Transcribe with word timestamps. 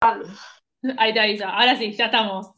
Ahí 0.00 1.12
te 1.12 1.20
aviso. 1.20 1.46
Ahora 1.46 1.76
sí, 1.76 1.92
ya 1.92 2.06
estamos. 2.06 2.48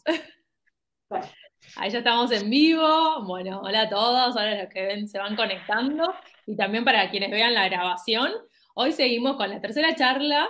Ahí 1.76 1.91
ya 1.91 1.99
estamos 1.99 2.33
en 2.33 2.50
vivo. 2.50 3.22
Bueno, 3.25 3.61
hola 3.62 3.83
a 3.83 3.88
todos, 3.88 4.37
ahora 4.37 4.62
los 4.62 4.72
que 4.72 4.83
ven 4.83 5.08
se 5.08 5.18
van 5.18 5.37
conectando. 5.37 6.12
Y 6.46 6.56
también 6.56 6.85
para 6.85 7.11
quienes 7.11 7.30
vean 7.30 7.54
la 7.54 7.69
grabación, 7.69 8.32
hoy 8.74 8.93
seguimos 8.93 9.37
con 9.37 9.51
la 9.51 9.61
tercera 9.61 9.95
charla 9.95 10.48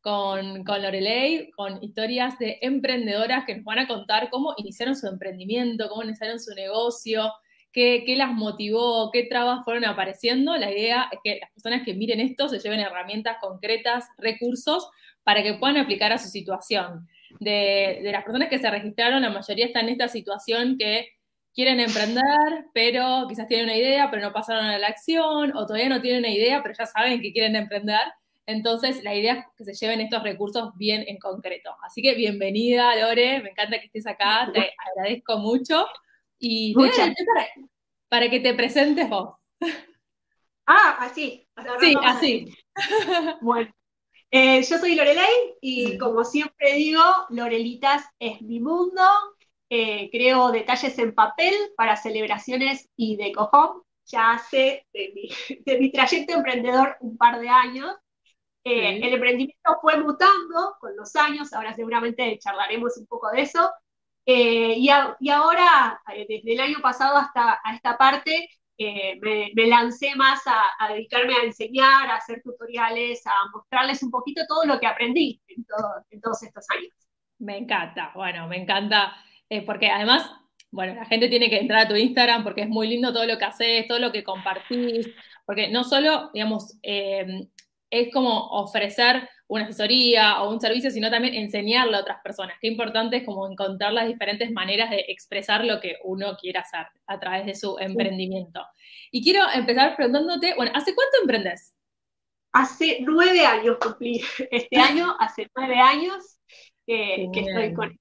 con, 0.00 0.64
con 0.64 0.82
Lorelei, 0.82 1.50
con 1.50 1.82
historias 1.82 2.38
de 2.38 2.58
emprendedoras 2.62 3.44
que 3.44 3.56
nos 3.56 3.64
van 3.64 3.80
a 3.80 3.86
contar 3.86 4.30
cómo 4.30 4.54
iniciaron 4.56 4.96
su 4.96 5.06
emprendimiento, 5.06 5.88
cómo 5.88 6.02
iniciaron 6.02 6.40
su 6.40 6.54
negocio, 6.54 7.32
qué, 7.70 8.04
qué 8.06 8.16
las 8.16 8.32
motivó, 8.32 9.10
qué 9.12 9.24
trabas 9.24 9.62
fueron 9.64 9.84
apareciendo. 9.84 10.56
La 10.56 10.70
idea 10.70 11.08
es 11.12 11.18
que 11.22 11.38
las 11.40 11.50
personas 11.50 11.82
que 11.84 11.94
miren 11.94 12.20
esto 12.20 12.48
se 12.48 12.58
lleven 12.60 12.80
herramientas 12.80 13.36
concretas, 13.40 14.06
recursos 14.16 14.88
para 15.22 15.42
que 15.42 15.54
puedan 15.54 15.76
aplicar 15.76 16.12
a 16.12 16.18
su 16.18 16.28
situación. 16.28 17.08
De, 17.38 18.00
de, 18.02 18.12
las 18.12 18.24
personas 18.24 18.48
que 18.48 18.58
se 18.58 18.70
registraron, 18.70 19.22
la 19.22 19.30
mayoría 19.30 19.66
están 19.66 19.84
en 19.84 19.90
esta 19.90 20.08
situación 20.08 20.76
que 20.78 21.08
quieren 21.54 21.80
emprender, 21.80 22.66
pero 22.72 23.26
quizás 23.28 23.46
tienen 23.46 23.66
una 23.66 23.76
idea, 23.76 24.10
pero 24.10 24.22
no 24.22 24.32
pasaron 24.32 24.66
a 24.66 24.78
la 24.78 24.88
acción, 24.88 25.56
o 25.56 25.66
todavía 25.66 25.88
no 25.88 26.00
tienen 26.00 26.20
una 26.20 26.32
idea, 26.32 26.62
pero 26.62 26.74
ya 26.78 26.86
saben 26.86 27.20
que 27.20 27.32
quieren 27.32 27.56
emprender. 27.56 28.00
Entonces, 28.46 29.04
la 29.04 29.14
idea 29.14 29.34
es 29.34 29.44
que 29.56 29.64
se 29.64 29.74
lleven 29.74 30.00
estos 30.00 30.22
recursos 30.22 30.70
bien 30.76 31.04
en 31.06 31.18
concreto. 31.18 31.70
Así 31.82 32.02
que 32.02 32.14
bienvenida, 32.14 32.96
Lore, 32.96 33.42
me 33.42 33.50
encanta 33.50 33.78
que 33.78 33.86
estés 33.86 34.06
acá, 34.06 34.50
te 34.52 34.72
agradezco 34.96 35.38
mucho. 35.38 35.86
Y 36.38 36.74
te 36.74 37.14
para, 37.34 37.46
para, 38.08 38.30
que 38.30 38.40
te 38.40 38.54
presentes 38.54 39.08
vos. 39.08 39.34
Ah, 40.66 40.98
así. 41.00 41.46
Sí, 41.80 41.94
así. 42.02 42.54
Bueno, 43.40 43.72
eh, 44.30 44.62
yo 44.62 44.78
soy 44.78 44.94
Lorelei 44.94 45.56
y 45.60 45.98
como 45.98 46.24
siempre 46.24 46.74
digo, 46.74 47.02
Lorelitas 47.30 48.04
es 48.18 48.40
mi 48.42 48.60
mundo. 48.60 49.02
Eh, 49.68 50.08
creo 50.10 50.50
detalles 50.50 50.98
en 50.98 51.14
papel 51.14 51.54
para 51.76 51.96
celebraciones 51.96 52.88
y 52.96 53.16
de 53.16 53.32
cojón. 53.32 53.82
Ya 54.06 54.32
hace 54.32 54.86
de 54.92 55.12
mi, 55.14 55.28
de 55.64 55.78
mi 55.78 55.92
trayecto 55.92 56.34
emprendedor 56.34 56.96
un 57.00 57.16
par 57.16 57.40
de 57.40 57.48
años. 57.48 57.94
Eh, 58.64 58.98
sí. 59.00 59.06
El 59.06 59.14
emprendimiento 59.14 59.78
fue 59.80 59.98
mutando 59.98 60.76
con 60.80 60.96
los 60.96 61.16
años, 61.16 61.52
ahora 61.52 61.74
seguramente 61.74 62.38
charlaremos 62.38 62.96
un 62.98 63.06
poco 63.06 63.30
de 63.30 63.42
eso. 63.42 63.70
Eh, 64.26 64.74
y, 64.78 64.88
a, 64.90 65.16
y, 65.20 65.30
ahora, 65.30 66.00
eh, 66.14 66.26
desde 66.28 66.52
el 66.52 66.60
año 66.60 66.78
pasado 66.82 67.16
hasta 67.16 67.60
a 67.64 67.74
esta 67.74 67.96
parte, 67.98 68.48
eh, 68.82 69.20
me, 69.20 69.66
lancé 69.66 70.16
más 70.16 70.40
a, 70.46 70.88
dedicarme 70.88 71.34
a 71.34 71.44
enseñar, 71.44 72.08
a 72.08 72.16
hacer 72.16 72.40
tutoriales, 72.42 73.26
a 73.26 73.32
mostrarles 73.52 74.02
un 74.02 74.10
poquito 74.10 74.40
todo 74.48 74.64
lo 74.64 74.80
que 74.80 74.86
aprendí 74.86 75.38
en 75.48 76.20
todos 76.22 76.42
estos 76.42 76.64
años. 76.70 76.90
Me 77.38 77.58
encanta, 77.58 78.10
bueno, 78.14 78.48
me 78.48 78.56
encanta, 78.56 79.14
eh, 79.50 79.60
porque 79.66 79.90
además, 79.90 80.32
bueno, 80.70 80.94
la 80.94 81.04
gente 81.04 81.28
tiene 81.28 81.50
que 81.50 81.58
entrar 81.58 81.84
a 81.84 81.88
tu 81.88 81.94
Instagram 81.94 82.42
porque 82.42 82.62
es 82.62 82.70
muy 82.70 82.88
lindo 82.88 83.12
todo 83.12 83.26
lo 83.26 83.36
que 83.36 83.44
haces, 83.44 83.86
todo 83.86 83.98
lo 83.98 84.12
que 84.12 84.24
compartís, 84.24 85.10
porque 85.44 85.68
no 85.68 85.84
solo, 85.84 86.30
digamos, 86.32 86.78
eh, 86.82 87.48
es 87.90 88.10
como 88.10 88.46
ofrecer 88.48 89.28
una 89.50 89.64
asesoría 89.64 90.42
o 90.42 90.50
un 90.50 90.60
servicio, 90.60 90.92
sino 90.92 91.10
también 91.10 91.34
enseñarle 91.34 91.96
a 91.96 92.00
otras 92.00 92.22
personas. 92.22 92.56
Qué 92.60 92.68
importante 92.68 93.16
es 93.16 93.24
como 93.24 93.50
encontrar 93.50 93.92
las 93.92 94.06
diferentes 94.06 94.52
maneras 94.52 94.90
de 94.90 95.04
expresar 95.08 95.64
lo 95.64 95.80
que 95.80 95.96
uno 96.04 96.36
quiere 96.40 96.60
hacer 96.60 96.86
a 97.06 97.18
través 97.18 97.46
de 97.46 97.56
su 97.56 97.76
emprendimiento. 97.80 98.64
Y 99.10 99.24
quiero 99.24 99.44
empezar 99.52 99.96
preguntándote, 99.96 100.54
bueno, 100.54 100.70
¿hace 100.72 100.94
cuánto 100.94 101.16
emprendes? 101.20 101.74
Hace 102.52 102.98
nueve 103.00 103.44
años 103.44 103.78
cumplí. 103.80 104.22
Este 104.50 104.76
año, 104.80 105.16
hace 105.18 105.48
nueve 105.56 105.80
años 105.80 106.38
que, 106.86 107.28
que 107.32 107.40
estoy 107.40 107.74
con 107.74 107.98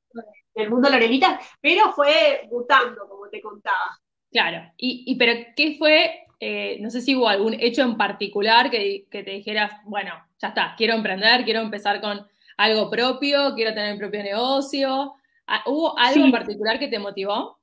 el 0.53 0.69
mundo 0.69 0.89
Lorelita, 0.89 1.39
pero 1.59 1.91
fue 1.93 2.47
mutando, 2.51 3.07
como 3.09 3.27
te 3.27 3.41
contaba. 3.41 3.97
Claro, 4.31 4.71
y, 4.77 5.03
y 5.07 5.15
pero 5.15 5.33
¿qué 5.55 5.75
fue 5.79 6.25
eh, 6.39 6.77
no 6.79 6.89
sé 6.89 7.01
si 7.01 7.15
hubo 7.15 7.27
algún 7.27 7.55
hecho 7.59 7.81
en 7.81 7.97
particular 7.97 8.69
que, 8.69 9.05
que, 9.11 9.23
te 9.23 9.31
dijeras, 9.31 9.73
bueno, 9.83 10.13
ya 10.39 10.49
está, 10.49 10.73
quiero 10.77 10.95
emprender, 10.95 11.43
quiero 11.43 11.59
empezar 11.61 12.01
con 12.01 12.27
algo 12.57 12.89
propio, 12.89 13.53
quiero 13.55 13.73
tener 13.73 13.93
mi 13.93 13.99
propio 13.99 14.23
negocio. 14.23 15.15
Ah, 15.47 15.63
¿Hubo 15.65 15.97
algo 15.97 16.13
sí. 16.13 16.21
en 16.21 16.31
particular 16.31 16.79
que 16.79 16.87
te 16.87 16.99
motivó? 16.99 17.59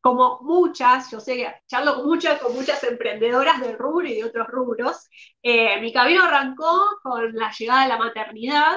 Como 0.00 0.40
muchas, 0.42 1.10
yo 1.10 1.18
sé 1.18 1.36
que 1.36 1.54
charlo 1.66 1.96
con 1.96 2.06
muchas, 2.06 2.40
con 2.40 2.54
muchas 2.54 2.82
emprendedoras 2.84 3.60
del 3.60 3.78
rubro 3.78 4.06
y 4.06 4.14
de 4.14 4.24
otros 4.24 4.46
rubros, 4.48 5.08
eh, 5.42 5.80
mi 5.80 5.92
camino 5.92 6.24
arrancó 6.24 6.84
con 7.02 7.34
la 7.34 7.50
llegada 7.50 7.84
de 7.84 7.88
la 7.88 7.98
maternidad 7.98 8.76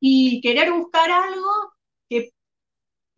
y 0.00 0.40
querer 0.40 0.72
buscar 0.72 1.10
algo 1.10 1.74
que 2.08 2.30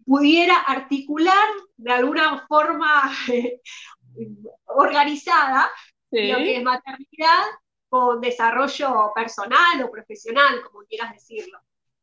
pudiera 0.05 0.56
articular 0.56 1.47
de 1.77 1.93
alguna 1.93 2.44
forma 2.49 3.12
organizada, 4.65 5.71
sí. 6.11 6.33
lo 6.33 6.38
que 6.38 6.56
es 6.56 6.62
maternidad, 6.65 7.44
desarrollo 8.21 9.12
personal 9.15 9.83
o 9.83 9.91
profesional, 9.91 10.62
como 10.62 10.84
quieras 10.84 11.12
decirlo. 11.12 11.59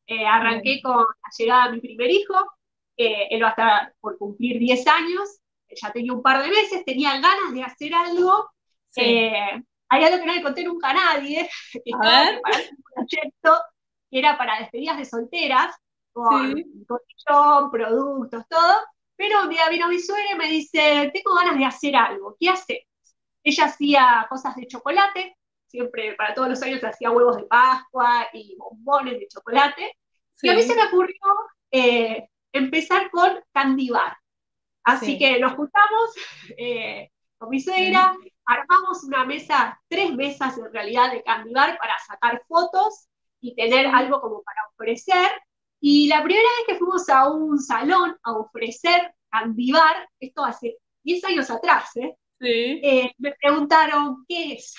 Eh, 0.06 0.26
arranqué 0.26 0.82
con 0.82 0.98
la 0.98 1.30
llegada 1.38 1.66
de 1.66 1.72
mi 1.74 1.80
primer 1.80 2.12
hijo, 2.12 2.36
eh, 2.98 3.28
él 3.30 3.42
va 3.42 3.48
a 3.48 3.52
estar 3.52 3.96
por 4.00 4.18
cumplir 4.18 4.60
10 4.60 4.86
años, 4.88 5.40
ya 5.70 5.92
tenía 5.92 6.14
un 6.14 6.22
par 6.22 6.44
de 6.44 6.50
meses, 6.50 6.86
tenía 6.86 7.14
ganas 7.14 7.54
de 7.54 7.64
hacer 7.64 7.94
algo. 7.94 8.52
Sí. 8.90 9.02
Eh, 9.02 9.64
hay 9.90 10.04
algo 10.04 10.20
que 10.20 10.26
no 10.26 10.34
le 10.34 10.44
conté 10.44 10.64
nunca 10.64 10.90
a 10.90 10.94
nadie, 10.94 11.50
que 11.72 11.82
estaba 11.86 12.30
preparando 12.32 12.70
un 12.78 12.84
proyecto 12.96 13.64
que 14.10 14.20
era 14.20 14.38
para 14.38 14.60
despedidas 14.60 14.98
de 14.98 15.06
solteras, 15.06 15.76
con 16.12 16.56
sí. 16.56 16.86
cotillón, 16.88 17.72
productos, 17.72 18.44
todo, 18.48 18.76
pero 19.16 19.44
un 19.44 19.50
día 19.50 19.70
vino 19.70 19.88
mi 19.88 20.00
suegra 20.00 20.34
y 20.34 20.38
me 20.38 20.48
dice, 20.48 21.12
tengo 21.14 21.36
ganas 21.36 21.58
de 21.58 21.66
hacer 21.66 21.96
algo, 21.96 22.36
¿qué 22.40 22.50
hace? 22.50 22.88
Ella 23.44 23.66
hacía 23.66 24.28
cosas 24.30 24.56
de 24.56 24.68
chocolate, 24.68 25.38
siempre 25.74 26.14
para 26.14 26.36
todos 26.36 26.50
los 26.50 26.62
años 26.62 26.84
hacía 26.84 27.10
huevos 27.10 27.38
de 27.38 27.46
Pascua 27.46 28.28
y 28.32 28.56
bombones 28.58 29.20
de 29.20 29.28
chocolate. 29.28 29.98
Sí. 30.36 30.46
Y 30.46 30.50
a 30.52 30.54
mí 30.54 30.62
se 30.62 30.76
me 30.76 30.84
ocurrió 30.84 31.18
eh, 31.72 32.28
empezar 32.52 33.10
con 33.10 33.40
candy 33.52 33.90
bar. 33.90 34.16
Así 34.84 35.14
sí. 35.14 35.18
que 35.18 35.40
nos 35.40 35.54
juntamos 35.54 36.12
eh, 36.58 37.10
con 37.40 37.50
mi 37.50 37.60
suegra, 37.60 38.16
sí. 38.22 38.32
armamos 38.46 39.04
una 39.04 39.26
mesa, 39.26 39.82
tres 39.88 40.14
mesas 40.14 40.56
en 40.60 40.72
realidad 40.72 41.12
de 41.12 41.24
candy 41.24 41.52
bar 41.52 41.76
para 41.80 41.98
sacar 42.06 42.44
fotos 42.48 43.08
y 43.42 43.56
tener 43.56 43.88
algo 43.88 44.22
como 44.22 44.44
para 44.44 44.62
ofrecer. 44.70 45.32
Y 45.80 46.08
la 46.08 46.24
primera 46.24 46.48
vez 46.60 46.68
que 46.68 46.76
fuimos 46.76 47.10
a 47.10 47.32
un 47.32 47.60
salón 47.60 48.16
a 48.22 48.34
ofrecer 48.34 49.12
Candibar, 49.32 50.08
esto 50.20 50.46
hace 50.46 50.78
10 51.02 51.24
años 51.26 51.50
atrás, 51.50 51.96
¿eh? 51.96 52.16
Sí. 52.40 52.80
Eh, 52.84 53.12
me 53.18 53.34
preguntaron, 53.34 54.24
¿qué 54.28 54.54
es? 54.54 54.76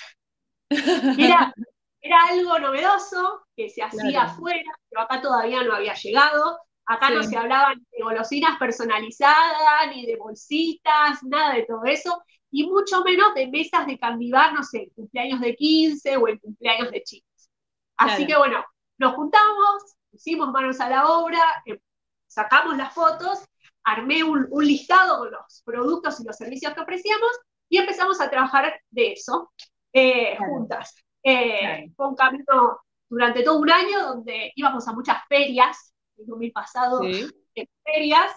Era, 0.69 1.53
era 2.01 2.25
algo 2.29 2.59
novedoso 2.59 3.45
que 3.55 3.69
se 3.69 3.81
hacía 3.81 4.09
claro. 4.09 4.29
afuera, 4.29 4.71
pero 4.89 5.01
acá 5.01 5.21
todavía 5.21 5.63
no 5.63 5.73
había 5.73 5.93
llegado. 5.93 6.59
Acá 6.85 7.07
sí. 7.07 7.13
no 7.15 7.23
se 7.23 7.35
hablaba 7.35 7.73
ni 7.73 7.81
de 7.81 8.03
golosinas 8.03 8.59
personalizadas, 8.59 9.87
ni 9.89 10.05
de 10.05 10.17
bolsitas, 10.17 11.23
nada 11.23 11.55
de 11.55 11.63
todo 11.63 11.83
eso, 11.85 12.21
y 12.51 12.67
mucho 12.67 13.03
menos 13.03 13.33
de 13.33 13.47
mesas 13.47 13.87
de 13.87 13.97
candibar, 13.97 14.53
no 14.53 14.63
sé, 14.63 14.83
el 14.83 14.91
cumpleaños 14.93 15.41
de 15.41 15.55
15 15.55 16.17
o 16.17 16.27
el 16.27 16.39
cumpleaños 16.39 16.91
de 16.91 17.01
chicos. 17.01 17.49
Así 17.97 18.25
claro. 18.25 18.27
que 18.27 18.49
bueno, 18.49 18.65
nos 18.99 19.15
juntamos, 19.15 19.95
pusimos 20.11 20.49
manos 20.51 20.79
a 20.79 20.89
la 20.89 21.07
obra, 21.07 21.41
eh, 21.65 21.79
sacamos 22.27 22.77
las 22.77 22.93
fotos, 22.93 23.39
armé 23.83 24.23
un, 24.23 24.47
un, 24.51 24.65
listado 24.65 25.19
con 25.19 25.31
los 25.31 25.63
productos 25.65 26.19
y 26.19 26.23
los 26.23 26.35
servicios 26.35 26.73
que 26.73 26.81
ofrecíamos 26.81 27.31
y 27.67 27.77
empezamos 27.77 28.21
a 28.21 28.29
trabajar 28.29 28.79
de 28.91 29.13
eso 29.13 29.51
eh, 29.95 30.35
claro. 30.37 30.53
juntas. 30.53 30.95
Eh, 31.23 31.59
claro. 31.59 31.83
Fue 31.95 32.07
un 32.09 32.15
camino 32.15 32.79
durante 33.09 33.43
todo 33.43 33.59
un 33.59 33.71
año 33.71 34.01
donde 34.01 34.51
íbamos 34.55 34.87
a 34.87 34.93
muchas 34.93 35.17
ferias, 35.29 35.93
en 36.17 36.27
2000 36.27 36.51
pasado, 36.51 37.01
sí. 37.01 37.25
en 37.55 37.67
ferias, 37.83 38.31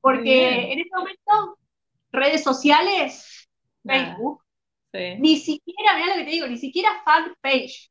porque 0.00 0.72
en 0.72 0.80
ese 0.80 0.90
momento 0.94 1.58
redes 2.10 2.42
sociales, 2.42 3.48
Facebook, 3.84 4.42
sí. 4.92 5.14
ni 5.18 5.36
siquiera, 5.36 5.94
mira 5.94 6.08
lo 6.08 6.14
que 6.14 6.24
te 6.24 6.30
digo, 6.30 6.46
ni 6.48 6.58
siquiera 6.58 7.02
fanpage. 7.04 7.90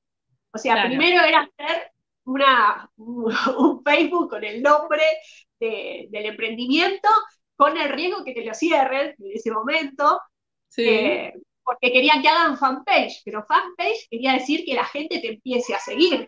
O 0.52 0.58
sea, 0.58 0.74
claro. 0.74 0.90
primero 0.90 1.24
era 1.24 1.42
hacer 1.42 1.92
una, 2.26 2.90
un 2.98 3.82
Facebook 3.84 4.30
con 4.30 4.44
el 4.44 4.62
nombre 4.62 5.04
de, 5.60 6.08
del 6.10 6.26
emprendimiento, 6.26 7.10
con 7.56 7.78
el 7.78 7.90
riesgo 7.90 8.26
que 8.26 8.34
te 8.34 8.44
lo 8.44 8.54
cierren 8.54 9.16
en 9.18 9.32
ese 9.34 9.52
momento, 9.52 10.20
sí. 10.68 10.84
eh, 10.84 11.34
porque 11.66 11.92
querían 11.92 12.22
que 12.22 12.30
hagan 12.30 12.58
fanpage, 12.58 13.22
pero 13.26 13.44
fanpage 13.44 14.08
quería 14.10 14.34
decir 14.34 14.64
que 14.64 14.76
la 14.76 14.86
gente 14.86 15.20
te 15.20 15.30
empiece 15.30 15.74
a 15.74 15.80
seguir. 15.80 16.28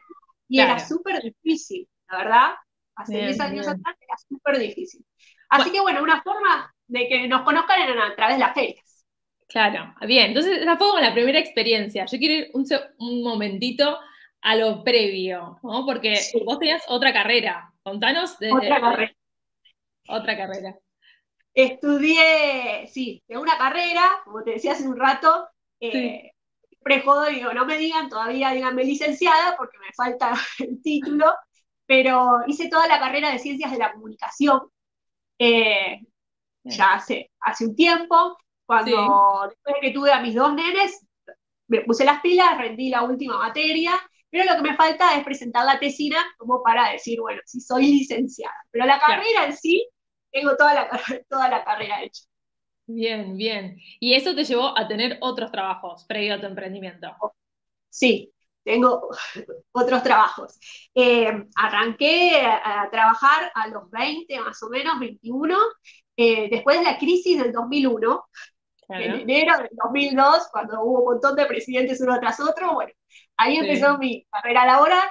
Y 0.49 0.57
claro. 0.57 0.73
era 0.73 0.85
súper 0.85 1.21
difícil, 1.21 1.87
la 2.09 2.17
verdad. 2.17 2.49
Hace 2.95 3.17
10 3.17 3.39
años 3.39 3.65
bien. 3.67 3.79
atrás 3.79 3.95
era 4.01 4.17
súper 4.27 4.57
difícil. 4.57 5.05
Así 5.49 5.69
bueno. 5.69 5.73
que 5.73 5.81
bueno, 5.81 6.03
una 6.03 6.21
forma 6.23 6.73
de 6.87 7.07
que 7.07 7.27
nos 7.27 7.43
conozcan 7.43 7.81
era 7.81 8.07
a 8.07 8.15
través 8.15 8.37
de 8.37 8.43
las 8.43 8.53
ferias. 8.55 9.05
Claro, 9.47 9.93
bien. 10.01 10.27
Entonces 10.29 10.57
esa 10.57 10.77
fue 10.77 10.87
como 10.87 10.99
la 10.99 11.13
primera 11.13 11.39
experiencia. 11.39 12.05
Yo 12.05 12.17
quiero 12.17 12.33
ir 12.33 12.51
un, 12.53 12.65
un 12.97 13.23
momentito 13.23 13.99
a 14.41 14.55
lo 14.55 14.83
previo, 14.83 15.59
¿no? 15.61 15.85
Porque 15.85 16.19
vos 16.43 16.59
tenías 16.59 16.83
otra 16.87 17.13
carrera. 17.13 17.71
Contanos 17.83 18.39
desde... 18.39 18.55
Otra 18.55 18.81
carrera. 18.81 19.15
Otra 20.09 20.37
carrera. 20.37 20.75
Estudié, 21.57 22.85
sí, 22.85 23.23
de 23.27 23.35
una 23.35 23.57
carrera, 23.57 24.21
como 24.23 24.43
te 24.43 24.51
decía 24.51 24.73
hace 24.73 24.87
un 24.87 24.95
rato, 24.95 25.49
eh, 25.79 26.33
prejodo, 26.83 27.25
digo, 27.25 27.51
no 27.51 27.65
me 27.65 27.79
digan 27.79 28.09
todavía, 28.09 28.51
díganme 28.51 28.83
licenciada, 28.83 29.57
porque 29.57 29.79
me 29.79 29.91
falta 29.95 30.33
el 30.59 30.79
título, 30.83 31.33
pero 31.87 32.41
hice 32.45 32.69
toda 32.69 32.87
la 32.87 32.99
carrera 32.99 33.31
de 33.31 33.39
ciencias 33.39 33.71
de 33.71 33.79
la 33.79 33.91
comunicación, 33.91 34.69
eh, 35.39 36.01
ya 36.63 36.93
hace, 36.93 37.31
hace 37.39 37.65
un 37.65 37.75
tiempo, 37.75 38.37
cuando 38.67 39.49
después 39.49 39.75
de 39.81 39.81
que 39.81 39.93
tuve 39.95 40.11
a 40.11 40.21
mis 40.21 40.35
dos 40.35 40.53
nenes, 40.53 41.07
me 41.69 41.81
puse 41.81 42.05
las 42.05 42.21
pilas, 42.21 42.55
rendí 42.59 42.91
la 42.91 43.01
última 43.01 43.39
materia, 43.39 43.99
pero 44.29 44.45
lo 44.45 44.57
que 44.57 44.69
me 44.69 44.75
falta 44.75 45.17
es 45.17 45.23
presentar 45.23 45.65
la 45.65 45.79
tesina 45.79 46.23
como 46.37 46.61
para 46.61 46.91
decir, 46.91 47.19
bueno, 47.19 47.41
si 47.47 47.61
soy 47.61 47.87
licenciada. 47.87 48.53
Pero 48.69 48.85
la 48.85 48.99
carrera 48.99 49.45
en 49.45 49.57
sí, 49.57 49.89
tengo 50.31 50.55
toda 50.55 50.73
la, 50.73 50.89
toda 51.29 51.49
la 51.49 51.63
carrera 51.63 52.03
hecha. 52.03 52.23
Bien, 52.87 53.35
bien. 53.35 53.77
¿Y 53.99 54.13
eso 54.13 54.33
te 54.33 54.45
llevó 54.45 54.77
a 54.77 54.87
tener 54.87 55.17
otros 55.19 55.51
trabajos 55.51 56.05
previo 56.05 56.35
a 56.35 56.39
tu 56.39 56.45
emprendimiento? 56.45 57.07
Sí, 57.89 58.33
tengo 58.63 59.09
otros 59.71 60.03
trabajos. 60.03 60.57
Eh, 60.93 61.31
arranqué 61.55 62.41
a, 62.45 62.87
trabajar 62.89 63.51
a 63.55 63.67
los 63.67 63.89
20, 63.91 64.39
más 64.39 64.61
o 64.63 64.69
menos, 64.69 64.99
21, 64.99 65.57
eh, 66.15 66.49
después 66.49 66.79
de 66.79 66.85
la 66.85 66.97
crisis 66.97 67.41
del 67.41 67.51
2001, 67.51 68.25
en 68.89 69.15
enero 69.19 69.57
del 69.57 69.69
2002, 69.71 70.47
cuando 70.49 70.81
hubo 70.81 70.99
un 70.99 71.05
montón 71.13 71.35
de 71.35 71.45
presidentes 71.45 71.99
uno 71.99 72.17
tras 72.21 72.39
otro, 72.39 72.73
bueno, 72.73 72.91
ahí 73.35 73.57
empezó 73.57 73.97
mi 73.97 74.25
carrera 74.31 74.65
laboral. 74.65 75.09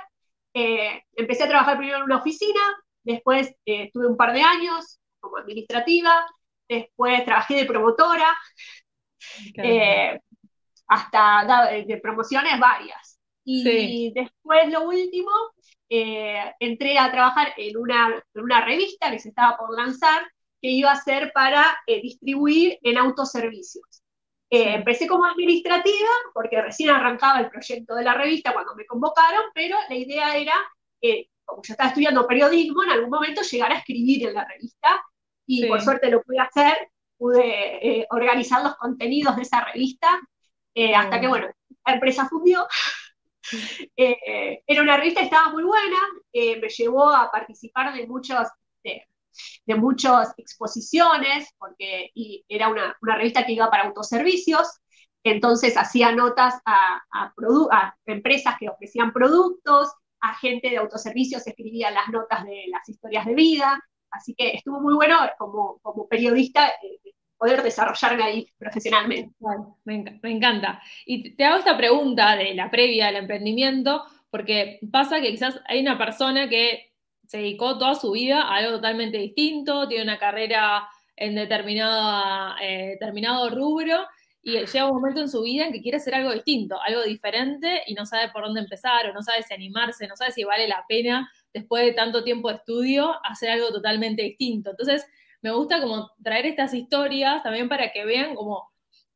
Eh, 0.54 1.02
empecé 1.12 1.44
a 1.44 1.48
trabajar 1.48 1.76
primero 1.76 1.98
en 1.98 2.04
una 2.04 2.18
oficina, 2.18 2.60
después 3.02 3.54
estuve 3.66 4.06
un 4.06 4.16
par 4.16 4.32
de 4.32 4.40
años 4.40 4.98
como 5.26 5.38
administrativa, 5.38 6.26
después 6.68 7.24
trabajé 7.24 7.56
de 7.56 7.64
promotora, 7.64 8.36
eh, 9.54 10.20
hasta 10.88 11.72
de 11.86 11.96
promociones 11.98 12.58
varias. 12.58 13.18
Y 13.44 14.12
después 14.12 14.68
lo 14.72 14.82
último, 14.88 15.30
eh, 15.88 16.52
entré 16.58 16.98
a 16.98 17.12
trabajar 17.12 17.54
en 17.56 17.76
una, 17.76 18.22
en 18.34 18.42
una, 18.42 18.64
revista 18.64 19.10
que 19.10 19.20
se 19.20 19.28
estaba 19.28 19.56
por 19.56 19.76
lanzar, 19.76 20.22
que 20.60 20.68
iba 20.68 20.90
a 20.90 21.00
ser 21.00 21.30
para 21.32 21.78
eh, 21.86 22.00
distribuir 22.00 22.78
en 22.82 22.98
autoservicios. 22.98 24.02
Empecé 24.48 25.08
como 25.08 25.24
administrativa, 25.24 26.08
porque 26.32 26.62
recién 26.62 26.90
arrancaba 26.90 27.40
el 27.40 27.50
proyecto 27.50 27.96
de 27.96 28.04
la 28.04 28.14
revista 28.14 28.52
cuando 28.52 28.76
me 28.76 28.86
convocaron, 28.86 29.42
pero 29.52 29.76
la 29.88 29.94
idea 29.96 30.36
era, 30.36 30.54
como 31.44 31.62
yo 31.62 31.72
estaba 31.72 31.88
estudiando 31.88 32.28
periodismo, 32.28 32.84
en 32.84 32.90
algún 32.90 33.10
momento 33.10 33.42
llegar 33.42 33.72
a 33.72 33.78
escribir 33.78 34.28
en 34.28 34.34
la 34.34 34.44
revista 34.44 35.04
y 35.46 35.66
por 35.66 35.80
suerte 35.80 36.10
lo 36.10 36.22
pude 36.22 36.38
hacer, 36.40 36.74
pude 37.16 38.00
eh, 38.00 38.06
organizar 38.10 38.62
los 38.62 38.76
contenidos 38.76 39.36
de 39.36 39.42
esa 39.42 39.64
revista, 39.64 40.08
eh, 40.74 40.94
hasta 40.94 41.20
que, 41.20 41.28
bueno, 41.28 41.48
la 41.86 41.94
empresa 41.94 42.28
fundió. 42.28 42.66
Eh, 43.96 44.64
era 44.66 44.82
una 44.82 44.96
revista 44.96 45.20
que 45.20 45.26
estaba 45.26 45.52
muy 45.52 45.62
buena, 45.62 45.96
me 46.34 46.68
llevó 46.68 47.10
a 47.10 47.30
participar 47.30 47.94
de 47.94 48.04
muchos... 48.08 48.48
De, 48.82 49.06
muchas 49.76 50.32
exposiciones, 50.36 51.54
porque 51.58 52.10
y 52.14 52.44
era 52.48 52.68
una, 52.68 52.96
una, 53.02 53.16
revista 53.16 53.44
que 53.44 53.52
iba 53.52 53.70
para 53.70 53.84
autoservicios, 53.84 54.80
entonces 55.22 55.76
hacía 55.76 56.10
notas 56.10 56.54
a, 56.64 57.02
a, 57.12 57.34
a, 57.70 57.96
empresas 58.06 58.56
que 58.58 58.68
ofrecían 58.68 59.12
productos, 59.12 59.92
a 60.20 60.34
gente 60.34 60.70
de 60.70 60.78
autoservicios 60.78 61.46
escribía 61.46 61.90
las 61.90 62.08
notas 62.08 62.44
de 62.44 62.64
las 62.68 62.88
historias 62.88 63.26
de 63.26 63.34
vida, 63.34 63.80
Así 64.10 64.34
que 64.34 64.52
estuvo 64.54 64.80
muy 64.80 64.94
bueno 64.94 65.18
como, 65.38 65.78
como 65.82 66.08
periodista 66.08 66.68
eh, 66.68 67.14
poder 67.36 67.62
desarrollarme 67.62 68.22
ahí 68.22 68.48
profesionalmente. 68.58 69.34
me, 69.84 70.18
encanta. 70.22 70.80
Y 71.04 71.34
te 71.36 71.44
hago 71.44 71.58
esta 71.58 71.76
pregunta 71.76 72.36
de 72.36 72.54
la 72.54 72.70
previa 72.70 73.08
al 73.08 73.16
emprendimiento, 73.16 74.04
porque 74.30 74.80
pasa 74.90 75.20
que 75.20 75.30
quizás 75.30 75.60
hay 75.66 75.80
una 75.80 75.98
persona 75.98 76.48
que 76.48 76.92
se 77.26 77.38
dedicó 77.38 77.78
toda 77.78 77.94
su 77.94 78.12
vida 78.12 78.42
a 78.42 78.56
algo 78.56 78.76
totalmente 78.76 79.18
distinto, 79.18 79.88
tiene 79.88 80.04
una 80.04 80.18
carrera 80.18 80.88
en 81.16 81.34
determinada, 81.34 82.56
eh, 82.62 82.90
determinado 82.98 83.50
rubro 83.50 84.06
y 84.42 84.52
llega 84.52 84.86
un 84.86 84.94
momento 84.94 85.20
en 85.20 85.28
su 85.28 85.42
vida 85.42 85.66
en 85.66 85.72
que 85.72 85.82
quiere 85.82 85.96
hacer 85.96 86.14
algo 86.14 86.32
distinto, 86.32 86.80
algo 86.80 87.02
diferente 87.02 87.82
y 87.86 87.94
no 87.94 88.06
sabe 88.06 88.30
por 88.30 88.44
dónde 88.44 88.60
empezar 88.60 89.06
o 89.08 89.12
no 89.12 89.20
sabe 89.20 89.42
si 89.42 89.52
animarse, 89.52 90.06
no 90.06 90.16
sabe 90.16 90.30
si 90.30 90.44
vale 90.44 90.68
la 90.68 90.84
pena 90.88 91.28
después 91.56 91.86
de 91.86 91.92
tanto 91.92 92.22
tiempo 92.22 92.50
de 92.50 92.56
estudio, 92.56 93.14
hacer 93.24 93.48
algo 93.48 93.68
totalmente 93.72 94.22
distinto. 94.22 94.70
Entonces, 94.70 95.06
me 95.40 95.50
gusta 95.52 95.80
como 95.80 96.10
traer 96.22 96.44
estas 96.44 96.74
historias 96.74 97.42
también 97.42 97.66
para 97.66 97.92
que 97.92 98.04
vean 98.04 98.34
como 98.34 98.68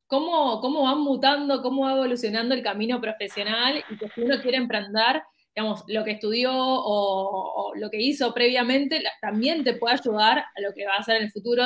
cómo, 0.06 0.58
cómo 0.62 0.84
van 0.84 1.00
mutando, 1.02 1.60
cómo 1.60 1.84
va 1.84 1.92
evolucionando 1.92 2.54
el 2.54 2.62
camino 2.62 2.98
profesional 2.98 3.84
y 3.90 3.98
que 3.98 4.08
si 4.08 4.22
uno 4.22 4.40
quiere 4.40 4.56
emprender, 4.56 5.22
digamos, 5.54 5.84
lo 5.86 6.02
que 6.02 6.12
estudió 6.12 6.50
o, 6.54 7.72
lo 7.74 7.90
que 7.90 8.00
hizo 8.00 8.32
previamente 8.32 9.02
también 9.20 9.62
te 9.64 9.74
puede 9.74 9.96
ayudar 9.96 10.38
a 10.38 10.60
lo 10.62 10.72
que 10.72 10.86
va 10.86 10.96
a 10.96 11.02
ser 11.02 11.16
en 11.16 11.24
el 11.24 11.30
futuro 11.30 11.64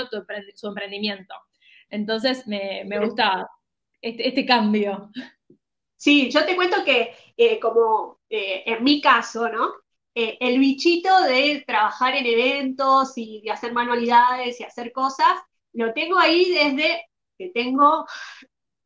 su 0.57 0.67
emprendimiento. 0.67 1.35
Entonces, 1.89 2.49
me, 2.49 2.85
gusta 2.99 3.49
este, 4.03 4.27
este, 4.27 4.45
cambio. 4.45 5.11
Sí, 5.97 6.33
yo 6.33 6.45
te 6.45 6.57
cuento 6.57 6.85
que 6.85 7.15
eh, 7.37 7.61
como 7.61 8.19
eh, 8.29 8.65
en 8.67 8.83
mi 8.83 9.01
caso, 9.01 9.49
¿no? 9.49 9.84
Eh, 10.15 10.37
el 10.41 10.59
bichito 10.59 11.23
de 11.23 11.65
trabajar 11.67 12.15
en 12.15 12.27
eventos 12.27 13.13
y 13.17 13.41
de 13.43 13.51
hacer 13.51 13.73
manualidades 13.73 14.61
y 14.61 14.65
hacer 14.65 14.93
cosas, 14.93 15.41
lo 15.73 15.93
tengo 15.93 16.19
ahí 16.19 16.51
desde 16.51 17.05
que 17.37 17.51
tengo 17.51 18.07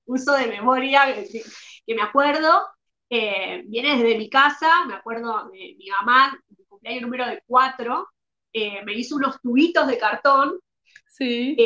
uso 0.06 0.32
de 0.32 0.46
memoria, 0.46 1.14
que, 1.14 1.94
me 1.94 2.00
acuerdo, 2.00 2.66
eh, 3.10 3.62
viene 3.66 3.96
desde 3.96 4.16
mi 4.16 4.30
casa, 4.30 4.86
me 4.86 4.94
acuerdo 4.94 5.50
de 5.50 5.74
mi 5.78 5.90
mamá, 5.90 6.38
mi 6.56 6.64
cumpleaños 6.64 7.02
número 7.02 7.26
de 7.26 7.42
cuatro, 7.46 8.08
eh, 8.52 8.82
me 8.84 8.94
hizo 8.94 9.16
unos 9.16 9.38
tubitos 9.42 9.86
de 9.86 9.98
cartón, 9.98 10.58
sí 11.06 11.56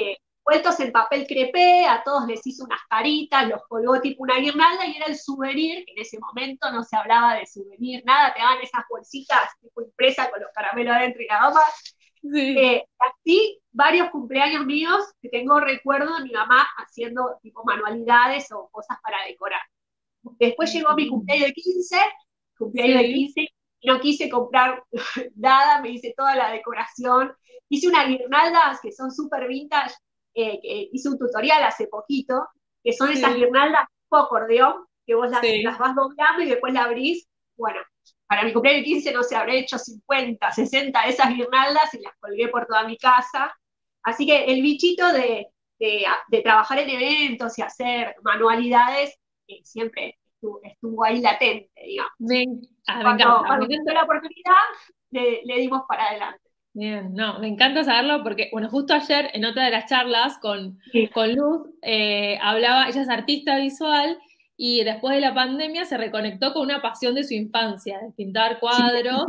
vueltos 0.45 0.79
en 0.81 0.93
papel 0.93 1.27
crepé, 1.27 1.87
a 1.87 2.03
todos 2.05 2.27
les 2.27 2.47
hizo 2.47 2.65
unas 2.65 2.81
caritas, 2.89 3.49
los 3.49 3.63
colgó 3.69 4.01
tipo 4.01 4.23
una 4.23 4.39
guirnalda 4.39 4.87
y 4.87 4.97
era 4.97 5.07
el 5.07 5.17
souvenir, 5.17 5.85
que 5.85 5.93
en 5.93 6.01
ese 6.01 6.19
momento 6.19 6.71
no 6.73 6.83
se 6.83 6.97
hablaba 6.97 7.35
de 7.35 7.47
souvenir, 7.47 8.03
nada, 8.05 8.33
te 8.35 8.41
daban 8.41 8.61
esas 8.63 8.85
bolsitas 8.89 9.49
tipo 9.61 9.83
impresas 9.83 10.29
con 10.31 10.41
los 10.41 10.51
caramelos 10.55 10.97
adentro 10.97 11.23
y 11.23 11.27
nada 11.27 11.51
más. 11.51 11.97
Eh, 12.35 12.85
así, 12.99 13.61
varios 13.73 14.11
cumpleaños 14.11 14.65
míos 14.65 15.05
que 15.21 15.29
tengo 15.29 15.59
recuerdo 15.59 16.17
de 16.19 16.25
mi 16.25 16.31
mamá 16.31 16.67
haciendo 16.77 17.39
tipo 17.43 17.65
manualidades 17.65 18.51
o 18.53 18.69
cosas 18.71 18.99
para 19.03 19.25
decorar. 19.27 19.61
Después 20.39 20.73
llegó 20.73 20.95
mi 20.95 21.09
cumpleaños 21.09 21.49
de 21.49 21.53
15, 21.53 21.97
cumpleaños 22.57 23.03
de 23.03 23.13
15, 23.13 23.49
y 23.81 23.89
no 23.89 24.01
quise 24.01 24.31
comprar 24.31 24.85
nada, 25.35 25.81
me 25.81 25.91
hice 25.91 26.15
toda 26.17 26.37
la 26.37 26.51
decoración. 26.53 27.33
Hice 27.69 27.89
unas 27.89 28.07
guirnaldas 28.07 28.81
que 28.81 28.93
son 28.93 29.11
súper 29.11 29.49
vintage, 29.49 29.95
eh, 30.35 30.61
que 30.61 30.89
hice 30.93 31.09
un 31.09 31.19
tutorial 31.19 31.63
hace 31.63 31.87
poquito, 31.87 32.49
que 32.83 32.93
son 32.93 33.11
esas 33.11 33.35
guirnaldas 33.35 33.87
tipo 33.89 34.17
acordeón, 34.17 34.85
que 35.07 35.15
vos 35.15 35.31
las, 35.31 35.43
vas 35.79 35.95
doblando 35.95 36.43
y 36.43 36.47
después 36.47 36.73
la 36.73 36.85
abrís. 36.85 37.29
Bueno, 37.57 37.81
para 38.27 38.45
mi 38.45 38.53
cumpleaños 38.53 38.85
15 38.85 39.13
no 39.13 39.23
sé, 39.23 39.37
habré 39.37 39.59
hecho 39.59 39.79
50, 39.79 40.51
60 40.51 41.03
de 41.03 41.11
esas 41.11 41.35
guirnaldas 41.35 41.93
y 41.95 42.01
las 42.01 42.15
colgué 42.19 42.49
por 42.49 42.67
toda 42.67 42.85
mi 42.85 42.97
casa. 42.97 43.55
Así 44.03 44.27
que 44.27 44.45
el 44.45 44.63
bichito 44.63 45.13
de, 45.13 45.49
de, 45.79 46.43
trabajar 46.43 46.79
en 46.79 46.91
eventos 46.91 47.59
y 47.59 47.63
hacer 47.63 48.15
manualidades 48.23 49.17
eh, 49.49 49.61
siempre 49.65 50.19
estuvo, 50.63 51.05
ahí 51.05 51.21
latente, 51.21 51.71
digamos. 51.85 52.13
Ah, 52.87 53.01
cuando, 53.03 53.45
cuando 53.47 53.93
la 53.93 54.03
oportunidad, 54.03 54.53
le, 55.11 55.43
le 55.45 55.59
dimos 55.59 55.83
para 55.87 56.09
adelante. 56.09 56.52
Bien, 56.75 57.13
no, 57.13 57.39
me 57.39 57.49
encanta 57.49 57.85
saberlo 57.85 58.23
porque, 58.23 58.49
bueno, 58.51 58.69
justo 58.71 58.95
ayer 58.95 59.31
en 59.35 59.45
otra 59.45 59.67
de 59.67 59.73
las 59.73 59.87
charlas 59.87 60.39
con, 60.39 60.79
con 61.13 61.35
Luz, 61.35 61.69
eh, 61.83 62.39
hablaba, 62.41 62.89
ella 62.89 63.03
es 63.03 63.09
artista 63.11 63.59
visual 63.59 64.19
y 64.57 64.83
después 64.83 65.15
de 65.15 65.21
la 65.21 65.35
pandemia 65.35 65.85
se 65.85 65.99
reconectó 65.99 66.55
con 66.55 66.63
una 66.63 66.81
pasión 66.81 67.15
de 67.15 67.25
su 67.25 67.35
infancia, 67.35 67.99
de 68.01 68.13
pintar 68.13 68.59
cuadros. 68.59 69.25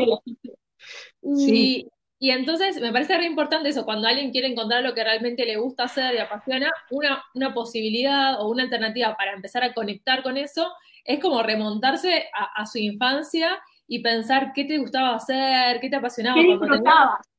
Sí, 1.35 1.87
y, 2.19 2.29
entonces 2.29 2.79
me 2.79 2.93
parece 2.93 3.17
re 3.17 3.25
importante 3.25 3.69
eso, 3.69 3.83
cuando 3.83 4.07
alguien 4.07 4.31
quiere 4.31 4.47
encontrar 4.47 4.81
lo 4.81 4.93
que 4.93 5.03
realmente 5.03 5.45
le 5.45 5.57
gusta 5.57 5.83
hacer 5.83 6.15
y 6.15 6.19
apasiona, 6.19 6.71
una, 6.91 7.23
una 7.33 7.53
posibilidad 7.53 8.41
o 8.41 8.49
una 8.49 8.63
alternativa 8.63 9.15
para 9.17 9.33
empezar 9.33 9.63
a 9.63 9.73
conectar 9.73 10.23
con 10.23 10.37
eso 10.37 10.71
es 11.03 11.19
como 11.19 11.43
remontarse 11.43 12.29
a, 12.33 12.65
su 12.65 12.77
infancia 12.77 13.59
y 13.87 14.01
pensar 14.01 14.53
qué 14.53 14.63
te 14.63 14.77
gustaba 14.77 15.15
hacer, 15.15 15.81
qué 15.81 15.89
te 15.89 15.97
apasionaba. 15.97 16.39
¿Qué 16.39 16.47
disfrutabas? 16.47 17.32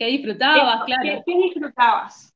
¿Qué 0.00 0.06
disfrutabas, 0.06 0.84
claro? 0.86 1.22
¿Qué, 1.26 1.36
disfrutabas? 1.36 2.34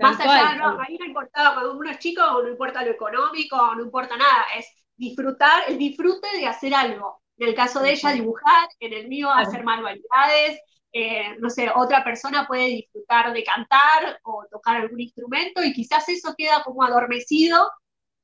Más 0.00 0.18
allá, 0.18 0.56
no, 0.56 0.70
a 0.70 0.84
mí 0.88 0.98
no 0.98 1.06
importaba 1.06 1.54
cuando 1.54 1.78
uno 1.78 1.88
es 1.88 2.00
chico, 2.00 2.20
no 2.20 2.48
importa 2.48 2.84
lo 2.84 2.90
económico, 2.90 3.56
no 3.76 3.84
importa 3.84 4.16
nada, 4.16 4.46
es 4.58 4.66
disfrutar, 4.96 5.62
el 5.68 5.78
disfrute 5.78 6.26
de 6.36 6.48
hacer 6.48 6.74
algo. 6.74 7.22
En 7.38 7.50
el 7.50 7.54
caso 7.54 7.80
de 7.80 7.92
ella, 7.92 8.10
dibujar, 8.10 8.68
en 8.80 8.94
el 8.94 9.06
mío, 9.06 9.30
hacer 9.30 9.62
manualidades, 9.62 10.60
eh, 10.92 11.36
no 11.38 11.50
sé, 11.50 11.70
otra 11.72 12.02
persona 12.02 12.48
puede 12.48 12.66
disfrutar 12.66 13.32
de 13.32 13.44
cantar 13.44 14.18
o 14.24 14.46
tocar 14.50 14.78
algún 14.78 15.00
instrumento 15.00 15.62
y 15.62 15.72
quizás 15.72 16.08
eso 16.08 16.34
queda 16.36 16.64
como 16.64 16.82
adormecido 16.82 17.70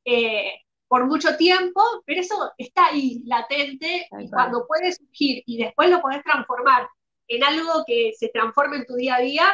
eh, 0.05 0.53
por 0.89 1.07
mucho 1.07 1.37
tiempo, 1.37 1.81
pero 2.05 2.23
eso 2.23 2.51
está 2.59 2.87
ahí 2.87 3.23
latente 3.25 4.09
y 4.19 4.29
cuando 4.29 4.67
puede 4.67 4.91
surgir 4.93 5.45
y 5.47 5.59
después 5.63 5.89
lo 5.91 6.01
podés 6.01 6.25
transformar 6.25 6.89
en 7.31 7.45
algo 7.45 7.85
que 7.87 8.13
se 8.19 8.29
transforme 8.29 8.79
en 8.79 8.87
tu 8.87 8.97
día 8.97 9.15
a 9.17 9.21
día, 9.21 9.47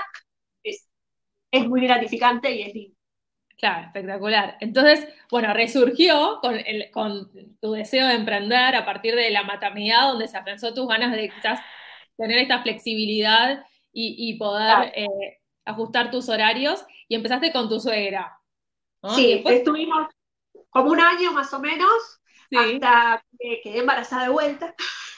es, 0.63 0.89
es 1.51 1.69
muy 1.69 1.83
gratificante 1.83 2.51
y 2.51 2.63
es 2.63 2.75
lindo. 2.75 2.97
Claro, 3.59 3.87
espectacular. 3.87 4.57
Entonces, 4.61 5.09
bueno, 5.31 5.53
resurgió 5.55 6.41
con, 6.41 6.57
el, 6.57 6.91
con 6.91 7.31
tu 7.61 7.73
deseo 7.73 8.07
de 8.07 8.15
emprender 8.15 8.75
a 8.75 8.85
partir 8.85 9.15
de 9.15 9.31
la 9.31 9.45
maternidad, 9.45 10.09
donde 10.09 10.29
se 10.29 10.37
afianzó 10.37 10.75
tus 10.75 10.89
ganas 10.89 11.13
de 11.13 11.31
quizás 11.31 11.61
tener 12.17 12.39
esta 12.39 12.63
flexibilidad 12.63 13.65
y, 13.93 14.37
poder 14.39 14.93
eh, 14.95 15.07
ajustar 15.65 16.11
tus 16.11 16.29
horarios, 16.29 16.85
y 17.09 17.15
empezaste 17.15 17.51
con 17.51 17.69
tu 17.69 17.81
suegra. 17.81 18.39
Sí, 19.15 19.43
estuvimos 19.47 20.09
como 20.69 20.91
un 20.91 21.01
año 21.01 21.33
más 21.33 21.51
o 21.55 21.61
menos, 21.61 22.21
hasta 22.55 23.25
que 23.39 23.61
quedé 23.63 23.79
embarazada 23.79 24.25
de 24.25 24.29
vuelta. 24.31 24.75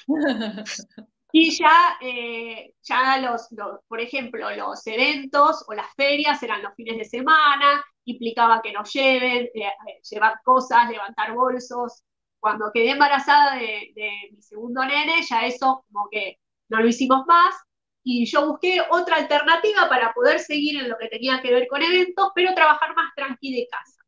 Y 1.30 1.50
ya, 1.50 1.98
eh, 2.00 2.72
ya 2.82 3.18
los, 3.18 3.48
por 3.86 4.00
ejemplo, 4.00 4.50
los 4.56 4.86
eventos 4.86 5.64
o 5.68 5.74
las 5.74 5.92
ferias 5.94 6.42
eran 6.42 6.62
los 6.62 6.74
fines 6.74 6.96
de 6.96 7.04
semana, 7.04 7.84
implicaba 8.04 8.62
que 8.62 8.72
nos 8.72 8.90
lleven, 8.92 9.44
eh, 9.54 9.60
eh, 9.64 10.00
llevar 10.10 10.40
cosas, 10.42 10.88
levantar 10.88 11.34
bolsos. 11.34 12.02
Cuando 12.40 12.70
quedé 12.72 12.90
embarazada 12.92 13.56
de, 13.56 13.92
mi 14.32 14.40
segundo 14.40 14.84
nene, 14.84 15.22
ya 15.28 15.44
eso 15.44 15.84
como 15.92 16.08
que 16.10 16.38
no 16.68 16.80
lo 16.80 16.88
hicimos 16.88 17.26
más. 17.26 17.54
Y 18.02 18.24
yo 18.24 18.46
busqué 18.46 18.80
otra 18.90 19.16
alternativa 19.16 19.88
para 19.88 20.14
poder 20.14 20.38
seguir 20.38 20.80
en 20.80 20.88
lo 20.88 20.96
que 20.96 21.08
tenía 21.08 21.42
que 21.42 21.52
ver 21.52 21.68
con 21.68 21.82
eventos, 21.82 22.30
pero 22.34 22.54
trabajar 22.54 22.94
más 22.94 23.12
tranqui 23.14 23.54
de 23.54 23.68
casa. 23.70 24.02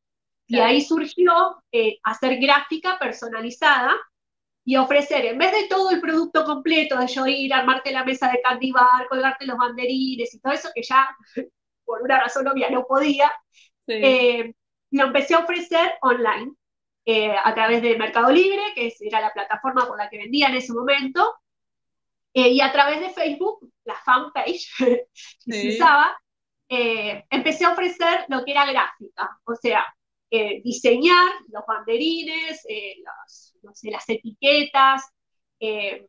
Y 0.47 0.59
ahí 0.59 0.81
surgió 0.81 1.63
hacer 2.03 2.39
gráfica 2.41 2.99
personalizada, 2.99 3.95
y 4.71 4.77
ofrecer, 4.77 5.25
en 5.27 5.37
vez 5.37 5.51
de 5.51 5.67
todo 5.67 5.91
el 5.91 6.01
producto 6.01 6.45
completo, 6.45 6.97
de 6.97 7.09
yo 7.09 7.27
ir, 7.27 7.53
armarte 7.53 7.91
la 7.91 8.05
mesa 8.05 8.31
de 8.31 8.41
candy 8.41 8.71
bar, 8.71 9.09
colgarte 9.09 9.45
los 9.45 9.59
banderines 9.59 10.33
y 10.33 10.39
todo 10.39 10.53
eso, 10.53 10.69
que 10.73 10.85
ya 10.85 11.09
por 11.85 12.01
una 12.03 12.21
razón 12.21 12.47
obvia 12.47 12.71
no 12.71 12.87
podía, 12.87 13.33
eh, 13.89 14.55
lo 14.93 15.07
empecé 15.07 15.35
a 15.35 15.41
ofrecer 15.41 15.95
online, 16.03 16.53
eh, 17.05 17.33
a 17.33 17.53
través 17.53 17.83
de 17.83 17.99
Mercado 17.99 18.31
Libre, 18.31 18.63
que 18.77 18.95
era 19.01 19.21
la 19.21 19.33
plataforma 19.33 19.89
por 19.89 19.99
la 19.99 20.09
que 20.09 20.19
vendía 20.19 20.47
en 20.47 20.55
ese 20.55 20.73
momento, 20.73 21.35
eh, 22.33 22.51
y 22.51 22.61
a 22.61 22.71
través 22.71 23.01
de 23.01 23.11
Facebook, 23.11 23.73
la 23.83 23.97
fanpage 23.97 24.73
que 24.79 25.53
se 25.53 25.69
usaba, 25.71 26.17
empecé 26.69 27.65
a 27.65 27.73
ofrecer 27.73 28.25
lo 28.29 28.45
que 28.45 28.53
era 28.53 28.71
gráfica, 28.71 29.37
o 29.43 29.57
sea, 29.57 29.85
diseñar 30.63 31.27
los 31.49 31.67
banderines, 31.67 32.65
los 33.05 33.50
no 33.63 33.75
sé, 33.75 33.91
las 33.91 34.09
etiquetas, 34.09 35.03
eh, 35.59 36.07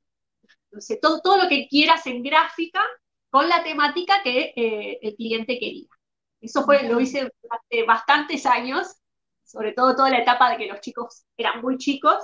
no 0.72 0.82
sé, 0.82 0.98
todo, 0.98 1.22
todo 1.22 1.38
lo 1.44 1.50
que 1.50 1.68
quieras 1.68 2.06
en 2.08 2.24
gráfica 2.24 2.82
con 3.30 3.48
la 3.48 3.64
temática 3.64 4.22
que 4.24 4.54
eh, 4.56 5.00
el 5.02 5.16
cliente 5.16 5.58
quería. 5.60 5.88
Eso 6.40 6.64
fue, 6.64 6.84
lo 6.84 7.00
hice 7.00 7.30
durante 7.42 7.84
bastantes 7.86 8.46
años, 8.46 8.88
sobre 9.44 9.74
todo 9.74 9.96
toda 9.96 10.10
la 10.10 10.20
etapa 10.20 10.50
de 10.52 10.58
que 10.58 10.68
los 10.68 10.82
chicos 10.82 11.24
eran 11.38 11.62
muy 11.62 11.78
chicos. 11.78 12.18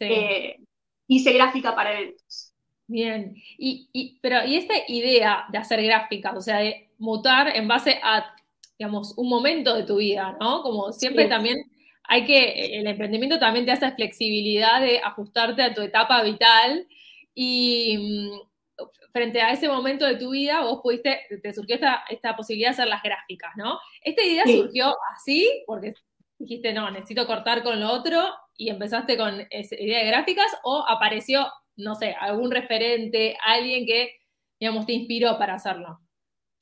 Eh, 0.00 0.58
hice 1.06 1.32
gráfica 1.32 1.74
para 1.74 1.98
eventos. 1.98 2.52
Bien, 2.86 3.34
y, 3.56 4.18
pero 4.20 4.44
y 4.44 4.56
esta 4.56 4.74
idea 4.88 5.46
de 5.50 5.58
hacer 5.58 5.82
gráficas, 5.82 6.36
o 6.36 6.40
sea, 6.40 6.58
de 6.58 6.90
mutar 6.98 7.56
en 7.56 7.66
base 7.66 7.98
a, 8.02 8.34
digamos, 8.78 9.16
un 9.16 9.28
momento 9.28 9.74
de 9.74 9.84
tu 9.84 9.96
vida, 9.96 10.36
¿no? 10.38 10.62
Como 10.62 10.92
siempre 10.92 11.26
también 11.26 11.56
hay 12.04 12.24
que, 12.24 12.78
el 12.78 12.86
emprendimiento 12.86 13.38
también 13.38 13.64
te 13.64 13.72
hace 13.72 13.90
flexibilidad 13.92 14.80
de 14.80 15.00
ajustarte 15.00 15.62
a 15.62 15.74
tu 15.74 15.80
etapa 15.80 16.22
vital 16.22 16.86
y 17.34 17.98
mm, 17.98 18.84
frente 19.12 19.40
a 19.40 19.52
ese 19.52 19.68
momento 19.68 20.06
de 20.06 20.16
tu 20.16 20.30
vida 20.30 20.62
vos 20.62 20.80
pudiste, 20.82 21.20
te 21.42 21.54
surgió 21.54 21.76
esta, 21.76 22.04
esta 22.08 22.36
posibilidad 22.36 22.70
de 22.70 22.74
hacer 22.74 22.88
las 22.88 23.02
gráficas, 23.02 23.52
¿no? 23.56 23.78
¿Esta 24.02 24.22
idea 24.22 24.44
surgió 24.44 24.94
así? 25.14 25.64
Porque 25.66 25.94
dijiste, 26.38 26.72
no, 26.72 26.90
necesito 26.90 27.26
cortar 27.26 27.62
con 27.62 27.80
lo 27.80 27.90
otro 27.90 28.22
y 28.56 28.68
empezaste 28.70 29.16
con 29.16 29.46
esa 29.50 29.74
idea 29.76 30.00
de 30.00 30.06
gráficas 30.06 30.46
o 30.62 30.84
apareció, 30.86 31.46
no 31.76 31.94
sé, 31.94 32.14
algún 32.18 32.50
referente, 32.50 33.36
alguien 33.46 33.86
que, 33.86 34.20
digamos, 34.60 34.86
te 34.86 34.92
inspiró 34.92 35.38
para 35.38 35.54
hacerlo? 35.54 36.00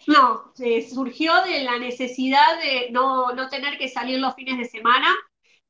No, 0.06 0.52
surgió 0.88 1.32
de 1.44 1.62
la 1.62 1.78
necesidad 1.78 2.60
de 2.60 2.90
no, 2.90 3.32
no, 3.32 3.48
tener 3.48 3.78
que 3.78 3.88
salir 3.88 4.18
los 4.18 4.34
fines 4.34 4.58
de 4.58 4.64
semana 4.64 5.08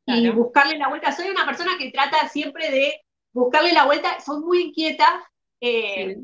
y 0.07 0.31
buscarle 0.31 0.79
la 0.79 0.89
vuelta. 0.89 1.13
Soy 1.13 1.29
una 1.29 1.47
persona 1.47 1.73
que 1.79 1.91
trata 1.91 2.29
siempre 2.29 2.71
de 2.71 3.01
buscarle 3.33 3.73
la 3.73 3.85
vuelta, 3.85 4.21
soy 4.21 4.41
muy 4.41 4.63
inquieta, 4.63 5.25
eh, 5.61 6.17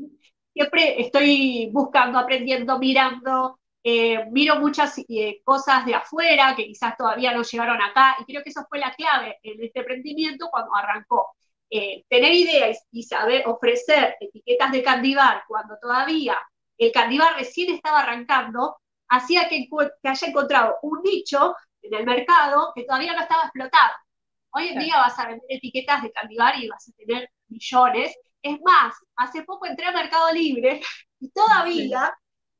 siempre 0.53 1.01
estoy 1.01 1.69
buscando, 1.71 2.19
aprendiendo, 2.19 2.77
mirando, 2.77 3.59
eh, 3.83 4.25
miro 4.31 4.59
muchas 4.59 4.97
eh, 5.07 5.41
cosas 5.43 5.85
de 5.85 5.95
afuera 5.95 6.53
que 6.55 6.65
quizás 6.65 6.97
todavía 6.97 7.33
no 7.33 7.43
llegaron 7.43 7.81
acá 7.81 8.17
y 8.19 8.25
creo 8.25 8.43
que 8.43 8.49
eso 8.49 8.65
fue 8.69 8.79
la 8.79 8.93
clave 8.93 9.39
en 9.41 9.63
este 9.63 9.79
emprendimiento 9.79 10.49
cuando 10.51 10.75
arrancó. 10.75 11.33
tener 12.09 12.33
ideas 12.33 12.83
y 12.91 13.03
saber 13.03 13.43
ofrecer 13.47 14.15
etiquetas 14.19 14.71
de 14.71 14.83
candibar 14.83 15.43
cuando 15.47 15.77
todavía 15.79 16.35
el 16.79 16.91
candibar 16.91 17.35
recién 17.35 17.73
estaba 17.73 17.99
arrancando, 18.01 18.77
hacía 19.07 19.47
que, 19.49 19.67
que 20.01 20.09
haya 20.09 20.27
encontrado 20.27 20.77
un 20.81 21.01
nicho 21.03 21.55
en 21.81 21.93
el 21.93 22.05
mercado 22.05 22.71
que 22.75 22.83
todavía 22.83 23.13
no 23.13 23.21
estaba 23.21 23.43
explotado. 23.43 23.93
Hoy 24.51 24.69
en 24.69 24.79
día 24.79 24.97
vas 24.97 25.17
a 25.19 25.27
vender 25.27 25.45
etiquetas 25.49 26.01
de 26.03 26.11
Candibar 26.11 26.57
y 26.57 26.67
vas 26.67 26.87
a 26.87 26.91
tener 26.93 27.29
millones. 27.47 28.15
Es 28.41 28.59
más, 28.61 28.95
hace 29.15 29.43
poco 29.43 29.65
entré 29.67 29.85
a 29.85 29.91
Mercado 29.91 30.31
Libre 30.33 30.81
y 31.19 31.29
todavía 31.31 32.13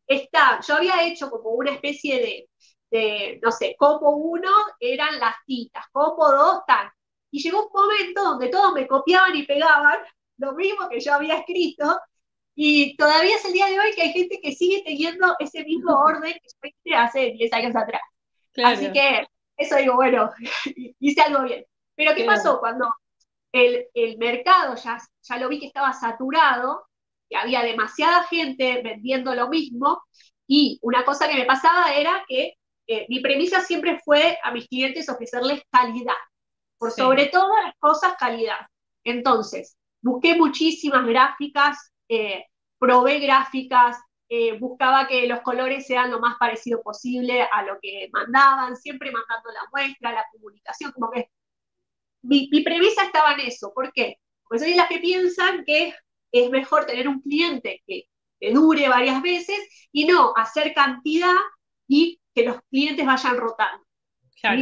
está, 0.07 0.59
yo 0.67 0.75
había 0.75 1.03
hecho 1.07 1.29
como 1.29 1.51
una 1.51 1.71
especie 1.71 2.47
de, 2.91 3.39
no 3.41 3.51
sé, 3.51 3.75
como 3.77 4.11
uno 4.11 4.49
eran 4.79 5.19
las 5.19 5.35
citas, 5.45 5.85
como 5.91 6.29
dos, 6.31 6.61
tal. 6.67 6.89
Y 7.31 7.41
llegó 7.41 7.67
un 7.67 7.71
momento 7.73 8.23
donde 8.23 8.49
todos 8.49 8.73
me 8.73 8.87
copiaban 8.87 9.35
y 9.35 9.45
pegaban 9.45 9.97
lo 10.37 10.53
mismo 10.53 10.89
que 10.89 10.99
yo 10.99 11.13
había 11.13 11.35
escrito, 11.37 11.99
y 12.61 12.97
todavía 12.97 13.37
es 13.37 13.45
el 13.45 13.53
día 13.53 13.67
de 13.67 13.79
hoy 13.79 13.93
que 13.95 14.01
hay 14.01 14.11
gente 14.11 14.39
que 14.41 14.51
sigue 14.51 14.83
teniendo 14.83 15.33
ese 15.39 15.63
mismo 15.63 15.93
orden 16.05 16.33
que 16.33 16.39
yo 16.61 16.69
hice 16.83 16.95
hace 16.97 17.31
10 17.31 17.53
años 17.53 17.73
atrás. 17.73 18.01
Así 18.65 18.91
que 18.91 19.27
eso 19.57 19.75
digo, 19.75 19.95
bueno, 19.95 20.29
hice 20.99 21.21
algo 21.21 21.43
bien. 21.43 21.65
Pero 21.95 22.15
¿qué 22.15 22.23
pasó? 22.23 22.59
Cuando 22.59 22.89
el, 23.51 24.17
mercado 24.17 24.75
ya, 24.75 24.97
ya 25.21 25.37
lo 25.37 25.49
vi 25.49 25.59
que 25.59 25.67
estaba 25.67 25.93
saturado, 25.93 26.85
que 27.29 27.35
había 27.35 27.61
demasiada 27.61 28.23
gente 28.23 28.81
vendiendo 28.81 29.35
lo 29.35 29.49
mismo, 29.49 30.01
y 30.47 30.79
una 30.81 31.05
cosa 31.05 31.27
que 31.27 31.35
me 31.35 31.45
pasaba 31.45 31.93
era 31.93 32.23
que 32.27 32.53
eh, 32.87 33.05
mi 33.07 33.19
premisa 33.19 33.61
siempre 33.61 33.99
fue 34.03 34.39
a 34.43 34.51
mis 34.51 34.67
clientes 34.67 35.09
ofrecerles 35.09 35.61
calidad, 35.69 36.13
por 36.77 36.91
sobre 36.91 37.27
todas 37.27 37.65
las 37.65 37.75
cosas 37.77 38.15
calidad. 38.17 38.65
Entonces, 39.03 39.77
busqué 40.01 40.35
muchísimas 40.35 41.05
gráficas, 41.05 41.91
eh, 42.07 42.45
probé 42.79 43.19
gráficas, 43.19 43.97
eh, 44.31 44.59
buscaba 44.59 45.07
que 45.07 45.25
los 45.25 45.41
colores 45.41 45.87
sean 45.87 46.11
lo 46.11 46.19
más 46.19 46.37
parecido 46.37 46.83
posible 46.83 47.41
a 47.51 47.63
lo 47.63 47.79
que 47.81 48.09
mandaban, 48.13 48.75
siempre 48.77 49.11
mandando 49.11 49.49
la 49.51 49.67
muestra, 49.71 50.13
la 50.13 50.25
comunicación, 50.31 50.91
como 50.91 51.09
que 51.09 51.31
mi, 52.21 52.47
premisa 52.63 53.05
estaba 53.05 53.33
en 53.33 53.39
eso. 53.41 53.71
¿Por 53.73 53.91
qué? 53.91 54.17
Porque 54.43 54.65
soy 54.65 54.75
las 54.75 54.87
que 54.87 54.99
piensan 54.99 55.63
que 55.65 55.95
es 56.31 56.49
mejor 56.51 56.85
tener 56.85 57.07
un 57.07 57.21
cliente 57.21 57.81
que, 57.87 58.05
dure 58.53 58.87
varias 58.87 59.21
veces 59.21 59.57
y 59.91 60.05
no 60.05 60.31
hacer 60.37 60.73
cantidad 60.73 61.35
y 61.89 62.21
que 62.33 62.45
los 62.45 62.61
clientes 62.69 63.05
vayan 63.05 63.35
rotando. 63.35 63.85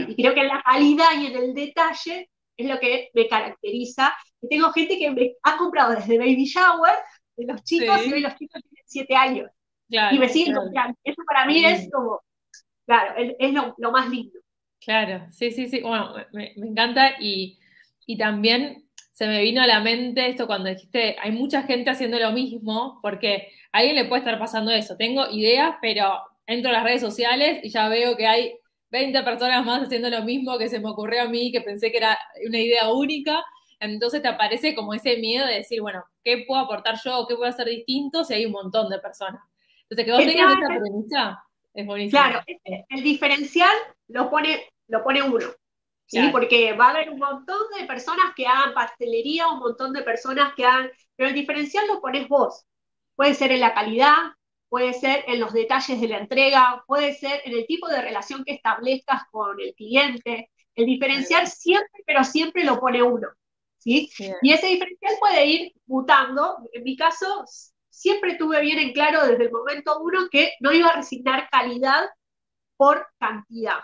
Y 0.10 0.16
creo 0.16 0.34
que 0.34 0.40
en 0.40 0.48
la 0.48 0.64
calidad 0.64 1.10
y 1.20 1.28
en 1.28 1.36
el 1.36 1.54
detalle 1.54 2.32
es 2.56 2.68
lo 2.68 2.80
que 2.80 3.12
me 3.14 3.28
caracteriza. 3.28 4.16
Y 4.42 4.48
tengo 4.48 4.72
gente 4.72 4.98
que 4.98 5.12
me 5.12 5.34
ha 5.44 5.58
comprado 5.58 5.94
desde 5.94 6.18
baby 6.18 6.46
shower 6.46 6.96
de 7.36 7.46
los 7.46 7.64
chicos 7.64 8.08
y 8.08 8.14
hoy 8.14 8.22
los 8.22 8.36
chicos 8.36 8.64
tienen 8.64 8.84
siete 8.88 9.16
años 9.16 9.52
y 9.90 10.20
me 10.20 10.30
siguen 10.30 10.56
Eso 11.04 11.22
para 11.26 11.46
mí 11.46 11.64
es 11.64 11.90
como, 11.92 12.22
claro, 12.86 13.14
es, 13.18 13.54
lo, 13.54 13.92
más 13.92 14.10
lindo. 14.10 14.40
Claro, 14.80 15.26
sí, 15.32 15.52
sí, 15.52 15.68
sí. 15.68 15.82
Bueno, 15.82 16.14
me, 16.34 16.54
encanta 16.56 17.16
y, 17.20 17.58
también 18.18 18.86
se 19.12 19.28
me 19.28 19.42
vino 19.42 19.62
a 19.62 19.68
la 19.68 19.80
mente 19.80 20.28
esto 20.28 20.48
cuando 20.48 20.70
dijiste, 20.70 21.16
hay 21.20 21.32
mucha 21.32 21.64
gente 21.64 21.90
haciendo 21.90 22.20
lo 22.20 22.32
mismo, 22.32 23.00
porque 23.02 23.50
a 23.72 23.80
alguien 23.80 23.96
le 23.96 24.06
puede 24.06 24.20
estar 24.20 24.38
pasando 24.40 24.72
eso. 24.72 24.96
Tengo 24.96 25.30
ideas, 25.32 25.76
pero 25.82 26.20
entro 26.46 26.70
a 26.70 26.74
las 26.74 26.84
redes 26.84 27.02
sociales 27.02 27.60
y 27.64 27.70
ya 27.70 27.90
veo 27.90 28.16
que 28.16 28.28
hay 28.28 28.54
20 28.92 29.22
personas 29.24 29.66
más 29.66 29.84
haciendo 29.84 30.10
lo 30.10 30.24
mismo 30.24 30.58
que 30.58 30.70
se 30.70 30.80
me 30.80 30.90
ocurrió 30.90 31.24
a 31.24 31.30
mí, 31.30 31.52
que 31.52 31.62
pensé 31.62 31.92
que 31.92 31.98
era 31.98 32.18
una 32.48 32.60
idea 32.60 32.92
única. 32.92 33.44
entonces 33.80 34.22
te 34.22 34.28
aparece 34.28 34.76
como 34.76 34.94
ese 34.94 35.18
miedo 35.18 35.46
de 35.46 35.56
decir, 35.56 35.82
bueno, 35.82 36.04
¿qué 36.24 36.46
puedo 36.48 36.62
aportar 36.62 36.96
yo 37.04 37.20
o 37.20 37.28
qué 37.28 37.36
puedo 37.36 37.50
hacer 37.50 37.68
distinto 37.68 38.24
si 38.24 38.34
hay 38.34 38.46
un 38.46 38.54
montón 38.54 38.90
de 38.90 39.00
personas? 39.00 39.42
Entonces, 39.90 40.06
que 40.06 40.12
vos 40.12 40.34
tengas 40.34 40.58
esa 40.58 40.80
premisa 40.80 41.44
es 41.74 41.86
buenísimo. 41.86 42.22
Claro, 42.22 42.44
el 42.90 43.04
diferencial 43.04 43.76
lo 44.08 44.30
pone, 44.30 44.68
lo 44.88 45.04
pone 45.04 45.22
uno. 45.22 45.48
¿sí? 46.08 46.30
Porque 46.32 46.74
va 46.74 46.88
a 46.88 46.90
haber 46.92 47.10
un 47.10 47.20
montón 47.20 47.62
de 47.78 47.86
personas 47.86 48.34
que 48.36 48.48
hagan 48.48 48.74
pastelería, 48.74 49.48
un 49.48 49.60
montón 49.60 49.94
de 49.94 50.02
personas 50.02 50.54
que 50.56 50.66
hagan, 50.66 50.90
pero 51.16 51.30
el 51.30 51.36
diferencial 51.36 51.86
lo 51.88 52.02
pones 52.02 52.28
vos. 52.28 52.66
Puede 53.16 53.34
ser 53.34 53.52
en 53.52 53.60
la 53.60 53.74
calidad, 53.74 54.16
puede 54.70 54.94
ser 54.94 55.24
en 55.28 55.40
los 55.40 55.54
detalles 55.54 56.00
de 56.00 56.08
la 56.08 56.20
entrega, 56.20 56.84
puede 56.88 57.14
ser 57.14 57.42
en 57.46 57.54
el 57.54 57.66
tipo 57.66 57.88
de 57.88 58.02
relación 58.02 58.44
que 58.44 58.54
establezcas 58.54 59.24
con 59.32 59.60
el 59.60 59.74
cliente. 59.76 60.52
El 60.76 60.86
diferencial 60.86 61.48
siempre, 61.48 62.04
pero 62.06 62.24
siempre 62.24 62.64
lo 62.64 62.80
pone 62.80 63.02
uno. 63.02 63.28
¿sí? 63.78 64.10
Y 64.42 64.52
ese 64.52 64.68
diferencial 64.68 65.14
puede 65.20 65.46
ir 65.46 65.74
mutando. 65.86 66.58
En 66.74 66.84
mi 66.84 66.96
caso, 66.96 67.46
siempre 67.98 68.36
tuve 68.36 68.62
bien 68.62 68.78
en 68.80 68.94
claro 68.94 69.26
desde 69.26 69.46
el 69.46 69.52
momento 69.52 70.00
uno 70.02 70.28
que 70.30 70.54
no 70.60 70.72
iba 70.72 70.90
a 70.90 70.98
resignar 70.98 71.50
calidad 71.50 72.08
por 72.76 73.08
cantidad. 73.20 73.80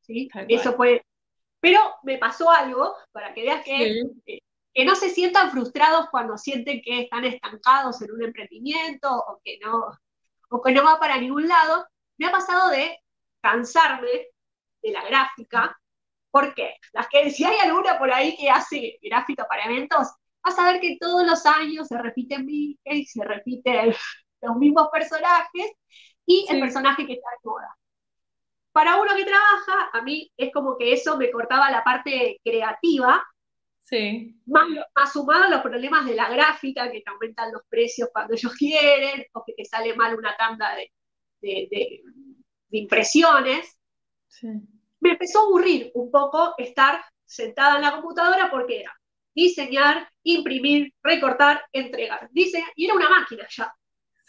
¿sí? 0.00 0.28
Eso 0.48 0.74
fue. 0.74 1.04
Pero 1.60 1.80
me 2.02 2.18
pasó 2.18 2.50
algo, 2.50 2.94
para 3.10 3.32
que 3.32 3.42
veas 3.42 3.64
que 3.64 4.02
eh, 4.26 4.40
que 4.74 4.84
no 4.84 4.96
se 4.96 5.08
sientan 5.08 5.52
frustrados 5.52 6.08
cuando 6.10 6.36
sienten 6.36 6.82
que 6.82 7.02
están 7.02 7.24
estancados 7.24 8.02
en 8.02 8.10
un 8.10 8.24
emprendimiento 8.24 9.08
o 9.08 9.40
que 9.42 9.58
no, 9.62 9.96
o 10.50 10.60
que 10.60 10.72
no 10.72 10.84
va 10.84 10.98
para 10.98 11.16
ningún 11.16 11.46
lado, 11.46 11.86
me 12.18 12.26
ha 12.26 12.32
pasado 12.32 12.70
de 12.70 12.98
cansarme 13.40 14.26
de 14.82 14.90
la 14.90 15.04
gráfica. 15.04 15.78
¿Por 16.30 16.52
qué? 16.54 16.74
Las 16.92 17.06
que, 17.08 17.30
si 17.30 17.44
hay 17.44 17.56
alguna 17.60 17.96
por 17.96 18.12
ahí 18.12 18.36
que 18.36 18.50
hace 18.50 18.98
gráfica 19.00 19.46
para 19.46 19.66
eventos, 19.66 20.08
vas 20.44 20.58
a 20.58 20.72
ver 20.72 20.80
que 20.80 20.98
todos 21.00 21.26
los 21.26 21.44
años 21.46 21.88
se 21.88 21.98
repiten 21.98 22.46
y 22.48 22.78
se 23.06 23.24
repiten 23.24 23.94
los 24.42 24.56
mismos 24.56 24.88
personajes 24.92 25.72
y 26.26 26.46
el 26.48 26.60
personaje 26.60 27.06
que 27.06 27.14
está 27.14 27.28
de 27.30 27.48
moda. 27.48 27.76
Para 28.72 29.00
uno 29.00 29.14
que 29.14 29.24
trabaja, 29.24 29.90
a 29.92 30.02
mí 30.02 30.32
es 30.36 30.52
como 30.52 30.76
que 30.76 30.92
eso 30.92 31.16
me 31.16 31.30
cortaba 31.30 31.70
la 31.70 31.84
parte 31.84 32.40
creativa 32.42 33.22
Sí. 33.84 34.40
Más, 34.46 34.66
más 34.96 35.12
sumado 35.12 35.44
a 35.44 35.48
los 35.50 35.60
problemas 35.60 36.06
de 36.06 36.14
la 36.14 36.30
gráfica, 36.30 36.90
que 36.90 37.02
te 37.02 37.10
aumentan 37.10 37.52
los 37.52 37.62
precios 37.68 38.08
cuando 38.12 38.32
ellos 38.32 38.54
quieren, 38.54 39.26
o 39.34 39.44
que 39.44 39.52
te 39.52 39.64
sale 39.66 39.94
mal 39.94 40.16
una 40.16 40.34
tanda 40.36 40.74
de, 40.74 40.90
de, 41.42 42.02
impresiones. 42.70 43.78
Me 45.00 45.10
empezó 45.10 45.40
a 45.40 45.42
aburrir 45.42 45.90
un 45.94 46.10
poco 46.10 46.54
estar 46.56 47.04
sentada 47.26 47.76
en 47.76 47.82
la 47.82 47.92
computadora 47.92 48.50
porque 48.50 48.80
era 48.80 48.92
diseñar, 49.34 50.08
imprimir, 50.22 50.92
recortar, 51.02 51.62
entregar. 51.72 52.28
Dice, 52.32 52.62
y 52.76 52.86
era 52.86 52.94
una 52.94 53.08
máquina 53.10 53.46
ya. 53.50 53.74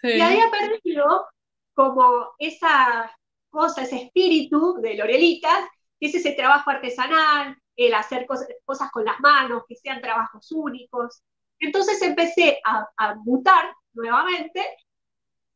Y 0.03 0.19
había 0.21 0.50
perdido 0.51 1.27
como 1.74 2.33
esa 2.39 3.12
cosa, 3.50 3.83
ese 3.83 4.03
espíritu 4.03 4.79
de 4.81 4.95
Lorelitas, 4.95 5.65
que 6.00 6.07
es 6.07 6.15
ese 6.15 6.33
trabajo 6.33 6.69
artesanal, 6.69 7.55
el 7.75 7.93
hacer 7.93 8.25
cosas, 8.25 8.91
con 8.91 9.05
las 9.05 9.19
manos, 9.19 9.63
que 9.67 9.75
sean 9.75 10.01
trabajos 10.01 10.51
únicos. 10.51 11.24
Entonces 11.59 12.01
empecé 12.01 12.59
a, 12.65 12.88
a 12.97 13.15
mutar 13.15 13.74
nuevamente, 13.93 14.62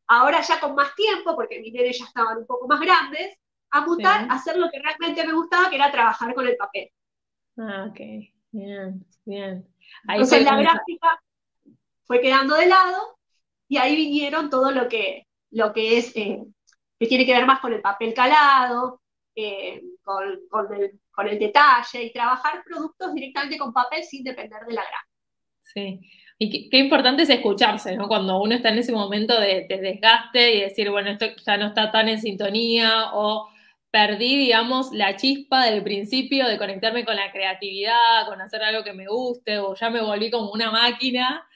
ahora 0.08 0.40
ya 0.42 0.60
con 0.60 0.74
más 0.74 0.94
tiempo, 0.94 1.34
porque 1.36 1.60
mis 1.60 1.72
nenes 1.72 1.98
ya 1.98 2.04
estaban 2.06 2.38
un 2.38 2.46
poco 2.46 2.66
más 2.66 2.80
grandes, 2.80 3.36
a 3.70 3.82
mutar, 3.82 4.26
a 4.28 4.34
hacer 4.34 4.56
lo 4.56 4.68
que 4.70 4.80
realmente 4.80 5.26
me 5.26 5.32
gustaba, 5.32 5.70
que 5.70 5.76
era 5.76 5.90
trabajar 5.92 6.34
con 6.34 6.46
el 6.46 6.56
papel. 6.56 6.90
Ah, 7.56 7.86
ok, 7.88 8.00
bien, 8.52 9.04
bien. 9.24 9.66
Entonces 10.08 10.44
la 10.44 10.56
gráfica 10.56 11.22
fue 12.04 12.20
quedando 12.20 12.56
de 12.56 12.66
lado 12.66 13.18
y 13.68 13.76
ahí 13.76 13.96
vinieron 13.96 14.50
todo 14.50 14.70
lo 14.70 14.88
que, 14.88 15.26
lo 15.50 15.72
que 15.72 15.98
es, 15.98 16.14
eh, 16.16 16.42
que 16.98 17.06
tiene 17.06 17.24
que 17.24 17.32
ver 17.32 17.46
más 17.46 17.60
con 17.60 17.72
el 17.72 17.80
papel 17.80 18.14
calado, 18.14 19.00
eh, 19.34 19.82
con, 20.02 20.40
con, 20.48 20.74
el, 20.74 21.00
con 21.10 21.28
el 21.28 21.38
detalle 21.38 22.04
y 22.04 22.12
trabajar 22.12 22.62
productos 22.64 23.14
directamente 23.14 23.58
con 23.58 23.72
papel 23.72 24.02
sin 24.04 24.24
depender 24.24 24.64
de 24.66 24.74
la 24.74 24.82
grama. 24.82 25.06
Sí, 25.62 26.00
y 26.42 26.70
qué, 26.70 26.78
importante 26.78 27.22
es 27.22 27.30
escucharse, 27.30 27.94
¿no? 27.96 28.08
Cuando 28.08 28.40
uno 28.40 28.54
está 28.54 28.70
en 28.70 28.78
ese 28.78 28.92
momento 28.92 29.38
de, 29.38 29.66
desgaste 29.68 30.54
y 30.56 30.60
decir, 30.62 30.90
bueno, 30.90 31.10
esto 31.10 31.26
ya 31.46 31.58
no 31.58 31.66
está 31.66 31.90
tan 31.90 32.08
en 32.08 32.18
sintonía 32.18 33.12
o 33.12 33.48
perdí, 33.90 34.36
digamos, 34.36 34.92
la 34.92 35.16
chispa 35.16 35.64
del 35.64 35.82
principio 35.82 36.46
de 36.46 36.58
conectarme 36.58 37.04
con 37.04 37.16
la 37.16 37.32
creatividad, 37.32 38.26
con 38.26 38.40
hacer 38.40 38.62
algo 38.62 38.84
que 38.84 38.92
me 38.92 39.06
guste, 39.06 39.58
o 39.58 39.74
ya 39.74 39.90
me 39.90 40.00
volví 40.00 40.30
como 40.30 40.52
una 40.52 40.70
máquina. 40.70 41.46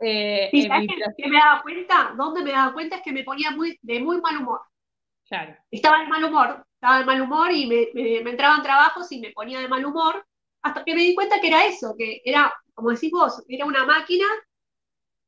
Eh, 0.00 0.50
que, 0.52 1.28
me 1.28 1.38
daba 1.38 1.62
cuenta? 1.62 2.14
¿Dónde 2.16 2.42
me 2.42 2.52
daba 2.52 2.72
cuenta? 2.72 2.96
Es 2.96 3.02
que 3.02 3.12
me 3.12 3.24
ponía 3.24 3.50
muy, 3.50 3.78
de 3.82 4.00
muy 4.00 4.20
mal 4.20 4.36
humor. 4.36 4.60
Claro. 5.28 5.56
Estaba 5.70 6.00
de 6.00 6.06
mal 6.06 6.24
humor, 6.24 6.64
estaba 6.74 6.98
de 7.00 7.04
mal 7.04 7.20
humor 7.20 7.52
y 7.52 7.66
me, 7.66 7.88
me, 8.22 8.30
entraban 8.30 8.62
trabajos 8.62 9.10
y 9.12 9.20
me 9.20 9.30
ponía 9.30 9.60
de 9.60 9.68
mal 9.68 9.84
humor, 9.84 10.24
hasta 10.62 10.84
que 10.84 10.94
me 10.94 11.02
di 11.02 11.14
cuenta 11.14 11.40
que 11.40 11.48
era 11.48 11.66
eso, 11.66 11.94
que 11.98 12.22
era, 12.24 12.52
como 12.74 12.90
decís 12.90 13.10
vos, 13.10 13.42
era 13.48 13.66
una 13.66 13.84
máquina 13.84 14.24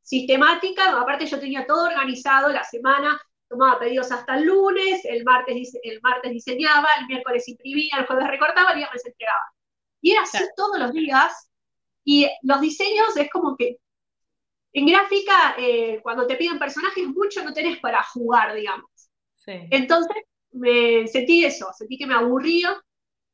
sistemática, 0.02 0.98
aparte 0.98 1.26
yo 1.26 1.38
tenía 1.38 1.66
todo 1.66 1.86
organizado 1.86 2.48
la 2.50 2.64
semana, 2.64 3.20
tomaba 3.50 3.80
pedidos 3.80 4.12
hasta 4.12 4.36
el 4.36 4.44
lunes, 4.44 5.04
el 5.04 5.24
martes, 5.24 5.74
el 5.82 6.00
martes 6.02 6.30
diseñaba, 6.30 6.86
el 7.00 7.06
miércoles 7.06 7.48
imprimía, 7.48 7.96
el 7.98 8.06
jueves 8.06 8.28
recortaba, 8.28 8.70
el 8.70 8.78
viernes 8.78 9.04
entregaba. 9.04 9.42
Y 10.00 10.12
era 10.12 10.22
así 10.22 10.38
todos 10.56 10.78
los 10.78 10.92
días, 10.92 11.50
y 12.04 12.28
los 12.42 12.60
diseños 12.60 13.16
es 13.16 13.28
como 13.30 13.56
que 13.56 13.78
en 14.72 14.86
gráfica, 14.86 15.56
eh, 15.58 15.98
cuando 16.00 16.28
te 16.28 16.36
piden 16.36 16.58
personajes, 16.58 17.04
mucho 17.08 17.42
no 17.42 17.52
tenés 17.52 17.80
para 17.80 18.02
jugar, 18.04 18.54
digamos. 18.54 18.88
Entonces, 19.46 20.16
me 20.52 21.08
sentí 21.08 21.44
eso, 21.44 21.66
sentí 21.76 21.98
que 21.98 22.06
me 22.06 22.14
aburría 22.14 22.80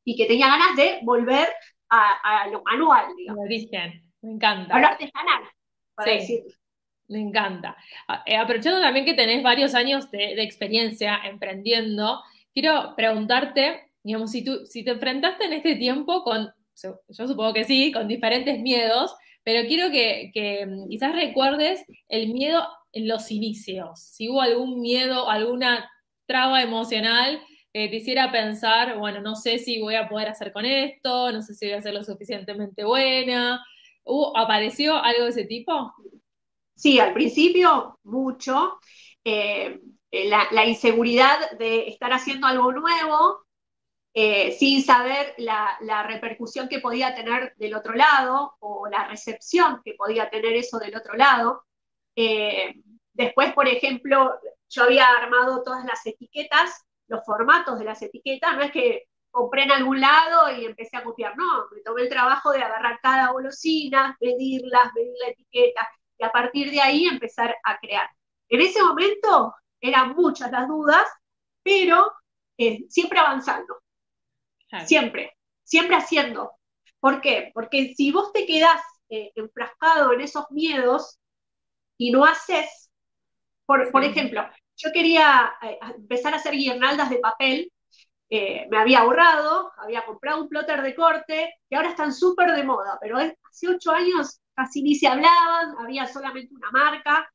y 0.03 0.15
que 0.15 0.25
tenía 0.25 0.47
ganas 0.47 0.75
de 0.75 0.99
volver 1.03 1.47
a, 1.89 2.47
lo 2.51 2.63
manual, 2.63 3.15
digamos. 3.15 3.45
origen, 3.45 4.11
me 4.21 4.31
encanta. 4.31 4.75
A 4.75 4.79
lo 4.79 4.87
artesanal, 4.87 5.43
para 5.93 6.11
decirlo. 6.11 6.51
Me 7.07 7.19
encanta. 7.19 7.77
Eh, 8.25 8.35
aprovechando 8.35 8.81
también 8.81 9.05
que 9.05 9.13
tenés 9.13 9.41
varios 9.43 9.73
años 9.75 10.11
de, 10.11 10.41
experiencia 10.41 11.19
emprendiendo, 11.25 12.21
quiero 12.53 12.93
preguntarte, 12.95 13.89
digamos, 14.03 14.31
si, 14.31 14.43
tú, 14.43 14.65
si 14.65 14.83
te 14.83 14.91
enfrentaste 14.91 15.45
en 15.45 15.53
este 15.53 15.75
tiempo 15.75 16.23
con, 16.23 16.49
yo 16.81 17.27
supongo 17.27 17.53
que 17.53 17.63
sí, 17.63 17.91
con 17.91 18.07
diferentes 18.07 18.59
miedos, 18.59 19.15
pero 19.43 19.67
quiero 19.67 19.89
que, 19.89 20.31
que 20.33 20.65
mm, 20.65 20.89
quizás 20.89 21.15
recuerdes 21.15 21.85
el 22.09 22.33
miedo 22.33 22.67
en 22.91 23.07
los 23.07 23.31
inicios, 23.31 24.01
si 24.01 24.29
hubo 24.29 24.41
algún 24.41 24.81
miedo, 24.81 25.29
alguna 25.29 25.89
traba 26.25 26.61
emocional 26.61 27.41
te 27.87 27.95
hiciera 27.95 28.31
pensar, 28.31 28.97
bueno, 28.97 29.21
no 29.21 29.35
sé 29.35 29.59
si 29.59 29.79
voy 29.79 29.95
a 29.95 30.09
poder 30.09 30.29
hacer 30.29 30.51
con 30.51 30.65
esto, 30.65 31.31
no 31.31 31.41
sé 31.41 31.53
si 31.53 31.67
voy 31.67 31.75
a 31.75 31.81
ser 31.81 31.93
lo 31.93 32.03
suficientemente 32.03 32.83
buena. 32.83 33.63
¿Apareció 34.35 34.95
algo 34.95 35.25
de 35.25 35.29
ese 35.29 35.45
tipo? 35.45 35.93
Sí, 36.77 36.99
al 36.99 37.13
principio 37.13 37.99
mucho. 38.03 38.79
Eh, 39.23 39.81
la, 40.11 40.65
inseguridad 40.65 41.51
de 41.57 41.89
estar 41.89 42.13
haciendo 42.13 42.47
algo 42.47 42.71
nuevo 42.71 43.45
eh, 44.13 44.51
sin 44.53 44.83
saber 44.83 45.33
la, 45.37 45.77
repercusión 46.07 46.69
que 46.69 46.79
podía 46.79 47.15
tener 47.15 47.53
del 47.57 47.75
otro 47.75 47.93
lado 47.93 48.55
o 48.59 48.87
la 48.87 49.07
recepción 49.07 49.81
que 49.83 49.95
podía 49.95 50.29
tener 50.29 50.53
eso 50.53 50.77
del 50.79 50.95
otro 50.95 51.15
lado. 51.15 51.65
Eh, 52.15 52.75
después, 53.13 53.53
por 53.53 53.67
ejemplo, 53.67 54.39
yo 54.69 54.83
había 54.83 55.07
armado 55.09 55.63
todas 55.63 55.83
las 55.85 56.05
etiquetas, 56.05 56.85
los 57.07 57.25
formatos 57.25 57.79
de 57.79 57.85
las 57.85 58.01
etiquetas, 58.03 58.55
no 58.55 58.63
es 58.63 58.71
que 58.71 59.07
compré 59.31 59.63
en 59.63 59.71
algún 59.71 59.99
lado 59.99 60.51
y 60.55 60.65
empecé 60.65 60.97
a 60.97 61.03
copiar, 61.03 61.35
no, 61.37 61.67
me 61.71 61.81
tomé 61.81 62.03
el 62.03 62.09
trabajo 62.09 62.51
de 62.51 62.61
agarrar 62.63 62.99
cada 63.01 63.31
golosina, 63.31 64.17
medirlas, 64.21 64.93
medir 64.93 65.13
la 65.21 65.29
etiqueta 65.29 65.87
y 66.17 66.23
a 66.23 66.31
partir 66.31 66.71
de 66.71 66.81
ahí 66.81 67.05
empezar 67.05 67.55
a 67.63 67.77
crear. 67.79 68.09
En 68.49 68.61
ese 68.61 68.81
momento 68.81 69.55
eran 69.81 70.15
muchas 70.15 70.51
las 70.51 70.67
dudas, 70.67 71.05
pero 71.63 72.11
eh, 72.57 72.85
siempre 72.89 73.19
avanzando, 73.19 73.77
siempre, 74.85 75.33
siempre 75.63 75.95
haciendo. 75.95 76.53
¿Por 76.99 77.21
qué? 77.21 77.51
Porque 77.53 77.93
si 77.95 78.11
vos 78.11 78.31
te 78.33 78.45
quedás 78.45 78.81
eh, 79.09 79.31
enfrascado 79.35 80.13
en 80.13 80.21
esos 80.21 80.49
miedos 80.51 81.19
y 81.97 82.11
no 82.11 82.25
haces, 82.25 82.91
por, 83.65 84.03
ejemplo, 84.03 84.47
yo 84.77 84.91
quería 84.93 85.53
eh, 85.61 85.77
empezar 85.97 86.33
a 86.33 86.37
hacer 86.37 86.53
guirnaldas 86.53 87.09
de 87.09 87.19
papel, 87.19 87.71
eh, 88.29 88.67
me 88.69 88.77
había 88.77 88.99
ahorrado, 88.99 89.71
había 89.77 90.05
comprado 90.05 90.41
un 90.41 90.49
plotter 90.49 90.81
de 90.81 90.95
corte, 90.95 91.53
que 91.69 91.75
ahora 91.75 91.89
están 91.89 92.13
súper 92.13 92.51
de 92.53 92.63
moda, 92.63 92.97
pero 92.99 93.17
hace 93.17 93.67
ocho 93.67 93.91
años 93.91 94.39
casi 94.53 94.81
ni 94.81 94.95
se 94.95 95.07
hablaban, 95.07 95.75
había 95.79 96.07
solamente 96.07 96.53
una 96.53 96.71
marca, 96.71 97.29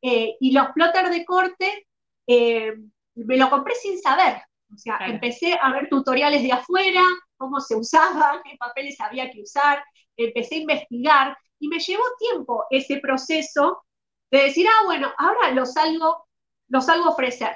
eh, 0.00 0.36
y 0.40 0.52
los 0.52 0.68
plotters 0.74 1.10
de 1.10 1.24
corte 1.24 1.86
me 2.26 3.36
lo 3.36 3.50
compré 3.50 3.74
sin 3.74 4.00
saber, 4.00 4.42
o 4.72 4.78
sea, 4.78 4.98
empecé 5.06 5.58
a 5.60 5.70
ver 5.72 5.88
tutoriales 5.88 6.42
de 6.42 6.52
afuera, 6.52 7.02
cómo 7.36 7.60
se 7.60 7.76
usaban, 7.76 8.40
qué 8.44 8.56
papeles 8.58 9.00
había 9.00 9.30
que 9.30 9.42
usar, 9.42 9.84
empecé 10.16 10.56
a 10.56 10.58
investigar 10.58 11.38
y 11.58 11.68
me 11.68 11.78
llevó 11.78 12.02
tiempo 12.18 12.64
ese 12.70 12.98
proceso 12.98 13.84
de 14.30 14.44
decir, 14.44 14.66
ah, 14.68 14.84
bueno, 14.84 15.12
ahora 15.18 15.50
lo 15.50 15.66
salgo, 15.66 16.26
lo 16.68 16.80
salgo 16.80 17.06
a 17.06 17.10
ofrecer. 17.10 17.54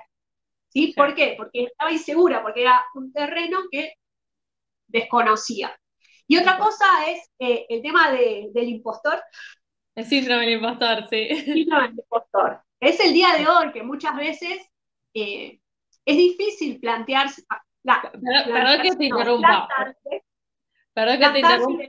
¿Sí? 0.76 0.92
¿Por 0.94 1.14
qué? 1.14 1.32
Porque 1.38 1.64
estaba 1.64 1.90
insegura, 1.90 2.42
porque 2.42 2.60
era 2.60 2.84
un 2.96 3.10
terreno 3.10 3.60
que 3.70 3.94
desconocía. 4.86 5.74
Y 6.26 6.36
otra 6.36 6.58
cosa 6.58 6.84
es 7.08 7.30
eh, 7.38 7.64
el 7.70 7.80
tema 7.80 8.10
del 8.10 8.68
impostor. 8.68 9.22
El 9.94 10.04
síndrome 10.04 10.44
del 10.44 10.56
impostor, 10.56 11.08
sí. 11.08 11.28
El 11.30 11.44
síndrome 11.44 11.88
del 11.88 11.98
impostor. 12.00 12.60
Es 12.78 13.00
el 13.00 13.14
día 13.14 13.28
de 13.38 13.48
hoy 13.48 13.72
que 13.72 13.82
muchas 13.84 14.16
veces 14.16 14.68
eh, 15.14 15.60
es 16.04 16.16
difícil 16.16 16.78
plantearse. 16.78 17.42
perdón, 17.82 18.82
que 18.82 18.96
te 18.96 19.04
interrumpa. 19.06 19.68
Perdón 20.92 21.18
que 21.18 21.28
te 21.30 21.38
interrumpa. 21.38 21.84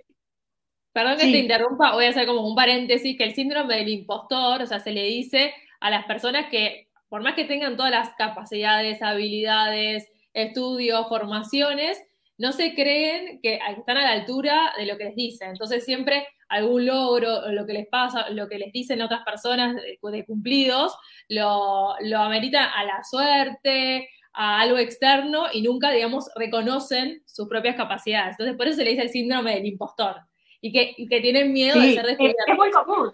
Perdón 0.93 1.17
que 1.17 1.23
te 1.23 1.39
interrumpa, 1.39 1.91
voy 1.91 2.05
a 2.05 2.09
hacer 2.09 2.25
como 2.25 2.47
un 2.47 2.55
paréntesis, 2.55 3.17
que 3.17 3.25
el 3.25 3.35
síndrome 3.35 3.75
del 3.75 3.89
impostor, 3.89 4.61
o 4.61 4.65
sea, 4.65 4.79
se 4.79 4.93
le 4.93 5.03
dice 5.03 5.53
a 5.81 5.89
las 5.89 6.05
personas 6.05 6.49
que, 6.49 6.86
por 7.09 7.21
más 7.23 7.35
que 7.35 7.45
tengan 7.45 7.77
todas 7.77 7.91
las 7.91 8.09
capacidades, 8.15 9.01
habilidades, 9.01 10.11
estudios, 10.33 11.07
formaciones, 11.07 12.01
no 12.37 12.51
se 12.51 12.75
creen 12.75 13.39
que 13.41 13.59
están 13.77 13.97
a 13.97 14.03
la 14.03 14.11
altura 14.11 14.73
de 14.77 14.85
lo 14.85 14.97
que 14.97 15.05
les 15.05 15.15
dicen. 15.15 15.49
Entonces 15.49 15.85
siempre 15.85 16.27
algún 16.49 16.85
logro, 16.85 17.51
lo 17.51 17.65
que 17.65 17.73
les 17.73 17.87
pasa, 17.87 18.29
lo 18.29 18.47
que 18.47 18.59
les 18.59 18.71
dicen 18.71 19.01
otras 19.01 19.23
personas 19.23 19.75
de, 19.75 20.25
cumplidos, 20.25 20.95
lo, 21.27 21.95
lo 22.01 22.19
ameritan 22.19 22.69
a 22.73 22.83
la 22.83 23.03
suerte, 23.03 24.09
a 24.33 24.61
algo 24.61 24.77
externo 24.77 25.47
y 25.51 25.63
nunca, 25.63 25.91
digamos, 25.91 26.29
reconocen 26.35 27.23
sus 27.25 27.47
propias 27.47 27.75
capacidades. 27.75 28.31
Entonces 28.31 28.55
por 28.55 28.67
eso 28.67 28.77
se 28.77 28.83
le 28.83 28.91
dice 28.91 29.03
el 29.03 29.09
síndrome 29.09 29.55
del 29.55 29.65
impostor 29.65 30.17
y 30.61 30.71
que, 30.71 31.07
que 31.07 31.21
tienen 31.21 31.51
miedo 31.51 31.79
de 31.79 31.93
ser 31.93 32.05
descubiertos. 32.05 32.45
Es 32.47 32.55
muy 32.55 32.71
común. 32.71 33.13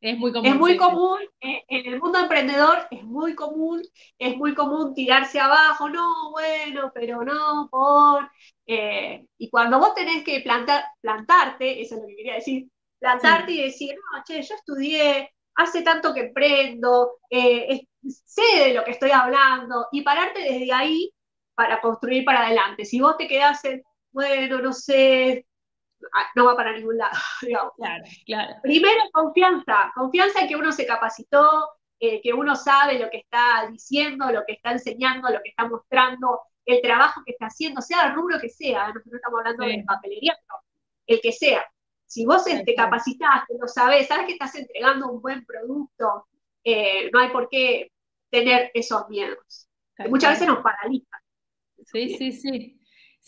Es 0.00 0.16
muy 0.16 0.32
común. 0.32 0.46
Es 0.46 0.54
muy 0.56 0.76
común, 0.76 1.18
eh, 1.40 1.64
en 1.68 1.92
el 1.92 2.00
mundo 2.00 2.20
emprendedor 2.20 2.86
es 2.90 3.02
muy 3.02 3.34
común, 3.34 3.82
es 4.18 4.36
muy 4.36 4.54
común 4.54 4.94
tirarse 4.94 5.40
abajo, 5.40 5.88
no, 5.88 6.30
bueno, 6.30 6.92
pero 6.94 7.24
no, 7.24 7.68
por... 7.70 8.30
Eh, 8.66 9.26
y 9.38 9.50
cuando 9.50 9.78
vos 9.78 9.94
tenés 9.94 10.22
que 10.22 10.40
plantar, 10.40 10.84
plantarte, 11.00 11.80
eso 11.80 11.96
es 11.96 12.02
lo 12.02 12.06
que 12.06 12.16
quería 12.16 12.34
decir, 12.34 12.68
plantarte 13.00 13.52
y 13.52 13.62
decir, 13.62 13.94
no, 13.94 14.22
che, 14.24 14.42
yo 14.42 14.54
estudié, 14.54 15.30
hace 15.56 15.82
tanto 15.82 16.14
que 16.14 16.20
emprendo, 16.20 17.18
eh, 17.30 17.80
sé 18.06 18.42
de 18.66 18.74
lo 18.74 18.84
que 18.84 18.92
estoy 18.92 19.10
hablando, 19.10 19.88
y 19.90 20.02
pararte 20.02 20.40
desde 20.40 20.72
ahí 20.72 21.10
para 21.54 21.80
construir 21.80 22.24
para 22.24 22.46
adelante. 22.46 22.84
Si 22.84 23.00
vos 23.00 23.16
te 23.16 23.26
quedás 23.26 23.64
en, 23.64 23.82
bueno, 24.12 24.60
no 24.60 24.72
sé, 24.72 25.46
no 26.34 26.46
va 26.46 26.56
para 26.56 26.72
ningún 26.72 26.98
lado. 26.98 27.16
Claro, 27.76 28.02
claro. 28.26 28.54
Primero, 28.62 29.00
confianza, 29.12 29.92
confianza 29.94 30.40
en 30.40 30.48
que 30.48 30.56
uno 30.56 30.72
se 30.72 30.86
capacitó, 30.86 31.68
eh, 32.00 32.20
que 32.20 32.32
uno 32.32 32.54
sabe 32.54 32.98
lo 32.98 33.10
que 33.10 33.18
está 33.18 33.68
diciendo, 33.70 34.30
lo 34.30 34.44
que 34.46 34.52
está 34.52 34.72
enseñando, 34.72 35.28
lo 35.30 35.40
que 35.42 35.50
está 35.50 35.66
mostrando, 35.66 36.40
el 36.64 36.80
trabajo 36.82 37.22
que 37.24 37.32
está 37.32 37.46
haciendo, 37.46 37.80
sea 37.80 38.08
el 38.08 38.14
rubro 38.14 38.38
que 38.38 38.48
sea, 38.48 38.88
nosotros 38.88 39.14
estamos 39.14 39.38
hablando 39.38 39.64
de 39.64 39.84
papelería, 39.86 40.36
pero 40.46 40.60
el 41.06 41.20
que 41.20 41.32
sea. 41.32 41.64
Si 42.06 42.24
vos 42.24 42.44
te 42.44 42.52
este, 42.52 42.74
capacitaste, 42.74 43.54
lo 43.58 43.66
sabes, 43.68 44.06
sabes 44.06 44.26
que 44.26 44.32
estás 44.32 44.54
entregando 44.54 45.10
un 45.10 45.20
buen 45.20 45.44
producto, 45.44 46.26
eh, 46.64 47.10
no 47.12 47.20
hay 47.20 47.30
por 47.30 47.48
qué 47.48 47.90
tener 48.30 48.70
esos 48.74 49.08
miedos. 49.08 49.68
muchas 50.08 50.32
veces 50.32 50.48
nos 50.48 50.62
paralizan. 50.62 51.20
Sí, 51.84 52.16
sí, 52.16 52.32
sí. 52.32 52.77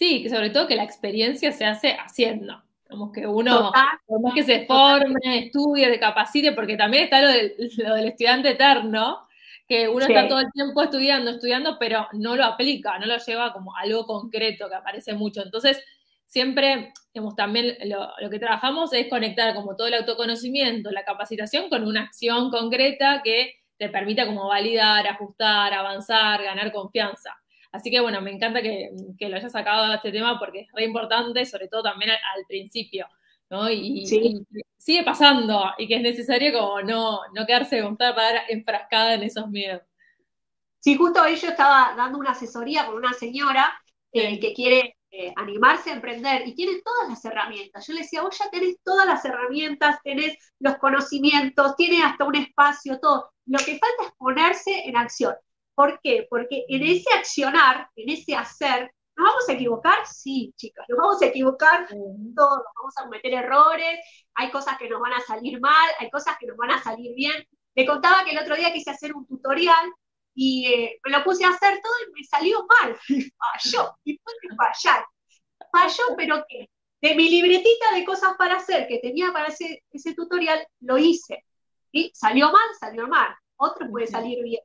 Sí, 0.00 0.30
sobre 0.30 0.48
todo 0.48 0.66
que 0.66 0.76
la 0.76 0.82
experiencia 0.84 1.52
se 1.52 1.66
hace 1.66 1.92
haciendo. 1.92 2.62
Como 2.88 3.12
que 3.12 3.26
uno, 3.26 3.70
por 4.06 4.22
más 4.22 4.32
que 4.32 4.42
se 4.42 4.64
forme, 4.64 5.44
estudie, 5.44 5.90
de 5.90 6.00
capacite, 6.00 6.52
porque 6.52 6.78
también 6.78 7.04
está 7.04 7.20
lo 7.20 7.28
del, 7.28 8.08
estudiante 8.08 8.48
eterno, 8.48 9.28
que 9.68 9.90
uno 9.90 10.06
está 10.06 10.26
todo 10.26 10.40
el 10.40 10.50
tiempo 10.52 10.82
estudiando, 10.82 11.32
estudiando, 11.32 11.76
pero 11.78 12.08
no 12.14 12.34
lo 12.34 12.46
aplica, 12.46 12.98
no 12.98 13.04
lo 13.04 13.18
lleva 13.18 13.52
como 13.52 13.76
algo 13.76 14.06
concreto 14.06 14.70
que 14.70 14.74
aparece 14.74 15.12
mucho. 15.12 15.42
Entonces, 15.42 15.84
siempre, 16.24 16.94
digamos, 17.12 17.36
también 17.36 17.76
lo, 17.84 18.08
lo, 18.22 18.30
que 18.30 18.38
trabajamos 18.38 18.94
es 18.94 19.06
conectar 19.08 19.54
como 19.54 19.76
todo 19.76 19.88
el 19.88 19.94
autoconocimiento, 19.94 20.90
la 20.92 21.04
capacitación 21.04 21.68
con 21.68 21.86
una 21.86 22.04
acción 22.04 22.50
concreta 22.50 23.20
que 23.22 23.56
te 23.76 23.90
permita 23.90 24.24
como 24.24 24.48
validar, 24.48 25.06
ajustar, 25.06 25.74
avanzar, 25.74 26.42
ganar 26.42 26.72
confianza. 26.72 27.36
Así 27.72 27.90
que 27.90 28.00
bueno, 28.00 28.20
me 28.20 28.32
encanta 28.32 28.62
que, 28.62 28.90
lo 29.20 29.36
hayas 29.36 29.52
sacado 29.52 29.92
este 29.94 30.10
tema 30.10 30.38
porque 30.38 30.60
es 30.60 30.68
re 30.72 30.84
importante, 30.84 31.46
sobre 31.46 31.68
todo 31.68 31.82
también 31.82 32.10
al, 32.10 32.44
principio, 32.48 33.06
¿no? 33.48 33.70
Y, 33.70 34.06
sigue 34.76 35.04
pasando 35.04 35.72
y 35.76 35.86
que 35.86 35.96
es 35.96 36.02
necesario 36.02 36.58
como 36.58 36.80
no, 36.80 37.20
no 37.34 37.46
quedarse 37.46 37.82
para 37.98 38.46
enfrascada 38.48 39.14
en 39.14 39.22
esos 39.22 39.48
miedos. 39.48 39.82
Sí, 40.80 40.96
justo 40.96 41.22
hoy 41.22 41.36
yo 41.36 41.48
estaba 41.48 41.94
dando 41.94 42.18
una 42.18 42.30
asesoría 42.30 42.86
con 42.86 42.96
una 42.96 43.12
señora 43.12 43.70
eh, 44.12 44.40
que 44.40 44.54
quiere 44.54 44.96
eh, 45.10 45.32
animarse 45.36 45.90
a 45.90 45.94
emprender 45.94 46.48
y 46.48 46.54
tiene 46.54 46.80
todas 46.82 47.08
las 47.08 47.24
herramientas. 47.24 47.86
Yo 47.86 47.92
le 47.92 48.00
decía, 48.00 48.22
vos 48.22 48.38
ya 48.38 48.48
tenés 48.50 48.76
todas 48.82 49.06
las 49.06 49.24
herramientas, 49.24 49.98
tenés 50.02 50.38
los 50.58 50.78
conocimientos, 50.78 51.76
tiene 51.76 52.02
hasta 52.02 52.24
un 52.24 52.36
espacio, 52.36 52.98
todo. 52.98 53.30
Lo 53.46 53.58
que 53.58 53.78
falta 53.78 54.04
es 54.06 54.12
ponerse 54.16 54.88
en 54.88 54.96
acción. 54.96 55.34
¿Por 55.80 55.98
qué? 56.02 56.26
Porque 56.28 56.66
en 56.68 56.82
ese 56.82 57.10
accionar, 57.14 57.88
en 57.96 58.10
ese 58.10 58.34
hacer, 58.34 58.92
¿nos 59.16 59.28
vamos 59.28 59.48
a 59.48 59.52
equivocar? 59.54 60.06
Sí, 60.06 60.52
chicas, 60.54 60.84
nos 60.90 60.98
vamos 60.98 61.22
a 61.22 61.24
equivocar 61.24 61.88
todos, 61.88 62.64
vamos 62.76 62.94
a 62.98 63.04
cometer 63.04 63.32
errores, 63.32 63.98
hay 64.34 64.50
cosas 64.50 64.76
que 64.76 64.90
nos 64.90 65.00
van 65.00 65.14
a 65.14 65.22
salir 65.22 65.58
mal, 65.58 65.90
hay 65.98 66.10
cosas 66.10 66.36
que 66.38 66.46
nos 66.46 66.58
van 66.58 66.72
a 66.72 66.82
salir 66.82 67.14
bien. 67.14 67.42
Le 67.74 67.86
contaba 67.86 68.24
que 68.24 68.32
el 68.32 68.38
otro 68.38 68.56
día 68.56 68.74
quise 68.74 68.90
hacer 68.90 69.14
un 69.16 69.26
tutorial 69.26 69.90
y 70.34 70.66
eh, 70.66 71.00
me 71.02 71.12
lo 71.12 71.24
puse 71.24 71.46
a 71.46 71.48
hacer 71.48 71.80
todo 71.80 71.94
y 72.06 72.12
me 72.12 72.24
salió 72.26 72.66
mal, 72.66 72.94
falló, 73.38 73.96
y 74.04 74.20
fue 74.22 74.34
de 74.42 74.54
fallar. 74.54 75.06
Falló, 75.72 76.14
pero 76.14 76.44
¿qué? 76.46 76.68
De 77.00 77.14
mi 77.14 77.30
libretita 77.30 77.94
de 77.94 78.04
cosas 78.04 78.34
para 78.36 78.56
hacer 78.56 78.86
que 78.86 78.98
tenía 78.98 79.32
para 79.32 79.46
ese, 79.46 79.82
ese 79.90 80.14
tutorial, 80.14 80.62
lo 80.80 80.98
hice. 80.98 81.42
¿sí? 81.90 82.12
Salió 82.14 82.52
mal, 82.52 82.68
salió 82.78 83.08
mal. 83.08 83.34
Otro 83.56 83.88
puede 83.90 84.08
salir 84.08 84.42
bien 84.44 84.60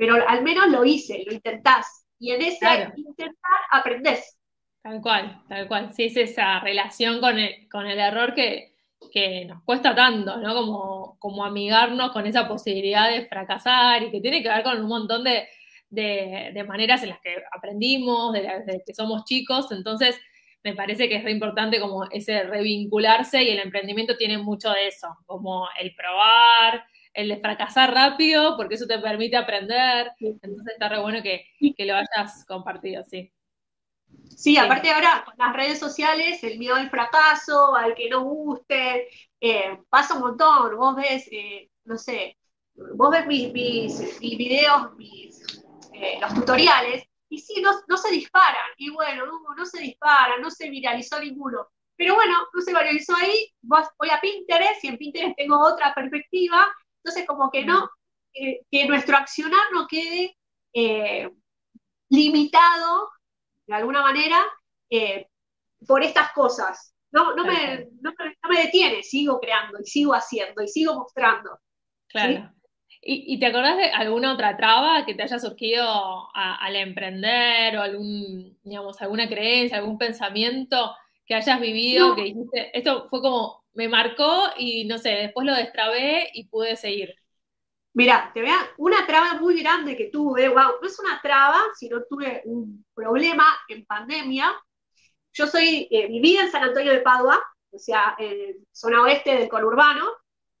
pero 0.00 0.14
al 0.26 0.42
menos 0.42 0.68
lo 0.68 0.82
hice, 0.82 1.22
lo 1.26 1.32
intentás. 1.34 2.06
Y 2.18 2.32
en 2.32 2.40
ese 2.40 2.90
intentar 2.96 3.60
aprendés. 3.70 4.38
Tal 4.82 5.02
cual, 5.02 5.42
tal 5.46 5.68
cual. 5.68 5.92
Sí, 5.92 6.04
es 6.04 6.16
esa 6.16 6.58
relación 6.60 7.20
con 7.20 7.38
el, 7.38 7.68
con 7.68 7.86
el 7.86 7.98
error 7.98 8.34
que, 8.34 8.72
nos 9.46 9.62
cuesta 9.62 9.94
tanto, 9.94 10.38
¿no? 10.38 10.54
Como, 10.54 11.18
como 11.18 11.44
amigarnos 11.44 12.12
con 12.12 12.26
esa 12.26 12.48
posibilidad 12.48 13.10
de 13.10 13.26
fracasar 13.26 14.02
y 14.02 14.10
que 14.10 14.22
tiene 14.22 14.42
que 14.42 14.48
ver 14.48 14.62
con 14.62 14.80
un 14.80 14.88
montón 14.88 15.22
de, 15.22 16.64
maneras 16.66 17.02
en 17.02 17.10
las 17.10 17.20
que 17.20 17.36
aprendimos, 17.54 18.32
desde 18.32 18.82
que 18.86 18.94
somos 18.94 19.26
chicos. 19.26 19.70
Entonces, 19.70 20.18
me 20.64 20.74
parece 20.74 21.10
que 21.10 21.16
es 21.16 21.24
re 21.24 21.32
importante 21.32 21.78
como 21.78 22.08
ese 22.10 22.44
revincularse 22.44 23.42
y 23.42 23.50
el 23.50 23.58
emprendimiento 23.58 24.16
tiene 24.16 24.38
mucho 24.38 24.70
de 24.70 24.86
eso, 24.86 25.08
como 25.26 25.68
el 25.78 25.94
probar, 25.94 26.86
el 27.14 27.28
de 27.28 27.40
fracasar 27.40 27.92
rápido, 27.92 28.56
porque 28.56 28.74
eso 28.74 28.86
te 28.86 28.98
permite 28.98 29.36
aprender. 29.36 30.12
Entonces 30.18 30.66
está 30.72 30.88
re 30.88 31.00
bueno 31.00 31.22
que, 31.22 31.44
lo 31.78 31.94
hayas 31.94 32.44
compartido, 32.46 33.04
sí. 33.04 33.32
Sí, 34.36 34.56
aparte 34.56 34.90
ahora 34.90 35.24
con 35.24 35.34
las 35.38 35.54
redes 35.54 35.78
sociales, 35.78 36.42
el 36.42 36.58
miedo 36.58 36.74
al 36.74 36.90
fracaso, 36.90 37.76
al 37.76 37.94
que 37.94 38.08
no 38.08 38.22
guste, 38.22 39.08
eh, 39.40 39.78
pasa 39.88 40.14
un 40.14 40.20
montón. 40.20 40.76
Vos 40.76 40.96
ves, 40.96 41.28
eh, 41.30 41.70
no 41.84 41.96
sé, 41.96 42.36
vos 42.74 43.10
ves 43.10 43.26
mis, 43.26 43.52
videos, 43.52 44.94
mis, 44.96 45.62
eh, 45.92 46.18
los 46.20 46.34
tutoriales, 46.34 47.04
y 47.28 47.38
sí, 47.38 47.62
no, 47.62 47.96
se 47.96 48.10
disparan. 48.10 48.70
Y 48.76 48.90
bueno, 48.90 49.26
no, 49.26 49.54
no 49.56 49.66
se 49.66 49.80
disparan, 49.80 50.40
no 50.40 50.50
se 50.50 50.68
viralizó 50.68 51.20
ninguno. 51.20 51.68
Pero 51.96 52.14
bueno, 52.14 52.34
no 52.52 52.60
se 52.62 52.72
viralizó 52.72 53.14
ahí, 53.14 53.52
voy 53.60 54.10
a 54.10 54.20
Pinterest 54.20 54.82
y 54.82 54.88
en 54.88 54.96
Pinterest 54.96 55.36
tengo 55.36 55.60
otra 55.60 55.92
perspectiva 55.94 56.66
entonces, 57.02 57.26
como 57.26 57.50
que 57.50 57.64
no, 57.64 57.88
eh, 58.34 58.60
que 58.70 58.86
nuestro 58.86 59.16
accionar 59.16 59.60
no 59.72 59.86
quede 59.86 60.36
eh, 60.72 61.28
limitado, 62.10 63.08
de 63.66 63.74
alguna 63.74 64.02
manera, 64.02 64.44
eh, 64.90 65.26
por 65.86 66.02
estas 66.02 66.32
cosas. 66.32 66.94
No, 67.12 67.34
no, 67.34 67.44
me, 67.44 67.88
no, 68.00 68.12
me, 68.48 68.62
detiene, 68.62 69.02
sigo 69.02 69.40
creando 69.40 69.78
y 69.82 69.86
sigo 69.86 70.14
haciendo 70.14 70.62
y 70.62 70.68
sigo 70.68 70.94
mostrando. 70.94 71.58
Claro. 72.08 72.52
¿Y, 73.02 73.40
te 73.40 73.46
acordás 73.46 73.78
de 73.78 73.90
alguna 73.90 74.34
otra 74.34 74.58
traba 74.58 75.06
que 75.06 75.14
te 75.14 75.22
haya 75.22 75.38
surgido 75.38 76.28
al 76.34 76.76
emprender 76.76 77.78
o 77.78 77.82
algún, 77.82 78.58
digamos, 78.62 79.00
alguna 79.00 79.26
creencia, 79.26 79.78
algún 79.78 79.96
pensamiento 79.96 80.94
que 81.24 81.34
hayas 81.34 81.60
vivido 81.60 82.14
que 82.14 82.24
dijiste, 82.24 82.76
esto 82.76 83.08
fue 83.08 83.22
como 83.22 83.59
me 83.74 83.88
marcó 83.88 84.50
y 84.56 84.84
no 84.84 84.98
sé, 84.98 85.10
después 85.10 85.46
lo 85.46 85.54
destrabé 85.54 86.28
y 86.34 86.48
pude 86.48 86.76
seguir. 86.76 87.14
Mira, 87.92 88.30
te 88.32 88.40
vea 88.42 88.56
una 88.78 89.06
traba 89.06 89.34
muy 89.40 89.60
grande 89.62 89.96
que 89.96 90.10
tuve, 90.10 90.48
wow, 90.48 90.78
no 90.80 90.86
es 90.86 90.98
una 91.00 91.20
traba, 91.20 91.60
sino 91.74 92.02
tuve 92.08 92.42
un 92.44 92.84
problema 92.94 93.44
en 93.68 93.84
pandemia. 93.84 94.52
Yo 95.32 95.46
soy, 95.46 95.88
eh, 95.90 96.06
vivía 96.08 96.42
en 96.42 96.50
San 96.52 96.64
Antonio 96.64 96.92
de 96.92 97.00
Padua, 97.00 97.40
o 97.70 97.78
sea, 97.78 98.14
en 98.18 98.66
zona 98.72 99.02
oeste 99.02 99.36
del 99.36 99.48
conurbano, 99.48 100.06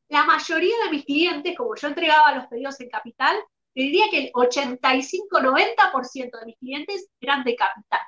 la 0.08 0.24
mayoría 0.24 0.74
de 0.84 0.90
mis 0.90 1.04
clientes, 1.04 1.56
como 1.56 1.76
yo 1.76 1.88
entregaba 1.88 2.34
los 2.34 2.46
pedidos 2.46 2.80
en 2.80 2.90
capital, 2.90 3.36
te 3.74 3.82
diría 3.82 4.06
que 4.10 4.26
el 4.26 4.30
85-90% 4.34 6.38
de 6.40 6.46
mis 6.46 6.58
clientes 6.58 7.08
eran 7.20 7.44
de 7.44 7.54
capital. 7.54 8.00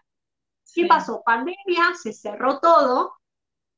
¿Qué 0.75 0.87
pasó? 0.87 1.23
Pandemia, 1.25 1.95
se 1.95 2.13
cerró 2.13 2.59
todo, 2.59 3.15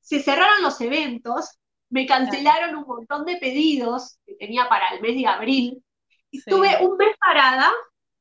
se 0.04 0.20
cerraron 0.20 0.62
los 0.62 0.80
eventos, 0.82 1.58
me 1.88 2.06
cancelaron 2.06 2.76
un 2.76 2.84
montón 2.86 3.24
de 3.24 3.36
pedidos 3.38 4.18
que 4.26 4.34
tenía 4.34 4.68
para 4.68 4.90
el 4.90 5.00
mes 5.00 5.16
de 5.16 5.26
abril. 5.26 5.82
Y 6.30 6.38
estuve 6.38 6.76
un 6.82 6.96
mes 6.98 7.16
parada, 7.18 7.72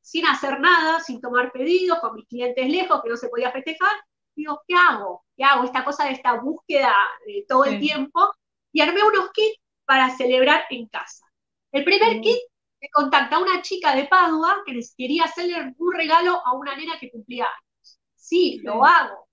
sin 0.01 0.25
hacer 0.25 0.59
nada, 0.61 1.01
sin 1.01 1.19
tomar 1.19 1.51
pedidos, 1.51 1.99
con 1.99 2.15
mis 2.15 2.25
clientes 2.27 2.69
lejos, 2.69 3.01
que 3.03 3.09
no 3.09 3.17
se 3.17 3.27
podía 3.27 3.51
festejar. 3.51 3.91
Digo, 4.33 4.61
¿qué 4.65 4.75
hago? 4.75 5.25
¿Qué 5.35 5.43
hago? 5.43 5.65
Esta 5.65 5.83
cosa 5.83 6.05
de 6.05 6.13
esta 6.13 6.39
búsqueda 6.39 6.95
de 7.25 7.45
todo 7.47 7.65
el 7.65 7.79
tiempo. 7.81 8.31
Y 8.71 8.79
armé 8.79 9.03
unos 9.03 9.31
kits 9.31 9.59
para 9.85 10.15
celebrar 10.15 10.63
en 10.69 10.87
casa. 10.87 11.25
El 11.71 11.83
primer 11.83 12.21
kit 12.21 12.39
me 12.81 12.89
contacta 12.93 13.35
a 13.35 13.39
una 13.39 13.61
chica 13.61 13.93
de 13.93 14.05
Padua 14.05 14.63
que 14.65 14.73
les 14.73 14.95
quería 14.95 15.25
hacerle 15.25 15.73
un 15.77 15.93
regalo 15.93 16.41
a 16.45 16.53
una 16.53 16.75
nena 16.77 16.97
que 16.97 17.11
cumplía 17.11 17.45
años. 17.45 17.99
Sí, 18.15 18.61
lo 18.63 18.85
hago. 18.85 19.27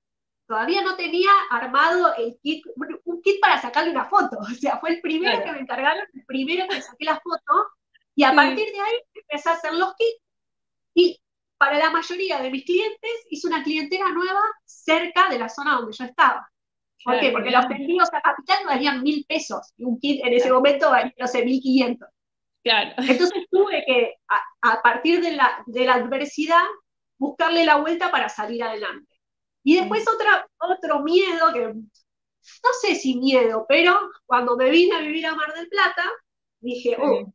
Todavía 0.50 0.82
no 0.82 0.96
tenía 0.96 1.30
armado 1.48 2.12
el 2.16 2.36
kit, 2.42 2.64
un 3.04 3.22
kit 3.22 3.40
para 3.40 3.60
sacarle 3.60 3.92
una 3.92 4.06
foto. 4.06 4.36
O 4.40 4.54
sea, 4.56 4.80
fue 4.80 4.90
el 4.90 5.00
primero 5.00 5.44
que 5.44 5.52
me 5.52 5.60
encargaron, 5.60 6.04
el 6.12 6.24
primero 6.26 6.66
que 6.66 6.82
saqué 6.82 7.04
la 7.04 7.20
foto. 7.20 7.70
Y 8.16 8.24
a 8.24 8.34
partir 8.34 8.66
de 8.72 8.80
ahí 8.80 8.96
empecé 9.14 9.48
a 9.48 9.52
hacer 9.52 9.74
los 9.74 9.94
kits. 9.94 10.20
Y 10.94 11.20
para 11.56 11.78
la 11.78 11.90
mayoría 11.90 12.42
de 12.42 12.50
mis 12.50 12.64
clientes 12.64 13.26
hice 13.30 13.46
una 13.46 13.62
clientela 13.62 14.10
nueva 14.10 14.40
cerca 14.64 15.28
de 15.28 15.38
la 15.38 15.48
zona 15.48 15.76
donde 15.76 15.96
yo 15.96 16.04
estaba. 16.04 16.50
¿Por 17.04 17.20
qué? 17.20 17.30
Porque 17.30 17.52
los 17.52 17.66
pedidos 17.66 18.08
a 18.12 18.20
capital 18.20 18.66
valían 18.66 19.04
mil 19.04 19.24
pesos 19.28 19.72
y 19.76 19.84
un 19.84 20.00
kit 20.00 20.20
en 20.24 20.32
ese 20.32 20.50
momento 20.50 20.90
valía, 20.90 21.14
no 21.16 21.28
sé, 21.28 21.44
mil 21.44 21.60
quinientos. 21.60 22.08
Claro. 22.64 22.90
Entonces 22.98 23.46
tuve 23.52 23.84
que, 23.86 24.14
a, 24.62 24.82
partir 24.82 25.20
de 25.20 25.30
la, 25.30 25.62
de 25.66 25.84
la, 25.86 25.94
adversidad, 25.94 26.64
buscarle 27.18 27.64
la 27.64 27.76
vuelta 27.76 28.10
para 28.10 28.28
salir 28.28 28.64
adelante. 28.64 29.09
Y 29.62 29.76
después 29.76 30.04
otra, 30.08 30.48
otro 30.58 31.00
miedo, 31.00 31.52
que 31.52 31.66
no 31.74 32.70
sé 32.80 32.94
si 32.94 33.16
miedo, 33.16 33.66
pero 33.68 33.98
cuando 34.26 34.56
me 34.56 34.70
vine 34.70 34.96
a 34.96 35.00
vivir 35.00 35.26
a 35.26 35.34
Mar 35.34 35.52
del 35.54 35.68
Plata, 35.68 36.04
dije, 36.60 36.96
oh, 37.00 37.32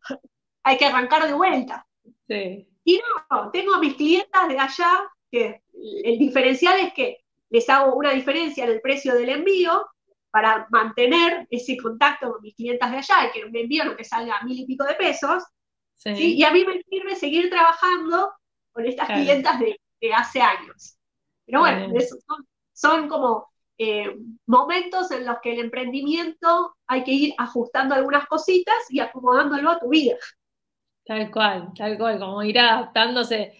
hay 0.63 0.77
que 0.77 0.85
arrancar 0.85 1.27
de 1.27 1.33
vuelta. 1.33 1.85
Sí. 2.27 2.67
Y 2.83 3.01
no, 3.29 3.51
tengo 3.51 3.75
a 3.75 3.79
mis 3.79 3.95
clientas 3.95 4.47
de 4.47 4.59
allá, 4.59 5.11
que 5.31 5.61
el 6.03 6.17
diferencial 6.19 6.79
es 6.79 6.93
que 6.93 7.25
les 7.49 7.69
hago 7.69 7.95
una 7.95 8.11
diferencia 8.11 8.63
en 8.63 8.71
el 8.71 8.81
precio 8.81 9.15
del 9.15 9.29
envío 9.29 9.87
para 10.35 10.67
mantener 10.69 11.47
ese 11.49 11.77
contacto 11.77 12.31
con 12.31 12.41
mis 12.41 12.55
clientas 12.55 12.91
de 12.91 12.97
allá 12.97 13.27
y 13.27 13.31
que 13.31 13.45
un 13.45 13.55
envío 13.55 13.85
no 13.85 13.95
te 13.95 14.03
salga 14.03 14.37
a 14.37 14.43
mil 14.43 14.59
y 14.59 14.65
pico 14.65 14.83
de 14.83 14.95
pesos. 14.95 15.43
Y 16.03 16.43
a 16.43 16.51
mí 16.51 16.65
me 16.65 16.83
sirve 16.83 17.15
seguir 17.15 17.49
trabajando 17.49 18.33
con 18.71 18.85
estas 18.85 19.07
clientas 19.07 19.59
de, 19.59 19.79
hace 20.13 20.41
años. 20.41 20.94
Pero 21.45 21.59
bueno, 21.59 21.93
son, 22.73 23.07
como 23.07 23.47
eh, 23.77 24.15
momentos 24.45 25.11
en 25.11 25.25
los 25.25 25.37
que 25.41 25.53
el 25.53 25.59
emprendimiento 25.59 26.75
hay 26.87 27.03
que 27.03 27.11
ir 27.11 27.33
ajustando 27.37 27.95
algunas 27.95 28.25
cositas 28.27 28.75
y 28.89 28.99
acomodándolo 28.99 29.71
a 29.71 29.79
tu 29.79 29.89
vida. 29.89 30.15
Tal 31.05 31.29
cual, 31.31 31.71
tal 31.77 31.97
cual, 31.97 32.19
como 32.19 32.41
ir 32.43 32.59
adaptándose 32.59 33.53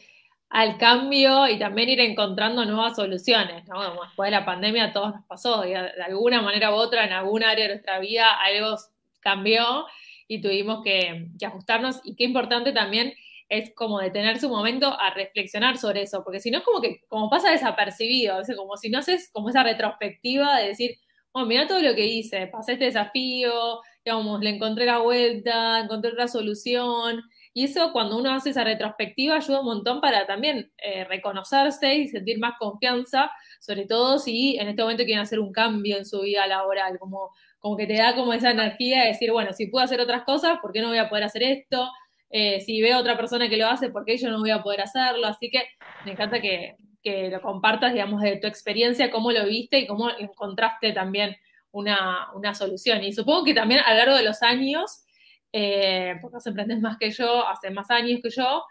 al 0.49 0.77
cambio 0.77 1.47
y 1.47 1.59
también 1.59 1.89
ir 1.89 1.99
encontrando 1.99 2.65
nuevas 2.65 2.95
soluciones, 2.95 3.67
¿no? 3.67 3.75
Como 3.75 4.03
después 4.03 4.27
de 4.27 4.31
la 4.31 4.45
pandemia 4.45 4.85
a 4.85 4.93
todos 4.93 5.15
nos 5.15 5.25
pasó, 5.25 5.65
y 5.65 5.71
de 5.71 6.03
alguna 6.03 6.41
manera 6.41 6.71
u 6.71 6.75
otra, 6.75 7.05
en 7.05 7.13
algún 7.13 7.43
área 7.43 7.65
de 7.65 7.73
nuestra 7.73 7.99
vida 7.99 8.39
algo 8.41 8.77
cambió 9.19 9.85
y 10.27 10.41
tuvimos 10.41 10.83
que, 10.83 11.27
ajustarnos. 11.45 11.99
Y 12.03 12.15
qué 12.15 12.23
importante 12.23 12.71
también 12.71 13.13
es 13.49 13.73
como 13.75 13.99
detenerse 13.99 14.45
un 14.45 14.53
momento 14.53 14.87
a 14.99 15.13
reflexionar 15.13 15.77
sobre 15.77 16.03
eso, 16.03 16.23
porque 16.23 16.39
si 16.39 16.51
no 16.51 16.59
es 16.59 16.63
como 16.63 16.81
que 16.81 17.01
como 17.07 17.29
pasa 17.29 17.51
desapercibido, 17.51 18.39
es 18.41 18.55
como 18.55 18.77
si 18.77 18.89
no 18.89 18.99
haces 18.99 19.29
como 19.31 19.49
esa 19.49 19.63
retrospectiva 19.63 20.57
de 20.59 20.69
decir, 20.69 20.97
oh, 21.31 21.45
mira 21.45 21.67
todo 21.67 21.81
lo 21.81 21.95
que 21.95 22.05
hice, 22.05 22.47
pasé 22.47 22.73
este 22.73 22.85
desafío, 22.85 23.81
digamos, 24.03 24.41
le 24.41 24.51
encontré 24.51 24.85
la 24.85 24.99
vuelta, 24.99 25.79
encontré 25.79 26.11
otra 26.11 26.27
solución, 26.27 27.23
y 27.53 27.65
eso 27.65 27.91
cuando 27.93 28.17
uno 28.17 28.31
hace 28.31 28.49
esa 28.49 28.63
retrospectiva 28.63 29.35
ayuda 29.35 29.61
un 29.61 29.65
montón 29.65 30.01
para 30.01 30.27
también 30.27 30.71
eh, 30.77 31.05
reconocerse 31.05 31.95
y 31.95 32.07
sentir 32.09 32.39
más 32.39 32.55
confianza, 32.59 33.31
sobre 33.59 33.85
todo 33.85 34.19
si 34.19 34.57
en 34.57 34.67
este 34.67 34.81
momento 34.81 35.05
quieren 35.05 35.23
hacer 35.23 35.39
un 35.39 35.51
cambio 35.53 35.97
en 35.97 36.05
su 36.05 36.21
vida 36.21 36.47
laboral, 36.47 36.99
como, 36.99 37.31
como 37.59 37.77
que 37.77 37.87
te 37.87 37.93
da 37.97 38.15
como 38.15 38.33
esa 38.33 38.51
energía 38.51 39.01
de 39.01 39.07
decir, 39.07 39.31
bueno, 39.31 39.53
si 39.53 39.67
puedo 39.67 39.85
hacer 39.85 40.01
otras 40.01 40.23
cosas, 40.23 40.59
¿por 40.61 40.71
qué 40.71 40.81
no 40.81 40.89
voy 40.89 40.97
a 40.97 41.09
poder 41.09 41.23
hacer 41.23 41.43
esto? 41.43 41.89
Eh, 42.37 42.59
si 42.59 42.81
veo 42.81 42.97
a 42.97 42.99
otra 42.99 43.15
persona 43.15 43.47
que 43.47 43.55
lo 43.55 43.67
hace, 43.67 43.89
¿por 43.89 44.03
qué 44.03 44.17
yo 44.17 44.29
no 44.29 44.39
voy 44.39 44.51
a 44.51 44.61
poder 44.61 44.81
hacerlo? 44.81 45.25
Así 45.25 45.49
que 45.49 45.63
me 46.03 46.11
encanta 46.11 46.41
que, 46.41 46.75
lo 47.31 47.39
compartas, 47.39 47.93
digamos, 47.93 48.21
de 48.21 48.37
tu 48.37 48.47
experiencia, 48.47 49.11
cómo 49.11 49.31
lo 49.31 49.45
viste 49.45 49.79
y 49.79 49.87
cómo 49.87 50.09
encontraste 50.09 50.91
también 50.91 51.37
una, 51.71 52.33
una 52.33 52.55
solución. 52.55 53.03
Y 53.03 53.13
supongo 53.13 53.45
que 53.45 53.53
también 53.53 53.81
a 53.85 53.91
lo 53.91 53.97
largo 53.99 54.15
de 54.15 54.23
los 54.23 54.41
años 54.41 55.05
eh, 55.57 56.17
porque 56.21 56.35
vos 56.35 56.47
emprendes 56.47 56.81
más 56.81 56.97
que 56.97 57.11
yo, 57.11 57.47
hace 57.47 57.69
más 57.69 57.89
años 57.89 58.19
que 58.21 58.29
yo, 58.29 58.65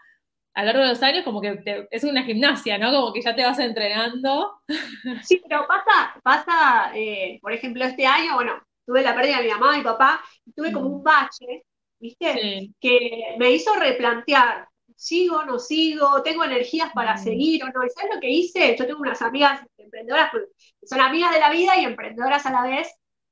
a 0.53 0.61
lo 0.61 0.65
largo 0.67 0.83
de 0.83 0.89
los 0.89 1.01
años 1.01 1.23
como 1.23 1.41
que 1.41 1.87
es 1.89 2.03
una 2.03 2.21
gimnasia, 2.23 2.77
¿no? 2.77 2.91
Como 2.91 3.11
que 3.11 3.21
ya 3.23 3.35
te 3.35 3.43
vas 3.43 3.57
entrenando. 3.57 4.61
Sí, 5.23 5.41
pero 5.49 5.65
pasa, 5.67 6.13
pasa, 6.23 6.91
eh, 6.93 7.39
por 7.41 7.53
ejemplo, 7.53 7.83
este 7.85 8.05
año, 8.05 8.35
bueno, 8.35 8.53
tuve 8.85 9.01
la 9.01 9.15
pérdida 9.15 9.37
de 9.37 9.45
mi 9.45 9.49
mamá 9.49 9.73
y 9.73 9.77
mi 9.79 9.83
papá, 9.83 10.21
y 10.45 10.51
tuve 10.53 10.71
como 10.71 10.87
un 10.89 11.03
bache, 11.03 11.65
¿viste? 11.99 12.71
Que 12.79 13.35
me 13.37 13.51
hizo 13.51 13.73
replantear, 13.75 14.67
sigo, 14.95 15.43
no 15.45 15.59
sigo, 15.59 16.21
tengo 16.23 16.43
energías 16.43 16.91
para 16.93 17.17
seguir 17.17 17.63
o 17.63 17.67
no. 17.67 17.85
¿Y 17.85 17.89
sabes 17.89 18.15
lo 18.15 18.21
que 18.21 18.29
hice? 18.29 18.75
Yo 18.77 18.85
tengo 18.85 18.99
unas 18.99 19.21
amigas 19.21 19.61
emprendedoras, 19.77 20.29
pues, 20.31 20.43
son 20.83 21.01
amigas 21.01 21.33
de 21.33 21.39
la 21.39 21.49
vida 21.49 21.77
y 21.77 21.85
emprendedoras 21.85 22.45
a 22.45 22.51
la 22.51 22.63
vez, 22.63 22.87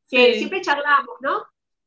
que 0.08 0.36
siempre 0.36 0.62
charlamos, 0.62 1.15
¿no? 1.21 1.43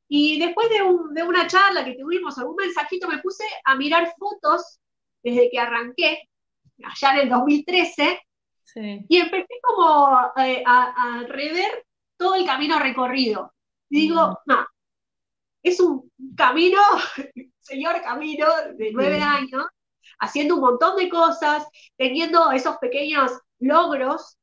Y 0.08 0.38
después 0.38 0.68
de, 0.70 0.82
una 0.82 1.46
charla 1.46 1.84
que 1.84 1.94
tuvimos, 1.94 2.38
algún 2.38 2.56
mensajito, 2.56 3.08
me 3.08 3.18
puse 3.18 3.44
a 3.64 3.74
mirar 3.74 4.14
fotos 4.18 4.78
desde 5.22 5.50
que 5.50 5.58
arranqué, 5.58 6.28
allá 6.84 7.14
en 7.14 7.20
el 7.20 7.28
2013, 7.28 8.20
y 9.08 9.16
empecé 9.16 9.54
como 9.62 10.32
eh, 10.36 10.62
a, 10.66 11.24
rever 11.28 11.86
todo 12.16 12.34
el 12.34 12.46
camino 12.46 12.78
recorrido. 12.78 13.52
Y 13.88 14.02
digo, 14.02 14.38
no, 14.46 14.66
es 15.68 15.81
un 15.81 16.11
camino, 16.37 16.81
señor 17.61 18.00
camino 18.02 18.46
de 18.76 18.92
nueve 18.92 19.20
años, 19.20 19.66
haciendo 20.18 20.55
un 20.55 20.61
montón 20.61 20.96
de 20.96 21.09
cosas, 21.09 21.66
teniendo 21.96 22.52
esos 22.52 22.76
pequeños 22.79 23.33
logros 23.59 24.38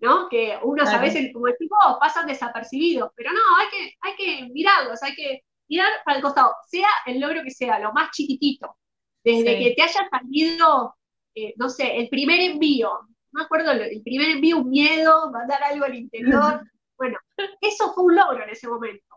¿no? 0.00 0.28
Que 0.28 0.58
unos 0.62 0.88
a 0.88 0.98
veces 1.00 1.30
como 1.32 1.48
equipo 1.48 1.74
pasan 2.00 2.26
desapercibidos, 2.26 3.10
pero 3.16 3.32
no, 3.32 3.40
hay 3.58 3.66
que, 3.68 3.94
hay 4.00 4.16
que 4.16 4.52
mirarlos, 4.52 5.02
hay 5.02 5.14
que 5.14 5.42
mirar 5.68 5.90
para 6.04 6.18
el 6.18 6.22
costado, 6.22 6.54
sea 6.66 6.88
el 7.06 7.20
logro 7.20 7.42
que 7.42 7.50
sea, 7.50 7.78
lo 7.78 7.92
más 7.92 8.10
chiquitito, 8.12 8.76
desde 9.24 9.58
que 9.58 9.74
te 9.76 9.82
haya 9.82 10.08
salido, 10.10 10.94
eh, 11.34 11.52
no 11.56 11.68
sé, 11.68 11.96
el 11.96 12.08
primer 12.08 12.40
envío, 12.40 12.90
no 13.32 13.40
me 13.40 13.42
acuerdo, 13.42 13.72
el 13.72 14.02
primer 14.02 14.30
envío, 14.30 14.58
un 14.58 14.70
miedo, 14.70 15.30
mandar 15.30 15.62
algo 15.62 15.84
al 15.84 15.96
interior, 15.96 16.62
bueno, 16.96 17.18
eso 17.60 17.92
fue 17.92 18.04
un 18.04 18.16
logro 18.16 18.44
en 18.44 18.50
ese 18.50 18.68
momento. 18.68 19.07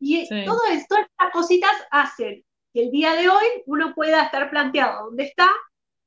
Y 0.00 0.26
todo 0.46 0.60
esto, 0.70 0.96
estas 0.96 1.30
cositas 1.32 1.72
hacen 1.90 2.42
que 2.72 2.82
el 2.84 2.90
día 2.90 3.12
de 3.12 3.28
hoy 3.28 3.44
uno 3.66 3.94
pueda 3.94 4.22
estar 4.22 4.48
planteado 4.50 5.06
dónde 5.06 5.24
está 5.24 5.48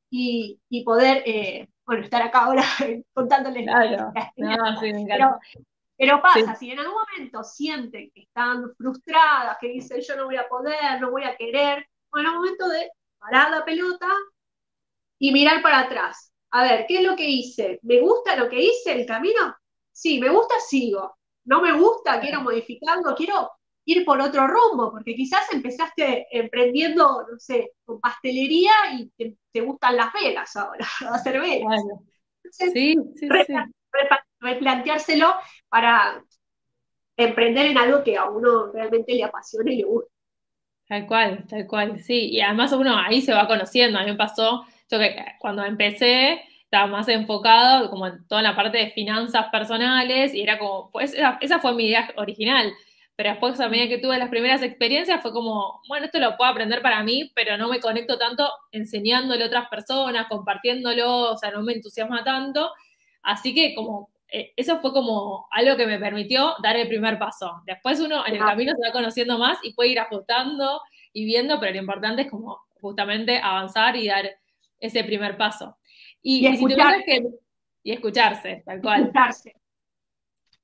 y, 0.09 0.59
y 0.69 0.83
poder 0.83 1.21
eh, 1.25 1.67
bueno, 1.85 2.03
estar 2.03 2.21
acá 2.21 2.45
ahora 2.45 2.63
contándoles. 3.13 3.65
Claro. 3.65 4.11
pero, 5.97 6.21
pasa, 6.21 6.55
si 6.55 6.71
en 6.71 6.79
algún 6.79 6.95
momento 6.95 7.43
sienten 7.43 8.11
que 8.11 8.21
están 8.21 8.73
frustradas, 8.75 9.57
que 9.59 9.69
dicen 9.69 10.01
yo 10.01 10.15
no 10.15 10.25
voy 10.25 10.37
a 10.37 10.47
poder, 10.47 10.99
no 10.99 11.11
voy 11.11 11.23
a 11.23 11.35
querer, 11.35 11.87
bueno, 12.11 12.29
es 12.29 12.35
momento 12.35 12.67
de 12.69 12.89
parar 13.19 13.51
la 13.51 13.65
pelota 13.65 14.07
y 15.19 15.31
mirar 15.31 15.61
para 15.61 15.81
atrás. 15.81 16.31
A 16.51 16.63
ver, 16.63 16.85
¿qué 16.87 16.97
es 16.97 17.03
lo 17.03 17.15
que 17.15 17.27
hice? 17.27 17.79
¿Me 17.83 17.99
gusta 17.99 18.35
lo 18.35 18.49
que 18.49 18.61
hice, 18.61 18.93
el 18.93 19.05
camino? 19.05 19.55
Sí, 19.91 20.19
me 20.19 20.29
gusta, 20.29 20.55
sigo. 20.59 21.17
No 21.45 21.61
me 21.61 21.73
gusta, 21.73 22.19
quiero 22.19 22.41
modificarlo, 22.41 23.15
quiero 23.15 23.49
ir 23.85 24.05
por 24.05 24.21
otro 24.21 24.47
rumbo, 24.47 24.91
porque 24.91 25.15
quizás 25.15 25.51
empezaste 25.53 26.27
emprendiendo, 26.31 27.25
no 27.29 27.39
sé, 27.39 27.71
con 27.83 27.99
pastelería 27.99 28.71
y 28.93 29.09
te, 29.51 29.61
gustan 29.61 29.97
las 29.97 30.11
velas 30.13 30.55
ahora, 30.55 30.85
hacer 31.11 31.39
velas. 31.39 31.81
sí, 32.51 32.95
sí, 33.15 33.27
replanteárselo 34.39 35.33
para 35.69 36.23
emprender 37.17 37.67
en 37.67 37.77
algo 37.77 38.03
que 38.03 38.17
a 38.17 38.29
uno 38.29 38.71
realmente 38.71 39.13
le 39.13 39.23
apasiona 39.23 39.71
y 39.71 39.77
le 39.77 39.83
gusta. 39.83 40.11
Tal 40.87 41.07
cual, 41.07 41.45
tal 41.47 41.65
cual, 41.65 41.99
sí. 42.01 42.29
Y 42.29 42.41
además 42.41 42.71
uno 42.73 42.97
ahí 42.97 43.21
se 43.21 43.33
va 43.33 43.47
conociendo. 43.47 43.97
A 43.97 44.03
mí 44.03 44.11
me 44.11 44.17
pasó, 44.17 44.65
yo 44.89 44.99
que 44.99 45.15
cuando 45.39 45.63
empecé, 45.63 46.41
estaba 46.73 46.87
más 46.87 47.07
enfocado 47.07 47.89
como 47.89 48.07
en 48.07 48.27
toda 48.27 48.41
la 48.41 48.55
parte 48.55 48.79
de 48.79 48.91
finanzas 48.91 49.47
personales 49.51 50.33
y 50.33 50.41
era 50.41 50.57
como, 50.57 50.89
pues 50.91 51.13
esa, 51.13 51.59
fue 51.59 51.73
mi 51.73 51.85
idea 51.85 52.11
original. 52.17 52.73
Pero 53.15 53.29
después, 53.29 53.59
a 53.59 53.69
medida 53.69 53.87
que 53.87 53.99
tuve 53.99 54.17
las 54.17 54.29
primeras 54.29 54.63
experiencias, 54.63 55.21
fue 55.21 55.31
como, 55.31 55.81
bueno, 55.87 56.05
esto 56.07 56.19
lo 56.19 56.35
puedo 56.35 56.49
aprender 56.49 56.81
para 56.81 57.03
mí, 57.03 57.31
pero 57.35 57.57
no 57.57 57.69
me 57.69 57.79
conecto 57.79 58.17
tanto 58.17 58.49
enseñándole 58.71 59.43
a 59.43 59.47
otras 59.47 59.69
personas, 59.69 60.27
compartiéndolo, 60.27 61.31
o 61.31 61.37
sea, 61.37 61.51
no 61.51 61.61
me 61.61 61.73
entusiasma 61.73 62.23
tanto. 62.23 62.71
Así 63.21 63.53
que 63.53 63.75
como 63.75 64.09
eh, 64.35 64.51
eso 64.55 64.79
fue 64.79 64.91
como 64.91 65.47
algo 65.51 65.77
que 65.77 65.85
me 65.85 65.99
permitió 65.99 66.55
dar 66.63 66.75
el 66.75 66.87
primer 66.87 67.19
paso. 67.19 67.61
Después 67.67 67.99
uno 67.99 68.25
en 68.25 68.33
el 68.33 68.39
camino 68.39 68.73
se 68.75 68.87
va 68.87 68.91
conociendo 68.91 69.37
más 69.37 69.59
y 69.61 69.73
puede 69.73 69.91
ir 69.91 69.99
ajustando 69.99 70.81
y 71.13 71.23
viendo, 71.23 71.59
pero 71.59 71.73
lo 71.73 71.79
importante 71.79 72.23
es 72.23 72.31
como 72.31 72.59
justamente 72.81 73.37
avanzar 73.37 73.95
y 73.95 74.07
dar 74.07 74.27
ese 74.79 75.03
primer 75.03 75.37
paso. 75.37 75.77
Y, 76.23 76.47
escucharse. 76.47 77.23
y 77.83 77.91
escucharse, 77.91 78.63
tal 78.65 78.81
cual. 78.81 79.01
Escucharse. 79.01 79.53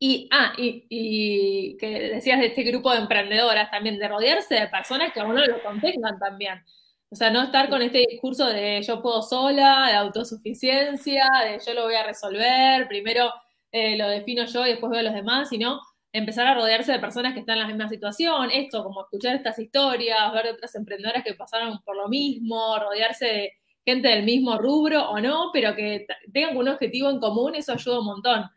Y, 0.01 0.29
ah, 0.31 0.53
y, 0.57 1.75
que 1.77 1.87
decías 2.13 2.39
de 2.39 2.47
este 2.47 2.63
grupo 2.63 2.91
de 2.91 2.99
emprendedoras 2.99 3.69
también, 3.69 3.99
de 3.99 4.07
rodearse 4.07 4.55
de 4.55 4.67
personas 4.67 5.11
que 5.13 5.19
a 5.19 5.25
uno 5.25 5.45
lo 5.45 5.61
contengan 5.61 6.17
también. 6.17 6.63
O 7.09 7.15
sea, 7.15 7.31
no 7.31 7.43
estar 7.43 7.69
con 7.69 7.81
este 7.81 8.05
discurso 8.09 8.45
de 8.47 8.81
yo 8.83 9.01
puedo 9.01 9.21
sola, 9.21 9.87
de 9.87 9.93
autosuficiencia, 9.93 11.27
de 11.43 11.59
yo 11.65 11.73
lo 11.73 11.83
voy 11.83 11.95
a 11.95 12.05
resolver, 12.05 12.87
primero 12.87 13.31
eh, 13.71 13.97
lo 13.97 14.07
defino 14.07 14.45
yo 14.45 14.65
y 14.65 14.69
después 14.69 14.91
veo 14.91 15.01
a 15.01 15.03
los 15.03 15.13
demás, 15.13 15.49
sino 15.49 15.81
empezar 16.13 16.47
a 16.47 16.55
rodearse 16.55 16.91
de 16.91 16.99
personas 16.99 17.33
que 17.33 17.41
están 17.41 17.57
en 17.57 17.63
la 17.63 17.67
misma 17.67 17.89
situación, 17.89 18.49
esto, 18.51 18.83
como 18.83 19.01
escuchar 19.01 19.35
estas 19.35 19.59
historias, 19.59 20.33
ver 20.33 20.53
otras 20.53 20.73
emprendedoras 20.75 21.23
que 21.23 21.33
pasaron 21.35 21.79
por 21.83 21.95
lo 21.95 22.07
mismo, 22.07 22.77
rodearse 22.79 23.25
de 23.25 23.53
gente 23.85 24.07
del 24.07 24.23
mismo 24.23 24.57
rubro 24.57 25.09
o 25.09 25.19
no, 25.19 25.49
pero 25.53 25.75
que 25.75 26.05
tengan 26.33 26.57
un 26.57 26.67
objetivo 26.67 27.09
en 27.09 27.19
común, 27.19 27.55
eso 27.55 27.73
ayuda 27.73 27.99
un 27.99 28.05
montón, 28.05 28.49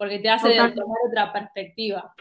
porque 0.00 0.18
te 0.18 0.30
hace 0.30 0.54
tomar 0.54 0.96
otra 1.06 1.30
perspectiva. 1.30 2.14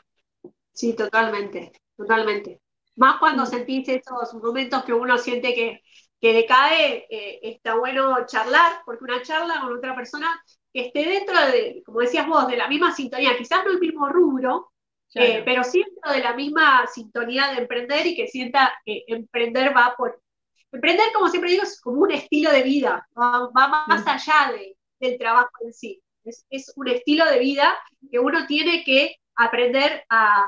Sí, 0.73 0.97
totalmente, 0.97 1.71
totalmente. 1.95 2.59
Más 2.97 3.19
cuando 3.19 3.45
sentís 3.45 3.87
esos 3.87 4.33
momentos 4.33 4.83
que 4.83 4.91
uno 4.91 5.17
siente 5.17 5.53
que, 5.53 5.79
que 6.19 6.33
decae, 6.33 7.07
eh, 7.09 7.39
está 7.41 7.75
bueno 7.75 8.25
charlar, 8.25 8.81
porque 8.83 9.05
una 9.05 9.21
charla 9.21 9.61
con 9.61 9.77
otra 9.77 9.95
persona 9.95 10.27
que 10.73 10.87
esté 10.87 11.05
dentro 11.05 11.39
de, 11.53 11.81
como 11.85 12.01
decías 12.01 12.27
vos, 12.27 12.49
de 12.49 12.57
la 12.57 12.67
misma 12.67 12.93
sintonía, 12.93 13.37
quizás 13.37 13.63
no 13.63 13.71
el 13.71 13.79
mismo 13.79 14.09
rubro, 14.09 14.73
eh, 15.15 15.41
pero 15.45 15.63
sí 15.63 15.81
dentro 15.81 16.11
de 16.11 16.19
la 16.19 16.35
misma 16.35 16.85
sintonía 16.93 17.53
de 17.53 17.61
emprender 17.61 18.07
y 18.07 18.15
que 18.17 18.27
sienta 18.27 18.73
que 18.83 19.05
emprender 19.07 19.73
va 19.73 19.95
por, 19.97 20.21
Emprender, 20.69 21.05
como 21.13 21.29
siempre 21.29 21.51
digo, 21.51 21.63
es 21.63 21.79
como 21.79 22.01
un 22.01 22.11
estilo 22.11 22.51
de 22.51 22.61
vida, 22.61 23.07
va, 23.17 23.49
más 23.87 24.05
allá 24.05 24.51
de, 24.51 24.77
del 24.99 25.17
trabajo 25.17 25.49
en 25.61 25.73
sí. 25.73 26.03
Es, 26.49 26.73
un 26.75 26.87
estilo 26.87 27.25
de 27.25 27.39
vida 27.39 27.75
que 28.11 28.19
uno 28.19 28.45
tiene 28.47 28.83
que 28.83 29.15
aprender 29.35 30.03
a, 30.09 30.45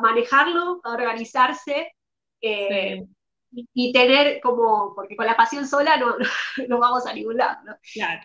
manejarlo, 0.00 0.80
a 0.84 0.92
organizarse 0.92 1.92
eh, 2.40 3.02
y, 3.50 3.92
tener 3.92 4.40
como, 4.40 4.94
porque 4.94 5.16
con 5.16 5.26
la 5.26 5.36
pasión 5.36 5.66
sola 5.66 5.96
no, 5.96 6.16
no, 6.68 6.78
vamos 6.78 7.06
a 7.06 7.12
ningún 7.12 7.36
lado. 7.36 7.58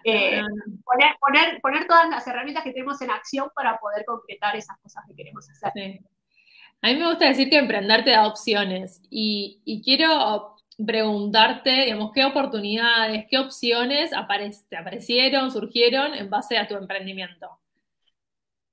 Eh, 0.04 0.42
poner, 0.84 1.16
poner, 1.20 1.62
poner 1.62 1.88
todas 1.88 2.10
las 2.10 2.26
herramientas 2.28 2.64
que 2.64 2.72
tenemos 2.72 3.02
en 3.02 3.12
acción 3.12 3.50
para 3.56 3.78
poder 3.78 4.06
concretar 4.06 4.56
esas 4.56 4.78
cosas 4.80 5.04
que 5.08 5.16
queremos 5.16 5.48
hacer. 5.50 6.00
A 6.82 6.88
mí 6.90 6.96
me 6.96 7.08
gusta 7.08 7.26
decir 7.26 7.50
que 7.50 7.58
emprender 7.58 8.04
te 8.04 8.12
da 8.12 8.28
opciones 8.28 9.02
y, 9.10 9.62
y 9.66 9.82
quiero 9.82 10.57
preguntarte, 10.86 11.86
digamos, 11.86 12.12
qué 12.14 12.26
oportunidades, 12.26 13.26
qué 13.30 13.40
opciones 13.40 14.12
te 14.70 14.78
aparecieron, 14.78 15.52
surgieron 15.52 16.14
en 16.14 16.30
base 16.30 16.58
a 16.58 16.68
tu 16.68 16.76
emprendimiento. 16.76 17.60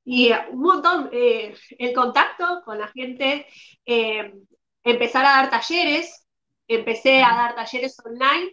Y 0.04 0.32
eh, 0.32 0.38
un 0.50 0.60
montón, 0.60 1.08
eh, 1.12 1.54
el 1.78 1.94
contacto 1.94 2.62
con 2.64 2.78
la 2.78 2.88
gente, 2.88 3.46
eh, 3.86 4.34
empezar 4.82 5.24
a 5.24 5.30
dar 5.30 5.50
talleres, 5.50 6.26
empecé 6.68 7.22
a 7.22 7.34
dar 7.34 7.54
talleres 7.54 7.96
online 8.04 8.52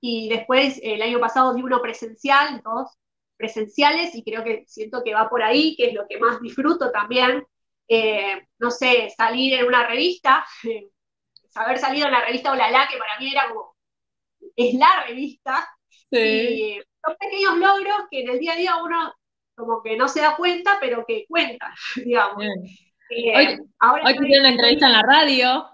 y 0.00 0.28
después 0.28 0.80
el 0.82 1.02
año 1.02 1.18
pasado 1.20 1.54
di 1.54 1.62
uno 1.62 1.80
presencial, 1.82 2.60
dos 2.62 2.90
presenciales 3.36 4.14
y 4.14 4.22
creo 4.22 4.44
que 4.44 4.64
siento 4.68 5.02
que 5.04 5.14
va 5.14 5.28
por 5.28 5.42
ahí, 5.42 5.74
que 5.76 5.88
es 5.88 5.94
lo 5.94 6.06
que 6.08 6.18
más 6.18 6.40
disfruto 6.40 6.90
también. 6.92 7.44
no 8.58 8.70
sé, 8.70 9.12
salir 9.16 9.54
en 9.54 9.66
una 9.66 9.86
revista, 9.86 10.46
haber 11.54 11.78
salido 11.78 12.06
en 12.06 12.12
la 12.12 12.24
revista 12.24 12.52
Olala, 12.52 12.88
que 12.90 12.98
para 12.98 13.18
mí 13.18 13.30
era 13.30 13.48
como, 13.48 13.76
es 14.56 14.74
la 14.74 15.04
revista, 15.06 15.68
y 16.10 16.80
son 17.04 17.16
pequeños 17.18 17.56
logros 17.56 18.08
que 18.10 18.20
en 18.20 18.30
el 18.30 18.38
día 18.38 18.52
a 18.52 18.56
día 18.56 18.76
uno 18.82 19.14
como 19.54 19.82
que 19.82 19.96
no 19.96 20.08
se 20.08 20.20
da 20.20 20.36
cuenta, 20.36 20.78
pero 20.80 21.04
que 21.06 21.26
cuenta, 21.28 21.72
digamos. 22.04 22.44
Eh, 23.10 23.36
hoy, 23.36 23.58
ahora 23.78 24.14
tuve 24.14 24.40
una 24.40 24.48
entrevista 24.48 24.86
en 24.86 24.92
la 24.92 25.02
radio. 25.02 25.70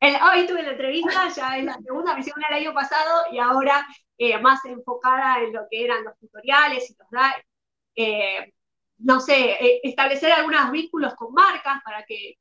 hoy 0.00 0.46
tuve 0.46 0.62
la 0.62 0.72
entrevista, 0.72 1.28
ya 1.34 1.58
es 1.58 1.64
la 1.64 1.78
segunda, 1.78 2.14
me 2.14 2.20
hicieron 2.20 2.42
el 2.48 2.56
año 2.56 2.74
pasado 2.74 3.24
y 3.32 3.38
ahora 3.38 3.86
eh, 4.18 4.38
más 4.38 4.64
enfocada 4.64 5.42
en 5.42 5.52
lo 5.52 5.66
que 5.70 5.84
eran 5.84 6.04
los 6.04 6.18
tutoriales 6.18 6.90
y 6.90 6.96
los 6.98 7.08
eh, 7.94 8.52
no 8.98 9.20
sé, 9.20 9.52
eh, 9.52 9.80
establecer 9.82 10.32
algunos 10.32 10.70
vínculos 10.70 11.14
con 11.14 11.32
marcas 11.32 11.82
para 11.84 12.04
que 12.04 12.36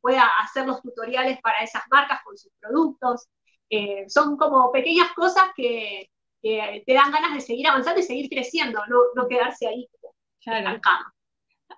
pueda 0.00 0.26
hacer 0.40 0.66
los 0.66 0.82
tutoriales 0.82 1.38
para 1.40 1.62
esas 1.62 1.82
marcas 1.90 2.20
con 2.24 2.36
sus 2.36 2.52
productos. 2.60 3.28
Eh, 3.70 4.04
son 4.08 4.36
como 4.36 4.70
pequeñas 4.72 5.12
cosas 5.14 5.44
que, 5.56 6.10
te 6.42 6.94
dan 6.94 7.10
ganas 7.10 7.34
de 7.34 7.40
seguir 7.40 7.66
avanzando 7.66 7.98
y 7.98 8.04
seguir 8.04 8.28
creciendo, 8.28 8.80
no, 9.16 9.26
quedarse 9.26 9.66
ahí 9.66 9.88
claro. 10.44 10.80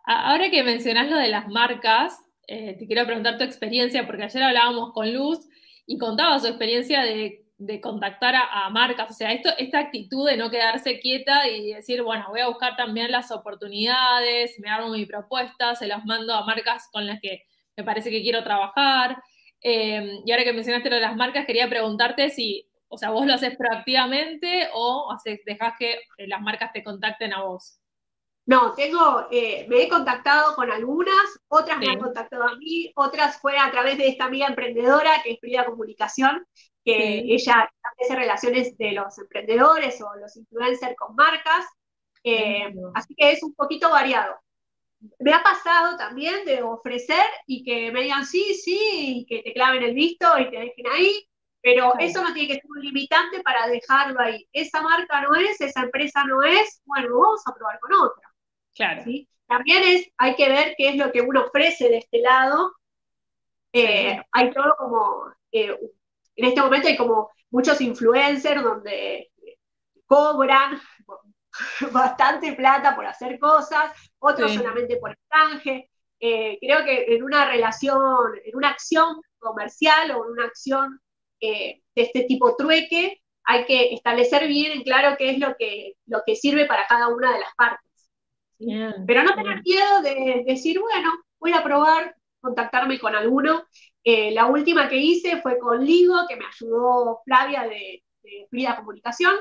Ahora 0.05 0.51
que 0.51 0.62
mencionas 0.62 1.09
lo 1.09 1.16
de 1.16 1.29
las 1.29 1.49
marcas, 1.49 2.21
eh, 2.47 2.77
te 2.79 2.87
quiero 2.87 3.05
preguntar 3.07 3.38
tu 3.38 3.44
experiencia, 3.44 4.07
porque 4.07 4.25
ayer 4.25 4.42
hablábamos 4.42 4.92
con 4.92 5.12
Luz 5.12 5.38
y 5.87 5.99
contaba 5.99 6.38
su 6.38 6.49
experiencia 6.49 7.03
de 7.03 7.48
de 7.59 7.81
contactar 7.81 8.37
a, 8.37 8.71
marcas, 8.71 9.11
o 9.11 9.12
sea, 9.12 9.33
esto, 9.33 9.51
esta 9.59 9.81
actitud 9.81 10.29
de 10.29 10.37
no 10.37 10.49
quedarse 10.49 11.01
quieta 11.01 11.49
y 11.49 11.73
decir, 11.75 12.03
bueno, 12.03 12.27
voy 12.29 12.40
a 12.40 12.49
buscar 12.49 12.77
también 12.77 13.11
las 13.11 13.33
oportunidades, 13.33 14.59
me 14.61 14.71
hago 14.71 14.88
mi 14.90 15.07
propuesta, 15.07 15.75
se 15.75 15.88
las 15.88 16.05
mando 16.05 16.33
a 16.35 16.44
marcas 16.44 16.88
con 16.92 17.05
las 17.07 17.21
que 17.21 17.42
me 17.77 17.83
parece 17.83 18.11
que 18.11 18.23
quiero 18.23 18.44
trabajar. 18.44 19.21
Eh, 19.61 20.21
y 20.25 20.31
ahora 20.31 20.44
que 20.44 20.53
mencionaste 20.53 20.88
lo 20.88 20.97
de 20.97 21.03
las 21.03 21.16
marcas, 21.16 21.47
quería 21.47 21.68
preguntarte 21.68 22.31
si, 22.31 22.68
o 22.87 22.97
sea, 22.97 23.11
vos 23.11 23.27
lo 23.27 23.35
haces 23.35 23.57
proactivamente 23.57 24.68
o 24.75 25.11
haces, 25.12 25.40
dejás 25.44 25.75
que 25.77 26.01
las 26.29 26.40
marcas 26.40 26.73
te 26.73 26.85
contacten 26.85 27.33
a 27.33 27.42
vos. 27.42 27.81
No, 28.47 28.73
tengo, 28.73 29.27
eh, 29.31 29.66
me 29.68 29.83
he 29.83 29.88
contactado 29.90 30.55
con 30.55 30.71
algunas, 30.71 31.38
otras 31.49 31.77
me 31.77 31.90
han 31.90 31.99
contactado 31.99 32.44
a 32.44 32.57
mí, 32.57 32.90
otras 32.97 33.38
fue 33.40 33.59
a 33.59 33.71
través 33.71 33.99
de 33.99 34.09
esta 34.09 34.25
amiga 34.25 34.47
emprendedora 34.47 35.21
que 35.23 35.33
es 35.33 35.40
Frida 35.40 35.66
Comunicación, 35.66 36.47
que 36.88 37.35
ella 37.35 37.70
hace 38.01 38.16
relaciones 38.16 38.79
de 38.79 38.92
los 38.92 39.18
emprendedores 39.18 40.01
o 40.01 40.14
los 40.16 40.35
influencers 40.37 40.96
con 40.96 41.14
marcas, 41.14 41.66
eh, 42.24 42.72
así 42.94 43.14
que 43.14 43.33
es 43.33 43.42
un 43.42 43.55
poquito 43.55 43.90
variado. 43.90 44.37
Me 45.18 45.35
ha 45.35 45.42
pasado 45.42 45.98
también 45.98 46.46
de 46.46 46.62
ofrecer 46.62 47.24
y 47.46 47.62
que 47.62 47.92
me 47.92 48.03
digan 48.03 48.24
sí, 48.24 48.55
sí, 48.55 49.18
y 49.18 49.27
que 49.27 49.42
te 49.42 49.53
claven 49.53 49.83
el 49.83 49.94
visto 49.94 50.27
y 50.38 50.51
te 50.51 50.59
dejen 50.59 50.87
ahí, 50.92 51.29
pero 51.61 51.92
eso 51.98 52.22
no 52.22 52.33
tiene 52.33 52.48
que 52.48 52.61
ser 52.61 52.70
un 52.70 52.81
limitante 52.81 53.42
para 53.42 53.68
dejarlo 53.68 54.18
ahí. 54.20 54.48
Esa 54.53 54.81
marca 54.81 55.20
no 55.20 55.35
es, 55.35 55.61
esa 55.61 55.83
empresa 55.83 56.24
no 56.24 56.42
es, 56.42 56.81
bueno, 56.87 57.18
vamos 57.18 57.42
a 57.46 57.55
probar 57.55 57.79
con 57.81 57.92
otra. 57.92 58.33
Claro. 58.74 59.05
También 59.46 59.83
es, 59.83 60.11
hay 60.16 60.35
que 60.37 60.48
ver 60.48 60.74
qué 60.79 60.88
es 60.88 60.96
lo 60.96 61.12
que 61.12 61.20
uno 61.20 61.44
ofrece 61.44 61.90
de 61.90 61.98
este 61.98 62.20
lado. 62.20 62.72
Eh, 63.74 64.18
hay 64.33 64.51
todo 64.53 64.74
como 64.79 65.35
eh, 65.53 65.77
en 66.38 66.44
este 66.44 66.62
momento 66.62 66.87
hay 66.87 66.96
como 66.96 67.31
muchos 67.51 67.81
influencers 67.81 68.62
donde 68.62 69.31
cobran 70.07 70.81
bastante 71.92 72.53
plata 72.53 72.94
por 72.94 73.07
hacer 73.07 73.38
cosas, 73.40 73.92
otros 74.20 74.55
solamente 74.55 74.96
por 74.98 75.11
el 75.11 75.16
canje. 75.29 75.90
Eh, 76.20 76.59
creo 76.61 76.85
que 76.85 77.14
en 77.14 77.24
una 77.24 77.45
relación, 77.51 78.32
en 78.45 78.57
una 78.57 78.70
acción 78.70 79.20
comercial 79.39 80.12
o 80.12 80.26
en 80.26 80.32
una 80.32 80.45
acción 80.45 81.01
eh, 81.41 81.82
de 81.95 82.03
este 82.03 82.22
tipo 82.22 82.55
trueque, 82.57 83.20
hay 83.45 83.64
que 83.64 83.95
establecer 83.95 84.47
bien 84.47 84.72
en 84.72 84.82
claro 84.82 85.16
qué 85.18 85.30
es 85.30 85.39
lo 85.39 85.57
que, 85.59 85.95
lo 86.07 86.22
que 86.24 86.36
sirve 86.36 86.66
para 86.66 86.86
cada 86.86 87.09
una 87.09 87.32
de 87.32 87.41
las 87.41 87.55
partes. 87.57 87.91
Pero 89.07 89.22
no 89.22 89.34
tener 89.34 89.62
miedo 89.62 90.03
de 90.03 90.45
decir, 90.47 90.78
bueno, 90.78 91.12
voy 91.41 91.53
a 91.53 91.64
probar 91.64 92.14
contactarme 92.41 92.99
con 92.99 93.14
alguno 93.14 93.66
eh, 94.05 94.30
la 94.30 94.46
última 94.46 94.88
que 94.88 94.96
hice 94.96 95.40
fue 95.42 95.59
con 95.59 95.84
Ligo, 95.84 96.14
que 96.28 96.36
me 96.36 96.46
ayudó 96.46 97.20
Flavia 97.24 97.62
de, 97.62 98.03
Frida 98.51 98.76
Comunicación, 98.76 99.32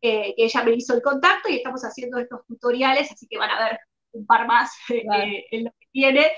eh, 0.00 0.34
que 0.36 0.44
ella 0.44 0.64
me 0.64 0.72
hizo 0.72 0.94
el 0.94 1.02
contacto 1.02 1.48
y 1.48 1.56
estamos 1.56 1.82
haciendo 1.82 2.18
estos 2.18 2.44
tutoriales, 2.46 3.10
así 3.12 3.26
que 3.28 3.38
van 3.38 3.50
a 3.50 3.68
ver 3.68 3.78
un 4.12 4.26
par 4.26 4.46
más 4.46 4.72
eh, 4.90 5.46
en 5.50 5.64
lo 5.64 5.70
que 5.70 5.86
tiene. 5.92 6.32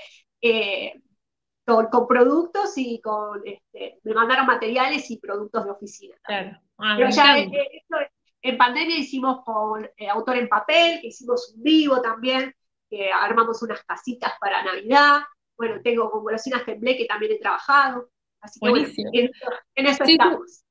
Con, 1.65 2.07
productos 2.07 2.77
y 2.77 3.01
con, 3.01 3.41
este, 3.43 3.99
me 4.03 4.13
mandaron 4.13 4.45
materiales 4.45 5.09
y 5.09 5.17
productos 5.17 5.65
de 5.65 5.71
oficina. 5.71 6.15
Claro. 6.23 6.59
Ah, 6.77 6.93
Pero 6.95 7.09
ya 7.09 7.35
en 8.45 8.59
pandemia 8.59 8.97
hicimos 8.97 9.43
con 9.43 9.89
eh, 9.97 10.07
Autor 10.07 10.37
en 10.37 10.47
Papel, 10.47 11.01
que 11.01 11.07
hicimos 11.07 11.51
un 11.55 11.63
vivo 11.63 11.99
también, 11.99 12.53
que 12.87 13.11
armamos 13.11 13.63
unas 13.63 13.83
casitas 13.83 14.33
para 14.39 14.63
Navidad. 14.63 15.21
Bueno, 15.57 15.81
tengo 15.83 16.09
con 16.11 16.23
Golosinas 16.23 16.65
Temblé, 16.65 16.97
que 16.97 17.05
también 17.05 17.33
he 17.33 17.39
trabajado. 17.39 18.09
Así 18.41 18.59
que 18.59 18.69
bueno, 18.69 18.87
en, 19.75 19.87
eso 19.87 20.03
estamos. 20.03 20.63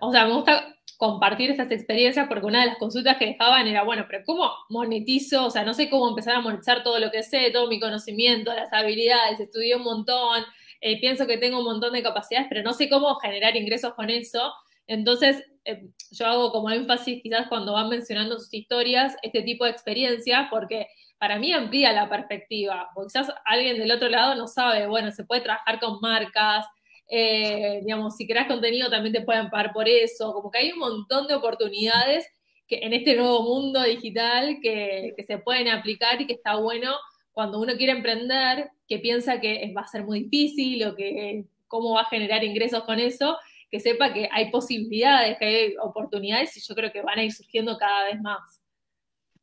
O 0.00 0.12
sea, 0.12 0.26
me 0.26 0.34
gusta 0.34 0.76
compartir 0.96 1.50
estas 1.50 1.70
experiencias 1.70 2.26
porque 2.28 2.46
una 2.46 2.60
de 2.60 2.66
las 2.66 2.78
consultas 2.78 3.16
que 3.18 3.26
dejaban 3.26 3.66
era, 3.66 3.82
bueno, 3.82 4.06
pero 4.08 4.24
¿cómo 4.24 4.50
monetizo? 4.70 5.46
O 5.46 5.50
sea, 5.50 5.64
no 5.64 5.74
sé 5.74 5.90
cómo 5.90 6.08
empezar 6.08 6.36
a 6.36 6.40
monetizar 6.40 6.82
todo 6.82 6.98
lo 6.98 7.10
que 7.10 7.22
sé, 7.22 7.50
todo 7.50 7.68
mi 7.68 7.78
conocimiento, 7.78 8.54
las 8.54 8.72
habilidades, 8.72 9.40
estudié 9.40 9.76
un 9.76 9.82
montón, 9.82 10.44
eh, 10.80 10.98
pienso 11.00 11.26
que 11.26 11.38
tengo 11.38 11.58
un 11.58 11.64
montón 11.64 11.92
de 11.92 12.02
capacidades, 12.02 12.46
pero 12.48 12.62
no 12.62 12.72
sé 12.72 12.88
cómo 12.88 13.14
generar 13.16 13.56
ingresos 13.56 13.94
con 13.94 14.08
eso. 14.08 14.52
Entonces, 14.86 15.44
eh, 15.64 15.88
yo 16.12 16.26
hago 16.26 16.52
como 16.52 16.70
énfasis 16.70 17.22
quizás 17.22 17.48
cuando 17.48 17.72
van 17.72 17.88
mencionando 17.88 18.38
sus 18.38 18.52
historias, 18.54 19.16
este 19.22 19.42
tipo 19.42 19.64
de 19.64 19.72
experiencias, 19.72 20.46
porque 20.50 20.86
para 21.18 21.38
mí 21.38 21.52
amplía 21.52 21.92
la 21.92 22.08
perspectiva, 22.08 22.88
o 22.94 23.04
quizás 23.04 23.32
alguien 23.44 23.78
del 23.78 23.90
otro 23.90 24.08
lado 24.08 24.34
no 24.34 24.46
sabe, 24.46 24.86
bueno, 24.86 25.10
se 25.12 25.24
puede 25.24 25.42
trabajar 25.42 25.80
con 25.80 26.00
marcas, 26.00 26.66
eh, 27.08 27.80
digamos, 27.84 28.16
si 28.16 28.26
creas 28.26 28.48
contenido 28.48 28.90
también 28.90 29.14
te 29.14 29.22
pueden 29.22 29.48
pagar 29.48 29.72
por 29.72 29.88
eso, 29.88 30.32
como 30.32 30.50
que 30.50 30.58
hay 30.58 30.72
un 30.72 30.78
montón 30.78 31.26
de 31.26 31.34
oportunidades 31.34 32.26
que 32.66 32.80
en 32.82 32.92
este 32.92 33.14
nuevo 33.14 33.42
mundo 33.42 33.82
digital 33.82 34.58
que, 34.60 35.14
que 35.16 35.22
se 35.22 35.38
pueden 35.38 35.68
aplicar 35.68 36.20
y 36.20 36.26
que 36.26 36.32
está 36.32 36.56
bueno 36.56 36.96
cuando 37.30 37.60
uno 37.60 37.74
quiere 37.76 37.92
emprender, 37.92 38.70
que 38.88 38.98
piensa 38.98 39.40
que 39.40 39.72
va 39.76 39.82
a 39.82 39.86
ser 39.86 40.04
muy 40.04 40.24
difícil 40.24 40.84
o 40.86 40.96
que 40.96 41.44
cómo 41.68 41.94
va 41.94 42.00
a 42.00 42.06
generar 42.06 42.42
ingresos 42.42 42.82
con 42.84 42.98
eso, 42.98 43.36
que 43.70 43.78
sepa 43.78 44.12
que 44.12 44.28
hay 44.32 44.50
posibilidades, 44.50 45.36
que 45.38 45.44
hay 45.44 45.74
oportunidades 45.82 46.56
y 46.56 46.60
yo 46.66 46.74
creo 46.74 46.92
que 46.92 47.02
van 47.02 47.18
a 47.18 47.24
ir 47.24 47.32
surgiendo 47.32 47.76
cada 47.76 48.04
vez 48.04 48.20
más. 48.20 48.60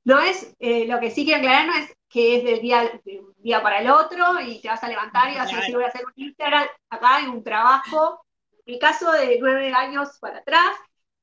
No 0.05 0.19
es, 0.19 0.55
eh, 0.59 0.85
lo 0.87 0.99
que 0.99 1.11
sí 1.11 1.23
quiero 1.23 1.39
aclarar 1.39 1.67
no 1.67 1.73
es 1.75 1.95
que 2.09 2.37
es 2.37 2.43
del 2.43 2.61
día, 2.61 2.99
de 3.03 3.19
un 3.19 3.33
día 3.37 3.61
para 3.63 3.79
el 3.79 3.89
otro 3.89 4.39
y 4.41 4.61
te 4.61 4.67
vas 4.67 4.83
a 4.83 4.89
levantar 4.89 5.31
y 5.31 5.37
vas 5.37 5.51
a 5.51 5.57
decir 5.57 5.75
voy 5.75 5.85
a 5.85 5.87
hacer 5.87 6.05
un 6.05 6.13
Instagram, 6.15 6.67
acá 6.89 7.15
hay 7.15 7.25
un 7.25 7.43
trabajo, 7.43 8.23
en 8.65 8.73
mi 8.73 8.79
caso 8.79 9.11
de 9.11 9.37
nueve 9.39 9.73
años 9.73 10.17
para 10.19 10.39
atrás, 10.39 10.75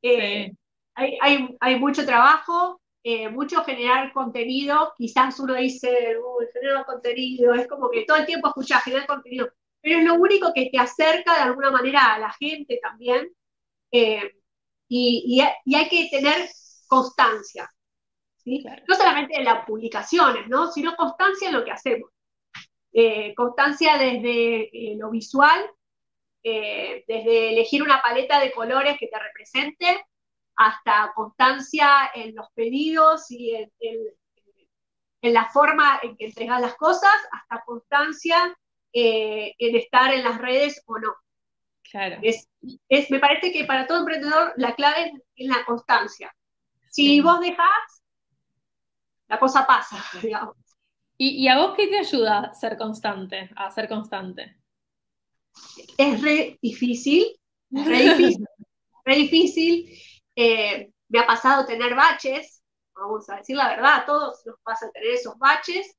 eh, 0.03 0.53
hay, 0.95 1.18
hay, 1.20 1.57
hay, 1.61 1.78
mucho 1.78 2.05
trabajo, 2.05 2.81
eh, 3.03 3.28
mucho 3.28 3.64
generar 3.64 4.12
contenido, 4.12 4.93
quizás 4.97 5.39
uno 5.41 5.55
dice, 5.55 6.16
uy, 6.18 6.47
generar 6.53 6.85
contenido, 6.85 7.55
es 7.55 7.66
como 7.66 7.89
que 7.91 8.05
todo 8.05 8.18
el 8.18 8.26
tiempo 8.26 8.49
escuchas 8.49 8.83
generar 8.83 9.07
contenido, 9.07 9.51
pero 9.81 9.99
es 9.99 10.05
lo 10.05 10.14
único 10.14 10.53
que 10.55 10.70
te 10.70 10.78
acerca 10.78 11.35
de 11.35 11.43
alguna 11.43 11.70
manera 11.70 12.14
a 12.14 12.18
la 12.18 12.33
gente 12.33 12.78
también, 12.83 13.31
eh, 13.93 14.35
y, 14.89 15.41
hay 15.41 15.89
que 15.89 16.09
tener 16.11 16.49
constancia, 16.89 17.70
¿sí? 18.43 18.64
no 18.88 18.95
solamente 18.95 19.38
en 19.38 19.45
las 19.45 19.64
publicaciones, 19.64 20.49
¿no? 20.49 20.70
sino 20.70 20.97
constancia 20.97 21.49
en 21.49 21.55
lo 21.55 21.64
que 21.64 21.72
hacemos. 21.72 22.11
Eh, 22.93 23.34
constancia 23.34 23.97
desde 23.97 24.70
lo 24.97 25.11
visual, 25.11 25.64
desde 26.43 27.51
elegir 27.53 27.82
una 27.82 28.01
paleta 28.01 28.41
de 28.41 28.51
colores 28.51 28.97
que 28.99 29.09
te 29.09 29.18
represente, 29.18 30.05
hasta 30.61 31.12
constancia 31.14 32.11
en 32.14 32.34
los 32.34 32.51
pedidos 32.53 33.30
y 33.30 33.55
en, 33.55 35.32
la 35.32 35.49
forma 35.49 36.01
en 36.03 36.18
que 36.18 36.26
entregas 36.26 36.61
las 36.61 36.74
cosas, 36.74 37.14
hasta 37.32 37.64
constancia 37.64 38.36
eh, 38.93 39.55
en 39.59 39.76
estar 39.76 40.12
en 40.12 40.22
las 40.22 40.36
redes 40.36 40.82
o 40.84 40.99
no. 40.99 41.14
Claro. 41.91 42.18
Es, 42.22 42.47
me 43.11 43.18
parece 43.20 43.53
que 43.53 43.64
para 43.64 43.86
todo 43.86 44.01
emprendedor 44.01 44.53
la 44.57 44.74
clave 44.74 45.14
es, 45.34 45.49
la 45.49 45.64
constancia. 45.64 46.30
Si 46.91 47.22
vos 47.22 47.41
dejás, 47.41 48.00
la 49.31 49.39
cosa 49.39 49.66
pasa, 49.66 49.97
digamos. 50.22 50.57
¿Y, 51.16 51.47
a 51.49 51.59
vos 51.59 51.76
qué 51.76 51.87
te 51.87 51.99
ayuda 51.99 52.39
a 52.39 52.55
ser 52.55 52.78
constante, 52.78 53.51
a 53.55 53.70
ser 53.70 53.89
constante? 53.89 54.57
Es 55.99 56.22
re 56.22 56.59
difícil, 56.62 57.39
re 57.70 57.99
difícil, 57.99 58.47
re 59.05 59.14
difícil. 59.16 59.99
Eh, 60.35 60.91
me 61.09 61.18
ha 61.18 61.26
pasado 61.26 61.66
tener 61.66 61.95
baches, 61.95 62.62
vamos 62.95 63.28
a 63.28 63.37
decir 63.37 63.55
la 63.55 63.68
verdad, 63.68 63.97
a 63.97 64.07
todos 64.07 64.41
nos 64.47 64.57
pasa 64.62 64.91
tener 64.93 65.11
esos 65.11 65.39
baches, 65.39 65.95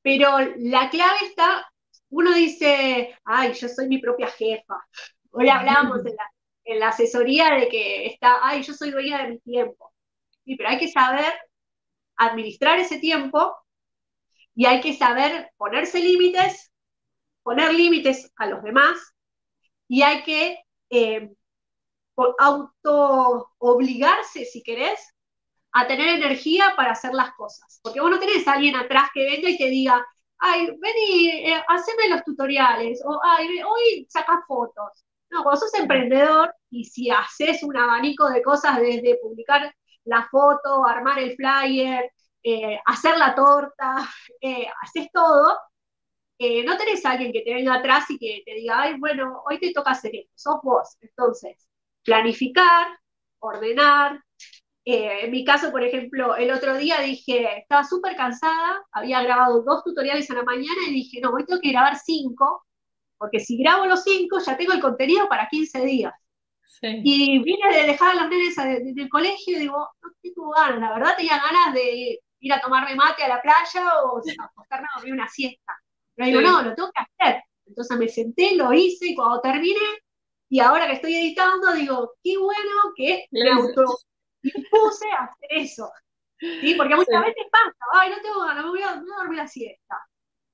pero 0.00 0.38
la 0.56 0.88
clave 0.88 1.18
está, 1.26 1.70
uno 2.08 2.32
dice, 2.32 3.14
ay, 3.24 3.52
yo 3.52 3.68
soy 3.68 3.88
mi 3.88 3.98
propia 3.98 4.28
jefa. 4.28 4.82
Hoy 5.32 5.50
hablamos 5.50 5.98
en 5.98 6.16
la, 6.16 6.32
en 6.64 6.80
la 6.80 6.88
asesoría 6.88 7.50
de 7.56 7.68
que 7.68 8.06
está, 8.06 8.38
ay, 8.40 8.62
yo 8.62 8.72
soy 8.72 8.90
dueña 8.90 9.22
de 9.22 9.32
mi 9.32 9.38
tiempo. 9.40 9.92
Sí, 10.46 10.56
pero 10.56 10.70
hay 10.70 10.78
que 10.78 10.88
saber 10.88 11.34
administrar 12.16 12.78
ese 12.78 12.98
tiempo 12.98 13.56
y 14.54 14.66
hay 14.66 14.80
que 14.80 14.96
saber 14.96 15.50
ponerse 15.56 16.00
límites, 16.00 16.72
poner 17.42 17.74
límites 17.74 18.32
a 18.36 18.46
los 18.46 18.62
demás 18.62 18.96
y 19.88 20.02
hay 20.02 20.22
que 20.22 20.58
eh, 20.90 21.30
auto 22.38 23.50
obligarse, 23.58 24.44
si 24.44 24.62
querés, 24.62 25.00
a 25.72 25.86
tener 25.86 26.08
energía 26.08 26.72
para 26.76 26.92
hacer 26.92 27.12
las 27.12 27.34
cosas. 27.34 27.80
Porque 27.82 28.00
vos 28.00 28.10
no 28.10 28.18
tenés 28.18 28.48
a 28.48 28.54
alguien 28.54 28.76
atrás 28.76 29.10
que 29.12 29.24
venga 29.24 29.50
y 29.50 29.58
te 29.58 29.68
diga, 29.68 30.04
ay, 30.38 30.68
vení, 30.80 31.28
eh, 31.28 31.62
haceme 31.68 32.08
los 32.08 32.24
tutoriales, 32.24 33.02
o 33.04 33.20
ay, 33.22 33.62
hoy 33.62 34.06
saca 34.08 34.42
fotos. 34.48 35.04
No, 35.30 35.44
vos 35.44 35.60
sos 35.60 35.74
emprendedor 35.74 36.54
y 36.70 36.84
si 36.84 37.10
haces 37.10 37.62
un 37.62 37.76
abanico 37.76 38.28
de 38.30 38.42
cosas 38.42 38.78
desde 38.80 39.18
publicar 39.20 39.74
la 40.06 40.26
foto, 40.30 40.86
armar 40.86 41.18
el 41.18 41.36
flyer, 41.36 42.10
eh, 42.42 42.78
hacer 42.86 43.18
la 43.18 43.34
torta, 43.34 43.96
eh, 44.40 44.66
haces 44.82 45.08
todo, 45.12 45.58
eh, 46.38 46.64
no 46.64 46.76
tenés 46.76 47.04
a 47.06 47.12
alguien 47.12 47.32
que 47.32 47.42
te 47.42 47.54
venga 47.54 47.74
atrás 47.74 48.10
y 48.10 48.18
que 48.18 48.42
te 48.44 48.54
diga, 48.54 48.82
ay, 48.82 48.98
bueno, 48.98 49.42
hoy 49.48 49.58
te 49.60 49.72
toca 49.72 49.92
hacer 49.92 50.14
esto, 50.16 50.32
sos 50.36 50.60
vos. 50.62 50.96
Entonces, 51.00 51.68
planificar, 52.04 52.88
ordenar. 53.40 54.22
En 54.84 55.30
mi 55.32 55.44
caso, 55.44 55.72
por 55.72 55.82
ejemplo, 55.84 56.36
el 56.36 56.50
otro 56.52 56.76
día 56.76 57.00
dije, 57.00 57.58
estaba 57.58 57.84
súper 57.84 58.16
cansada, 58.16 58.84
había 58.92 59.22
grabado 59.22 59.62
dos 59.62 59.82
tutoriales 59.84 60.30
a 60.30 60.34
la 60.34 60.44
mañana 60.44 60.80
y 60.88 60.92
dije, 60.92 61.20
no, 61.20 61.30
hoy 61.30 61.44
tengo 61.44 61.60
que 61.60 61.72
grabar 61.72 61.96
cinco, 61.98 62.64
porque 63.18 63.40
si 63.40 63.58
grabo 63.58 63.86
los 63.86 64.04
cinco 64.04 64.38
ya 64.40 64.56
tengo 64.56 64.72
el 64.72 64.80
contenido 64.80 65.28
para 65.28 65.48
15 65.48 65.84
días. 65.84 66.14
Y 66.82 67.42
vine 67.42 67.74
de 67.74 67.86
dejar 67.86 68.12
a 68.12 68.14
las 68.14 68.28
nenes 68.28 68.56
del 68.94 69.08
colegio 69.08 69.56
y 69.56 69.60
digo, 69.60 69.88
no 70.02 70.10
tengo 70.20 70.50
ganas, 70.50 70.80
la 70.80 70.92
verdad 70.92 71.16
tenía 71.16 71.38
ganas 71.38 71.74
de 71.74 72.20
ir 72.40 72.52
a 72.52 72.60
tomarme 72.60 72.94
mate 72.94 73.24
a 73.24 73.28
la 73.28 73.42
playa 73.42 74.02
o 74.04 74.18
acostarme 74.18 74.86
a 74.86 74.98
dormir 74.98 75.14
una 75.14 75.28
siesta. 75.28 75.72
Pero 76.14 76.28
digo, 76.28 76.40
no, 76.40 76.62
lo 76.62 76.74
tengo 76.74 76.90
que 76.92 77.02
hacer. 77.02 77.42
Entonces 77.66 77.98
me 77.98 78.08
senté, 78.08 78.54
lo 78.56 78.72
hice 78.72 79.08
y 79.08 79.14
cuando 79.14 79.40
terminé 79.40 79.80
y 80.48 80.60
ahora 80.60 80.86
que 80.86 80.94
estoy 80.94 81.14
editando, 81.14 81.72
digo, 81.72 82.14
qué 82.22 82.36
bueno 82.38 82.92
que 82.96 83.26
me 83.30 83.50
auto 83.50 83.98
impuse 84.42 85.10
a 85.10 85.24
hacer 85.24 85.48
eso. 85.50 85.90
¿sí? 86.38 86.74
Porque 86.76 86.94
muchas 86.94 87.22
veces 87.22 87.44
pasa, 87.50 87.76
ay, 87.94 88.10
no 88.10 88.20
tengo 88.22 88.40
ganas, 88.40 88.64
me 88.64 88.70
voy 88.70 88.82
a, 88.82 88.94
dormir 88.94 89.38
la 89.38 89.48
siesta. 89.48 90.06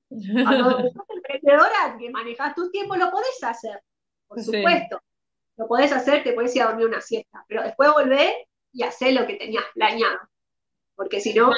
Cuando 0.09 0.79
sos 0.93 1.05
emprendedora 1.09 1.95
que 1.99 2.09
manejas 2.09 2.55
tu 2.55 2.69
tiempo, 2.71 2.95
lo 2.95 3.11
podés 3.11 3.43
hacer, 3.43 3.81
por 4.27 4.41
supuesto. 4.41 4.99
Lo 5.57 5.67
podés 5.67 5.91
hacer, 5.91 6.23
te 6.23 6.33
podés 6.33 6.55
ir 6.55 6.63
a 6.63 6.67
dormir 6.67 6.87
una 6.87 7.01
siesta, 7.01 7.45
pero 7.47 7.63
después 7.63 7.91
volver 7.91 8.33
y 8.71 8.83
hacer 8.83 9.13
lo 9.13 9.27
que 9.27 9.35
tenías 9.35 9.63
planeado. 9.73 10.17
Porque 10.95 11.19
si 11.19 11.33
no, 11.33 11.51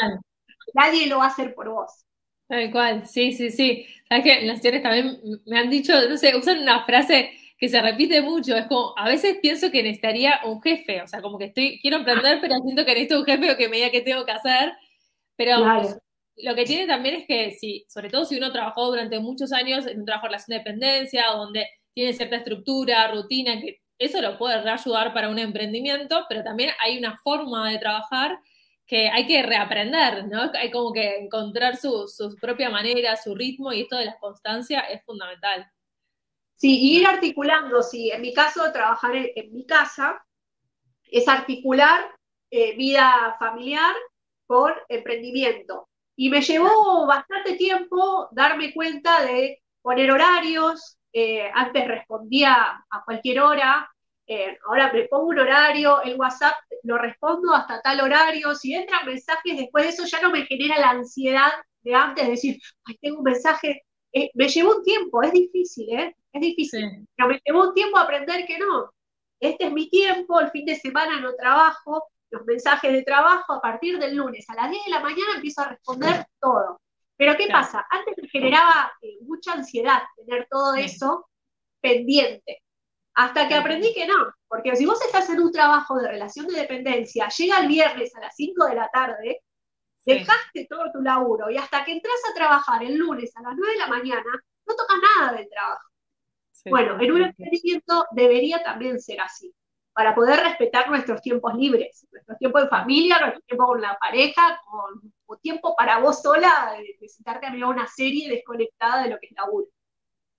nadie 0.73 1.07
lo 1.07 1.19
va 1.19 1.25
a 1.25 1.29
hacer 1.29 1.53
por 1.53 1.69
vos. 1.69 2.05
Tal 2.47 2.71
cual, 2.71 3.07
sí, 3.07 3.33
sí, 3.33 3.49
sí. 3.49 3.87
Sabes 4.07 4.23
que 4.23 4.41
las 4.45 4.61
series 4.61 4.83
también 4.83 5.19
me 5.45 5.57
han 5.57 5.69
dicho, 5.69 5.93
no 6.07 6.17
sé, 6.17 6.35
usan 6.35 6.59
una 6.61 6.85
frase 6.85 7.31
que 7.57 7.69
se 7.69 7.81
repite 7.81 8.21
mucho. 8.21 8.55
Es 8.55 8.67
como, 8.67 8.93
a 8.97 9.07
veces 9.07 9.37
pienso 9.41 9.71
que 9.71 9.81
necesitaría 9.81 10.41
un 10.45 10.61
jefe, 10.61 11.01
o 11.01 11.07
sea, 11.07 11.21
como 11.21 11.37
que 11.37 11.45
estoy, 11.45 11.79
quiero 11.81 11.97
emprender, 11.97 12.39
pero 12.41 12.55
siento 12.59 12.85
que 12.85 12.91
necesito 12.91 13.19
un 13.19 13.25
jefe 13.25 13.51
o 13.51 13.57
que 13.57 13.69
me 13.69 13.77
diga 13.77 13.89
qué 13.89 14.01
tengo 14.01 14.25
que 14.25 14.31
hacer. 14.31 14.73
Pero 15.35 15.57
lo 16.37 16.55
que 16.55 16.65
tiene 16.65 16.85
también 16.85 17.15
es 17.15 17.27
que, 17.27 17.51
si, 17.51 17.85
sobre 17.87 18.09
todo 18.09 18.25
si 18.25 18.37
uno 18.37 18.51
trabajó 18.51 18.87
durante 18.87 19.19
muchos 19.19 19.51
años 19.51 19.87
en 19.87 19.99
un 19.99 20.05
trabajo 20.05 20.27
de 20.27 20.29
relación 20.29 20.57
de 20.57 20.63
dependencia, 20.63 21.27
donde 21.27 21.67
tiene 21.93 22.13
cierta 22.13 22.35
estructura, 22.35 23.11
rutina, 23.11 23.59
que 23.59 23.81
eso 23.97 24.21
lo 24.21 24.37
puede 24.37 24.61
reayudar 24.61 25.13
para 25.13 25.29
un 25.29 25.39
emprendimiento, 25.39 26.25
pero 26.27 26.43
también 26.43 26.71
hay 26.79 26.97
una 26.97 27.17
forma 27.17 27.69
de 27.69 27.79
trabajar 27.79 28.39
que 28.85 29.09
hay 29.09 29.25
que 29.25 29.41
reaprender, 29.41 30.27
¿no? 30.27 30.51
Hay 30.53 30.69
como 30.69 30.93
que 30.93 31.17
encontrar 31.17 31.77
su, 31.77 32.07
su 32.07 32.35
propia 32.35 32.69
manera, 32.69 33.15
su 33.15 33.33
ritmo, 33.33 33.73
y 33.73 33.81
esto 33.81 33.97
de 33.97 34.05
la 34.05 34.19
constancia 34.19 34.81
es 34.81 35.03
fundamental. 35.03 35.67
Sí, 36.55 36.97
ir 36.97 37.07
articulando, 37.07 37.81
sí, 37.81 38.11
en 38.11 38.21
mi 38.21 38.33
caso, 38.33 38.71
trabajar 38.71 39.15
en, 39.15 39.53
mi 39.53 39.65
casa 39.65 40.23
es 41.11 41.27
articular 41.27 42.05
eh, 42.49 42.75
vida 42.77 43.35
familiar 43.39 43.93
con 44.45 44.71
emprendimiento. 44.87 45.89
Y 46.15 46.29
me 46.29 46.41
llevó 46.41 47.05
bastante 47.07 47.55
tiempo 47.55 48.29
darme 48.31 48.73
cuenta 48.73 49.25
de 49.25 49.61
poner 49.81 50.11
horarios, 50.11 50.97
eh, 51.17 51.49
antes 51.53 51.87
respondía 51.87 52.85
a 52.89 53.03
cualquier 53.05 53.39
hora, 53.39 53.89
eh, 54.27 54.57
ahora 54.67 54.91
me 54.91 55.03
pongo 55.03 55.27
un 55.27 55.39
horario, 55.39 56.01
el 56.01 56.19
WhatsApp 56.19 56.55
lo 56.83 56.97
respondo 56.97 57.53
hasta 57.53 57.81
tal 57.81 58.01
horario, 58.01 58.53
si 58.53 58.73
entran 58.73 59.05
mensajes 59.05 59.55
después 59.55 59.85
de 59.85 59.91
eso 59.91 60.03
ya 60.05 60.21
no 60.21 60.29
me 60.29 60.45
genera 60.45 60.77
la 60.77 60.89
ansiedad 60.89 61.53
de 61.83 61.95
antes 61.95 62.25
de 62.25 62.31
decir, 62.31 62.59
ay, 62.83 62.97
tengo 63.01 63.19
un 63.19 63.23
mensaje, 63.23 63.83
eh, 64.11 64.29
me 64.33 64.49
llevó 64.49 64.75
un 64.75 64.83
tiempo, 64.83 65.23
es 65.23 65.31
difícil, 65.31 65.87
¿eh? 65.97 66.13
Es 66.33 66.41
difícil, 66.41 67.07
pero 67.15 67.29
me 67.29 67.41
llevó 67.45 67.69
un 67.69 67.73
tiempo 67.73 67.97
aprender 67.97 68.45
que 68.45 68.57
no, 68.57 68.91
este 69.39 69.67
es 69.67 69.71
mi 69.71 69.89
tiempo, 69.89 70.41
el 70.41 70.51
fin 70.51 70.65
de 70.65 70.75
semana 70.75 71.21
no 71.21 71.33
trabajo, 71.35 72.09
los 72.29 72.45
mensajes 72.45 72.91
de 72.91 73.03
trabajo 73.03 73.53
a 73.53 73.61
partir 73.61 73.99
del 73.99 74.17
lunes 74.17 74.49
a 74.49 74.55
las 74.55 74.69
10 74.69 74.83
de 74.83 74.91
la 74.91 74.99
mañana 74.99 75.35
empiezo 75.35 75.61
a 75.61 75.69
responder 75.69 76.25
todo. 76.41 76.81
Pero 77.17 77.35
¿qué 77.37 77.47
pasa? 77.47 77.85
Antes 77.89 78.15
me 78.21 78.27
generaba 78.27 78.91
eh, 79.01 79.17
mucha 79.21 79.53
ansiedad 79.53 80.01
tener 80.17 80.47
todo 80.49 80.75
eso 80.75 81.29
pendiente. 81.81 82.61
Hasta 83.13 83.47
que 83.47 83.55
aprendí 83.55 83.93
que 83.93 84.05
no, 84.05 84.33
porque 84.47 84.75
si 84.75 84.85
vos 84.85 85.01
estás 85.01 85.29
en 85.29 85.39
un 85.39 85.51
trabajo 85.51 85.97
de 85.97 86.09
relación 86.09 86.47
de 86.47 86.59
dependencia, 86.59 87.29
llega 87.29 87.59
el 87.59 87.69
viernes 87.69 88.13
a 88.13 88.19
las 88.19 88.35
5 88.35 88.65
de 88.65 88.75
la 88.75 88.89
tarde, 88.89 89.41
dejaste 90.05 90.67
todo 90.69 90.91
tu 90.91 91.01
laburo 91.01 91.49
y 91.49 91.57
hasta 91.57 91.85
que 91.85 91.93
entras 91.93 92.19
a 92.29 92.33
trabajar 92.33 92.83
el 92.83 92.97
lunes 92.97 93.31
a 93.37 93.41
las 93.41 93.53
9 93.55 93.73
de 93.73 93.79
la 93.79 93.87
mañana, 93.87 94.43
no 94.65 94.75
tocas 94.75 94.97
nada 95.17 95.33
del 95.33 95.49
trabajo. 95.49 95.89
bueno, 96.65 96.99
en 96.99 97.11
un 97.11 97.21
emprendimiento 97.21 98.05
debería 98.11 98.61
también 98.61 98.99
ser 98.99 99.21
así, 99.21 99.53
para 99.93 100.13
poder 100.13 100.41
respetar 100.41 100.89
nuestros 100.89 101.21
tiempos 101.21 101.53
libres, 101.55 102.05
nuestro 102.11 102.35
tiempo 102.35 102.59
en 102.59 102.67
familia, 102.67 103.17
nuestro 103.19 103.41
tiempo 103.43 103.65
con 103.65 103.81
la 103.81 103.97
pareja, 103.97 104.59
con, 104.65 105.13
tiempo 105.41 105.75
para 105.75 105.99
vos 105.99 106.21
sola, 106.21 106.75
de, 106.99 107.09
sentarte 107.09 107.47
a 107.47 107.51
mirar 107.51 107.69
una 107.69 107.87
serie 107.87 108.29
desconectada 108.29 109.03
de 109.03 109.09
lo 109.09 109.19
que 109.19 109.27
es 109.27 109.31
laburo. 109.33 109.67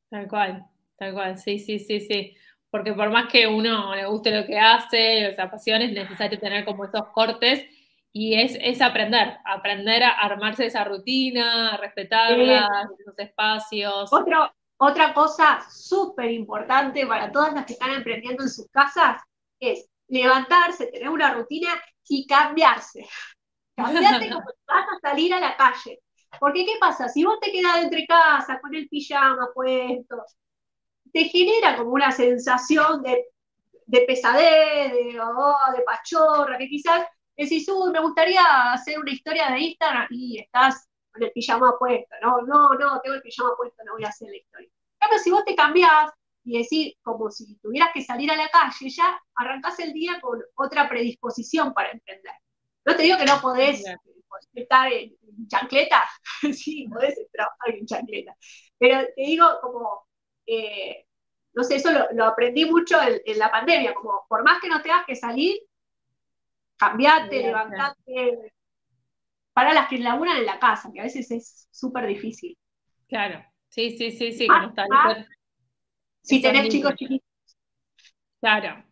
Tal 0.09 0.29
cual, 0.29 0.65
tal 0.97 1.13
cual, 1.15 1.39
sí, 1.39 1.59
sí, 1.59 1.79
sí, 1.79 2.01
sí 2.01 2.37
porque 2.71 2.93
por 2.93 3.11
más 3.11 3.27
que 3.29 3.47
uno 3.47 3.95
le 3.95 4.07
guste 4.07 4.31
lo 4.31 4.47
que 4.47 4.59
hace, 4.59 5.29
los 5.29 5.39
apasione, 5.39 5.87
es 5.87 5.93
necesario 5.93 6.39
tener 6.39 6.65
como 6.65 6.85
esos 6.85 7.09
cortes 7.09 7.65
y 8.13 8.35
es, 8.35 8.81
aprender, 8.81 9.39
aprender 9.45 10.03
a 10.03 10.11
armarse 10.11 10.67
esa 10.67 10.85
rutina, 10.85 11.75
a 11.75 11.77
respetarla, 11.77 12.69
esos 12.99 13.19
espacios. 13.19 14.11
otra 14.79 15.15
cosa 15.15 15.61
súper 15.71 16.31
importante 16.31 17.07
para 17.07 17.31
todas 17.31 17.53
las 17.55 17.67
que 17.67 17.75
están 17.75 17.93
emprendiendo 17.93 18.43
en 18.43 18.49
sus 18.49 18.69
casas 18.69 19.23
es 19.61 19.89
levantarse, 20.09 20.87
tener 20.87 21.09
una 21.09 21.33
rutina 21.35 21.71
y 22.09 22.27
cambiarse. 22.27 23.07
Cambiarte 23.77 24.31
como 24.31 24.45
vas 24.67 24.87
a 24.89 25.09
salir 25.09 25.35
a 25.35 25.41
la 25.41 25.57
calle. 25.57 26.01
Porque, 26.41 26.65
¿qué 26.65 26.75
pasa? 26.81 27.09
Si 27.09 27.25
vos 27.25 27.39
te 27.41 27.51
quedas 27.53 27.83
entre 27.83 28.07
casa 28.07 28.59
con 28.61 28.75
el 28.75 28.89
pijama 28.89 29.49
puesto, 29.55 30.25
te 31.13 31.25
genera 31.25 31.77
como 31.77 31.93
una 31.93 32.11
sensación 32.11 33.03
de, 33.03 34.01
pesadez, 34.07 34.93
de, 34.93 35.21
oh, 35.21 35.73
de 35.75 35.83
pachorra, 35.83 36.59
que 36.59 36.69
quizás 36.69 37.07
decís, 37.37 37.69
uy, 37.69 37.93
me 37.93 38.01
gustaría 38.01 38.73
hacer 38.73 38.99
una 38.99 39.13
historia 39.13 39.51
de 39.51 39.61
Instagram 39.61 40.09
y 40.11 40.41
estás 40.41 40.89
con 41.13 41.23
el 41.23 41.33
pijama 41.33 41.75
puesto, 41.79 42.15
no, 42.23 42.43
no, 42.43 42.71
no, 42.75 43.01
tengo 43.01 43.17
el 43.17 43.23
pijama 43.23 43.57
puesto, 43.57 43.83
no 43.85 43.95
voy 43.95 44.05
a 44.05 44.09
hacer 44.09 44.29
la 44.29 44.37
historia. 44.37 44.71
Pero 44.99 45.19
si 45.23 45.31
vos 45.31 45.45
te 45.45 45.55
cambiás 45.55 46.11
y 46.45 46.59
decís 46.59 46.95
como 47.03 47.31
si 47.31 47.57
tuvieras 47.59 47.91
que 47.95 48.03
salir 48.03 48.31
a 48.31 48.37
la 48.37 48.49
calle, 48.49 48.89
ya 48.91 49.19
arrancás 49.37 49.79
el 49.81 49.93
día 49.93 50.21
con 50.21 50.43
otra 50.57 50.89
predisposición 50.89 51.73
para 51.73 51.91
emprender. 51.91 52.35
No 52.87 52.97
te 52.97 53.03
digo 53.03 53.19
que 53.19 53.25
no 53.25 53.41
podés 53.41 53.85
estar 54.55 54.93
en, 54.93 55.15
chancleta, 55.49 56.03
sí, 56.53 56.87
podés 56.89 57.15
trabajar 57.33 57.75
en 57.75 57.87
chancleta, 57.87 58.35
pero 58.79 59.01
te 59.15 59.23
digo 59.23 59.47
como 59.61 60.07
eh, 60.47 61.07
no 61.57 61.65
sé, 61.65 61.77
eso 61.77 61.91
lo, 62.13 62.25
aprendí 62.25 62.67
mucho 62.67 62.99
en, 63.03 63.39
la 63.39 63.51
pandemia, 63.51 63.95
como 63.95 64.27
por 64.29 64.45
más 64.45 64.61
que 64.61 64.69
no 64.69 64.83
tengas 64.83 65.07
que 65.07 65.17
salir, 65.17 65.59
cambiate, 66.77 67.41
levantate, 67.41 68.53
para 69.55 69.73
las 69.73 69.89
que 69.89 69.97
laburan 69.97 70.37
en 70.37 70.45
la 70.45 70.59
casa, 70.59 70.91
que 70.93 71.01
a 71.01 71.05
veces 71.05 71.31
es 71.31 71.67
súper 71.71 72.07
difícil. 72.07 72.59
Claro, 73.09 73.43
sí, 73.71 73.97
sí, 73.97 74.11
sí, 74.11 74.33
sí, 74.35 74.49
si 76.21 76.43
tenés 76.43 76.69
chicos 76.69 76.95
chiquitos. 76.95 77.27
Claro. 78.41 78.85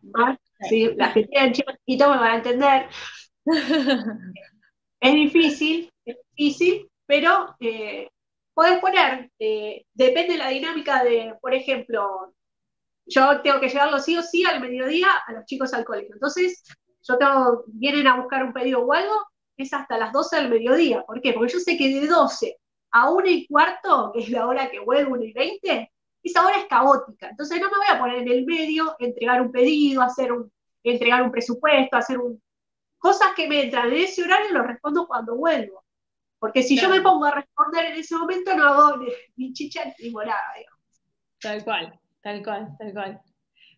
Sí, 0.67 0.89
las 0.95 1.13
que 1.13 1.27
tienen 1.27 1.53
chicos 1.53 1.75
chiquitos 1.75 2.09
me 2.09 2.17
van 2.17 2.31
a 2.31 2.35
entender. 2.37 2.89
es 4.99 5.13
difícil, 5.13 5.89
es 6.05 6.17
difícil, 6.35 6.89
pero 7.05 7.55
eh, 7.59 8.09
Puedes 8.55 8.79
poner, 8.79 9.29
eh, 9.37 9.85
depende 9.93 10.33
de 10.33 10.39
la 10.39 10.47
dinámica 10.47 11.03
de, 11.03 11.35
por 11.41 11.53
ejemplo, 11.53 12.33
yo 13.05 13.41
tengo 13.41 13.59
que 13.59 13.67
llevarlos 13.67 14.05
sí 14.05 14.17
o 14.17 14.23
sí 14.23 14.45
al 14.45 14.61
mediodía 14.61 15.09
a 15.27 15.33
los 15.33 15.45
chicos 15.45 15.73
al 15.73 15.83
colegio. 15.83 16.13
Entonces, 16.13 16.63
yo 17.03 17.17
tengo, 17.17 17.65
vienen 17.67 18.07
a 18.07 18.15
buscar 18.15 18.45
un 18.45 18.53
pedido 18.53 18.79
o 18.79 18.93
algo, 18.93 19.13
es 19.57 19.73
hasta 19.73 19.97
las 19.97 20.13
12 20.13 20.37
del 20.37 20.49
mediodía. 20.49 21.03
¿Por 21.03 21.21
qué? 21.21 21.33
Porque 21.33 21.51
yo 21.51 21.59
sé 21.59 21.77
que 21.77 21.99
de 21.99 22.07
12 22.07 22.57
a 22.91 23.11
1 23.11 23.27
y 23.27 23.45
cuarto, 23.47 24.11
que 24.13 24.21
es 24.21 24.29
la 24.29 24.47
hora 24.47 24.69
que 24.71 24.79
vuelvo, 24.79 25.15
1 25.15 25.23
y 25.25 25.33
20, 25.33 25.91
esa 26.23 26.45
hora 26.45 26.57
es 26.57 26.65
caótica. 26.67 27.29
Entonces 27.29 27.59
no 27.59 27.69
me 27.69 27.77
voy 27.77 27.87
a 27.89 27.99
poner 27.99 28.19
en 28.19 28.29
el 28.29 28.45
medio, 28.45 28.95
entregar 28.99 29.41
un 29.41 29.51
pedido, 29.51 30.01
hacer 30.01 30.31
un, 30.31 30.49
entregar 30.81 31.23
un 31.23 31.31
presupuesto, 31.31 31.97
hacer 31.97 32.19
un, 32.19 32.41
cosas 33.05 33.33
que 33.35 33.47
me 33.47 33.61
entran 33.61 33.93
en 33.93 33.99
ese 33.99 34.23
horario, 34.23 34.51
lo 34.51 34.63
respondo 34.63 35.05
cuando 35.05 35.35
vuelvo. 35.35 35.83
Porque 36.39 36.63
si 36.63 36.75
yo 36.75 36.89
me 36.89 37.01
pongo 37.01 37.25
a 37.25 37.35
responder 37.35 37.85
en 37.85 37.99
ese 37.99 38.15
momento, 38.15 38.55
no 38.55 38.67
hago 38.67 39.05
ni, 39.35 39.53
chicha 39.53 39.83
ni 39.99 40.09
morada, 40.09 40.41
Tal 41.39 41.63
cual, 41.63 41.99
tal 42.23 42.43
cual, 42.43 42.75
tal 42.79 42.93
cual. 42.93 43.21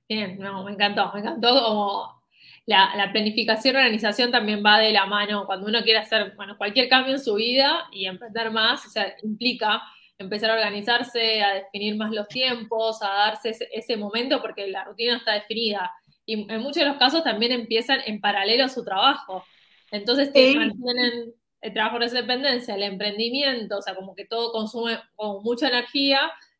Bien, 0.07 0.39
no, 0.39 0.63
me 0.63 0.71
encantó, 0.71 1.11
me 1.13 1.19
encantó 1.19 1.61
como 1.61 2.23
la, 2.65 2.95
la, 2.95 3.11
planificación 3.11 3.75
y 3.75 3.79
organización 3.79 4.31
también 4.31 4.63
va 4.65 4.79
de 4.79 4.93
la 4.93 5.05
mano 5.05 5.45
cuando 5.45 5.67
uno 5.67 5.83
quiere 5.83 5.99
hacer, 5.99 6.33
bueno, 6.37 6.57
cualquier 6.57 6.87
cambio 6.87 7.15
en 7.15 7.19
su 7.19 7.35
vida 7.35 7.89
y 7.91 8.05
emprender 8.05 8.49
más, 8.49 8.85
o 8.85 8.89
sea, 8.89 9.13
implica 9.23 9.83
empezar 10.17 10.51
a 10.51 10.53
organizarse, 10.53 11.43
a 11.43 11.55
definir 11.55 11.97
más 11.97 12.11
los 12.11 12.29
tiempos, 12.29 13.01
a 13.01 13.09
darse 13.09 13.57
ese, 13.73 13.97
momento 13.97 14.41
porque 14.41 14.67
la 14.67 14.85
rutina 14.85 15.17
está 15.17 15.33
definida. 15.33 15.91
Y 16.27 16.51
en 16.51 16.61
muchos 16.61 16.83
de 16.83 16.85
los 16.85 16.97
casos 16.97 17.23
también 17.23 17.53
empiezan 17.53 18.01
en 18.05 18.19
paralelo 18.19 18.65
a 18.65 18.69
su 18.69 18.83
trabajo. 18.83 19.45
Entonces 19.91 20.33
te 20.33 20.53
mantienen 20.55 21.33
el 21.61 21.73
trabajo 21.73 21.99
de 21.99 22.09
dependencia, 22.09 22.75
el 22.75 22.83
emprendimiento, 22.83 23.77
o 23.77 23.81
sea, 23.81 23.95
como 23.95 24.13
que 24.13 24.25
todo 24.25 24.51
consume 24.51 24.99
con 25.15 25.41
mucha 25.41 25.69
energía, 25.69 26.19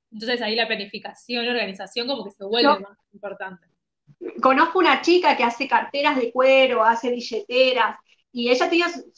entonces 0.10 0.42
ahí 0.42 0.56
la 0.56 0.68
planificación 0.68 1.44
y 1.46 1.50
organización 1.50 2.08
como 2.08 2.24
que 2.24 2.32
se 2.32 2.46
vuelve 2.46 2.80
más 2.80 2.98
importante. 3.12 3.68
Conozco 4.42 4.80
una 4.80 5.02
chica 5.02 5.36
que 5.36 5.44
hace 5.44 5.68
carteras 5.68 6.16
de 6.16 6.32
cuero, 6.32 6.84
hace 6.84 7.12
billeteras, 7.12 7.98
y 8.32 8.50
ella 8.50 8.70
tenía 8.70 8.88
su, 8.90 9.12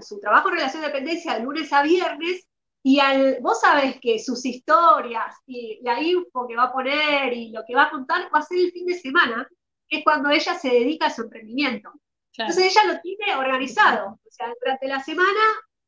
su, 0.00 0.20
trabajo 0.20 0.50
en 0.50 0.56
relación 0.56 0.82
de 0.82 0.88
dependencia 0.88 1.34
de 1.34 1.44
lunes 1.44 1.72
a 1.72 1.82
viernes, 1.82 2.46
y 2.82 3.00
al, 3.00 3.38
vos 3.40 3.60
sabés 3.62 3.98
que 3.98 4.18
sus 4.18 4.44
historias 4.44 5.34
y 5.46 5.80
la 5.82 6.02
info 6.02 6.46
que 6.46 6.54
va 6.54 6.64
a 6.64 6.72
poner 6.72 7.32
y 7.32 7.48
lo 7.50 7.64
que 7.66 7.74
va 7.74 7.84
a 7.84 7.90
contar 7.90 8.28
va 8.32 8.40
a 8.40 8.42
ser 8.42 8.58
el 8.58 8.72
fin 8.72 8.84
de 8.84 8.98
semana, 8.98 9.48
es 9.96 10.04
cuando 10.04 10.30
ella 10.30 10.54
se 10.54 10.68
dedica 10.68 11.06
a 11.06 11.10
su 11.10 11.22
emprendimiento. 11.22 11.92
Entonces 12.36 12.64
ella 12.64 12.94
lo 12.94 13.00
tiene 13.00 13.36
organizado. 13.36 14.18
O 14.24 14.30
sea, 14.30 14.52
durante 14.60 14.88
la 14.88 15.00
semana 15.00 15.40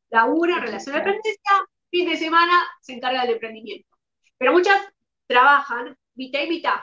labura, 0.09 0.59
relación 0.59 0.93
de 0.93 0.99
dependencia, 0.99 1.51
fin 1.89 2.09
de 2.09 2.17
semana 2.17 2.63
se 2.81 2.93
encarga 2.93 3.21
del 3.23 3.33
emprendimiento. 3.33 3.89
Pero 4.37 4.53
muchas 4.53 4.79
trabajan 5.27 5.97
mitad 6.15 6.41
y 6.41 6.49
mitad. 6.49 6.79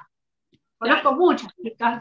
Conozco 0.77 1.13
muchas 1.13 1.53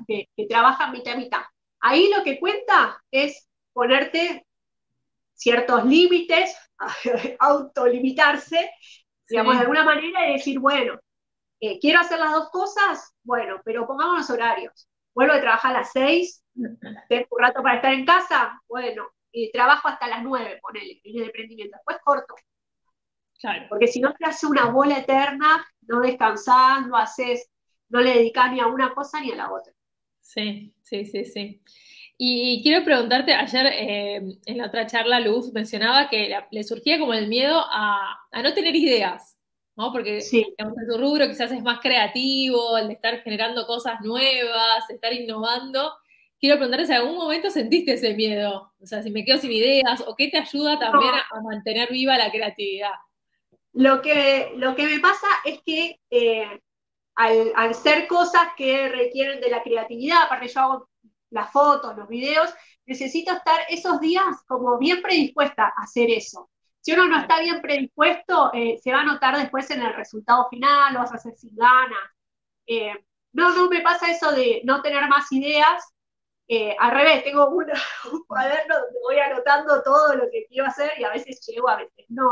que, 0.07 0.29
que 0.35 0.45
trabajan 0.47 0.91
mitad 0.91 1.13
y 1.13 1.17
mitad. 1.17 1.41
Ahí 1.79 2.09
lo 2.15 2.23
que 2.23 2.39
cuenta 2.39 3.01
es 3.11 3.47
ponerte 3.71 4.45
ciertos 5.33 5.85
límites, 5.85 6.55
autolimitarse, 7.39 8.71
digamos, 9.27 9.55
de 9.55 9.61
alguna 9.61 9.83
manera 9.83 10.29
y 10.29 10.33
decir, 10.33 10.59
bueno, 10.59 10.99
eh, 11.59 11.79
quiero 11.79 11.99
hacer 11.99 12.19
las 12.19 12.31
dos 12.31 12.49
cosas, 12.49 13.13
bueno, 13.23 13.61
pero 13.63 13.87
pongamos 13.87 14.17
los 14.17 14.29
horarios. 14.29 14.87
Vuelvo 15.13 15.33
a 15.33 15.41
trabajar 15.41 15.75
a 15.75 15.79
las 15.79 15.91
seis, 15.91 16.43
tengo 17.09 17.27
un 17.31 17.39
rato 17.39 17.61
para 17.61 17.75
estar 17.75 17.93
en 17.93 18.05
casa, 18.05 18.61
bueno, 18.67 19.07
y 19.31 19.51
trabajo 19.51 19.87
hasta 19.87 20.07
las 20.07 20.23
nueve, 20.23 20.59
ponele, 20.61 21.01
en 21.03 21.17
el 21.17 21.23
emprendimiento, 21.25 21.77
después 21.77 21.97
corto. 22.03 22.35
Claro. 23.39 23.65
Porque 23.69 23.87
si 23.87 23.99
no 23.99 24.13
te 24.13 24.25
hace 24.25 24.45
una 24.45 24.65
bola 24.65 24.99
eterna, 24.99 25.65
no 25.81 26.01
descansás, 26.01 26.87
no 26.87 26.95
haces, 26.95 27.49
no 27.89 27.99
le 27.99 28.13
dedicas 28.15 28.51
ni 28.51 28.59
a 28.59 28.67
una 28.67 28.93
cosa 28.93 29.19
ni 29.19 29.31
a 29.31 29.35
la 29.35 29.51
otra. 29.51 29.73
Sí, 30.21 30.73
sí, 30.81 31.05
sí, 31.05 31.25
sí. 31.25 31.61
Y, 32.17 32.61
quiero 32.63 32.85
preguntarte, 32.85 33.33
ayer 33.33 33.65
eh, 33.65 34.37
en 34.45 34.57
la 34.57 34.67
otra 34.67 34.85
charla 34.85 35.19
Luz 35.19 35.51
mencionaba 35.51 36.09
que 36.09 36.33
le 36.51 36.63
surgía 36.63 36.99
como 36.99 37.13
el 37.13 37.27
miedo 37.27 37.61
a, 37.69 38.17
no 38.41 38.53
tener 38.53 38.75
ideas, 38.75 39.32
¿no? 39.75 39.91
Porque 39.91 40.19
en 40.31 40.87
tu 40.87 40.97
rubro 40.97 41.27
quizás 41.27 41.51
es 41.51 41.61
más 41.61 41.79
creativo, 41.79 42.77
el 42.77 42.87
de 42.87 42.93
estar 42.93 43.21
generando 43.21 43.65
cosas 43.65 44.01
nuevas, 44.01 44.89
estar 44.89 45.13
innovando, 45.13 45.93
quiero 46.39 46.57
preguntarte 46.57 46.87
si 46.87 46.91
en 46.91 46.99
algún 46.99 47.15
momento 47.15 47.49
sentiste 47.49 47.93
ese 47.93 48.13
miedo, 48.15 48.73
o 48.77 48.85
sea, 48.85 49.01
si 49.01 49.09
me 49.11 49.23
quedo 49.23 49.37
sin 49.37 49.51
ideas, 49.51 50.03
o 50.05 50.13
qué 50.15 50.27
te 50.27 50.37
ayuda 50.37 50.77
también 50.77 51.13
a, 51.13 51.41
mantener 51.41 51.89
viva 51.89 52.17
la 52.17 52.31
creatividad. 52.31 52.91
Lo 53.71 54.01
que, 54.01 54.51
lo 54.57 54.75
que 54.75 54.85
me 54.85 54.99
pasa 54.99 55.27
es 55.45 55.61
que 55.65 55.99
eh, 56.09 56.61
al, 57.15 57.75
ser 57.75 58.07
cosas 58.07 58.49
que 58.57 58.89
requieren 58.89 59.39
de 59.39 59.49
la 59.49 59.63
creatividad, 59.63 60.23
aparte 60.23 60.49
yo 60.49 60.59
hago 60.59 60.89
las 61.29 61.49
fotos, 61.51 61.95
los 61.95 62.07
videos, 62.07 62.53
necesito 62.85 63.31
estar 63.31 63.61
esos 63.69 63.99
días 63.99 64.25
como 64.45 64.77
bien 64.77 65.01
predispuesta 65.01 65.73
a 65.75 65.83
hacer 65.83 66.09
eso. 66.11 66.49
Si 66.83 66.91
uno 66.91 67.07
no 67.07 67.19
está 67.21 67.39
bien 67.39 67.61
predispuesto, 67.61 68.51
eh, 68.53 68.77
se 68.83 68.91
va 68.91 69.01
a 69.01 69.05
notar 69.05 69.37
después 69.37 69.69
en 69.71 69.81
el 69.81 69.93
resultado 69.95 70.47
final, 70.49 70.93
lo 70.93 70.99
vas 70.99 71.13
a 71.13 71.15
hacer 71.15 71.33
sin 71.37 71.55
ganas. 71.55 72.11
Eh, 72.67 72.93
no, 73.31 73.55
no 73.55 73.69
me 73.69 73.81
pasa 73.81 74.11
eso 74.11 74.31
de 74.33 74.61
no 74.65 74.81
tener 74.81 75.07
más 75.07 75.31
ideas. 75.31 75.83
Eh, 76.47 76.75
al 76.77 76.91
revés, 76.91 77.23
tengo 77.23 77.49
un 77.49 77.65
cuaderno 78.27 78.75
donde 78.79 78.99
voy 79.01 79.17
anotando 79.19 79.81
todo 79.81 80.15
lo 80.15 80.29
que 80.29 80.45
quiero 80.49 80.67
hacer 80.67 80.91
y 80.97 81.05
a 81.05 81.09
veces 81.09 81.45
llego, 81.47 81.69
a 81.69 81.77
veces 81.77 82.05
no. 82.09 82.29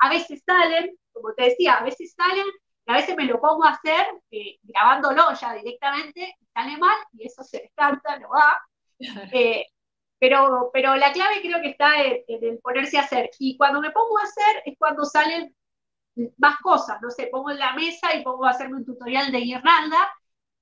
A 0.00 0.08
veces 0.08 0.42
salen, 0.46 0.96
como 1.12 1.34
te 1.34 1.44
decía, 1.44 1.74
a 1.74 1.84
veces 1.84 2.14
salen 2.16 2.46
a 2.86 2.94
veces 2.94 3.16
me 3.16 3.24
lo 3.24 3.40
pongo 3.40 3.64
a 3.64 3.70
hacer 3.70 4.06
eh, 4.30 4.58
grabándolo 4.62 5.32
ya 5.40 5.54
directamente, 5.54 6.36
sale 6.52 6.76
mal 6.76 6.96
y 7.12 7.26
eso 7.26 7.44
se 7.44 7.58
descarta, 7.58 8.18
no 8.18 8.30
va. 8.30 8.58
Eh, 9.32 9.64
pero, 10.20 10.70
pero 10.72 10.96
la 10.96 11.12
clave 11.12 11.40
creo 11.42 11.60
que 11.62 11.70
está 11.70 12.02
en, 12.04 12.22
el 12.28 12.58
ponerse 12.60 12.98
a 12.98 13.02
hacer. 13.02 13.30
Y 13.38 13.56
cuando 13.56 13.80
me 13.80 13.90
pongo 13.90 14.18
a 14.18 14.24
hacer 14.24 14.62
es 14.66 14.76
cuando 14.78 15.04
salen 15.04 15.54
más 16.38 16.58
cosas, 16.60 17.00
no 17.02 17.10
sé, 17.10 17.28
pongo 17.28 17.50
en 17.50 17.58
la 17.58 17.74
mesa 17.74 18.14
y 18.14 18.22
pongo 18.22 18.44
a 18.46 18.50
hacerme 18.50 18.76
un 18.76 18.84
tutorial 18.84 19.32
de 19.32 19.40
guirnalda 19.40 20.12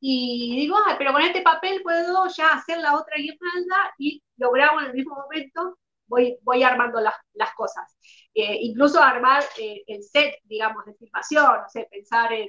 y 0.01 0.57
digo, 0.61 0.77
pero 0.99 1.13
con 1.13 1.23
este 1.23 1.43
papel 1.43 1.83
puedo 1.83 2.29
ya 2.29 2.49
hacer 2.51 2.79
la 2.79 2.95
otra 2.97 3.17
guirnalda 3.17 3.95
y 3.99 4.23
lo 4.37 4.53
grabo 4.53 4.81
en 4.81 4.87
el 4.87 4.95
mismo 4.95 5.17
momento, 5.17 5.79
voy, 6.07 6.39
voy 6.43 6.63
armando 6.63 7.01
las, 7.01 7.15
las 7.35 7.53
cosas. 7.55 7.97
Eh, 8.35 8.59
incluso 8.63 9.03
armar 9.03 9.43
eh, 9.59 9.83
el 9.89 10.03
set, 10.05 10.37
digamos, 10.45 10.85
de 10.87 10.95
filmación, 10.95 11.63
no 11.63 11.69
sé, 11.69 11.89
pensar 11.91 12.33
en, 12.33 12.49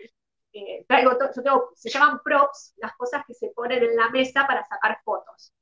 eh, 0.54 0.86
traigo 0.88 1.12
yo 1.36 1.44
tengo, 1.44 1.72
se 1.76 1.90
llaman 1.90 2.20
props, 2.24 2.74
las 2.78 2.96
cosas 2.96 3.24
que 3.26 3.34
se 3.34 3.50
ponen 3.50 3.84
en 3.84 3.96
la 3.96 4.10
mesa 4.10 4.46
para 4.48 4.64
sacar 4.66 5.00
fotos. 5.04 5.54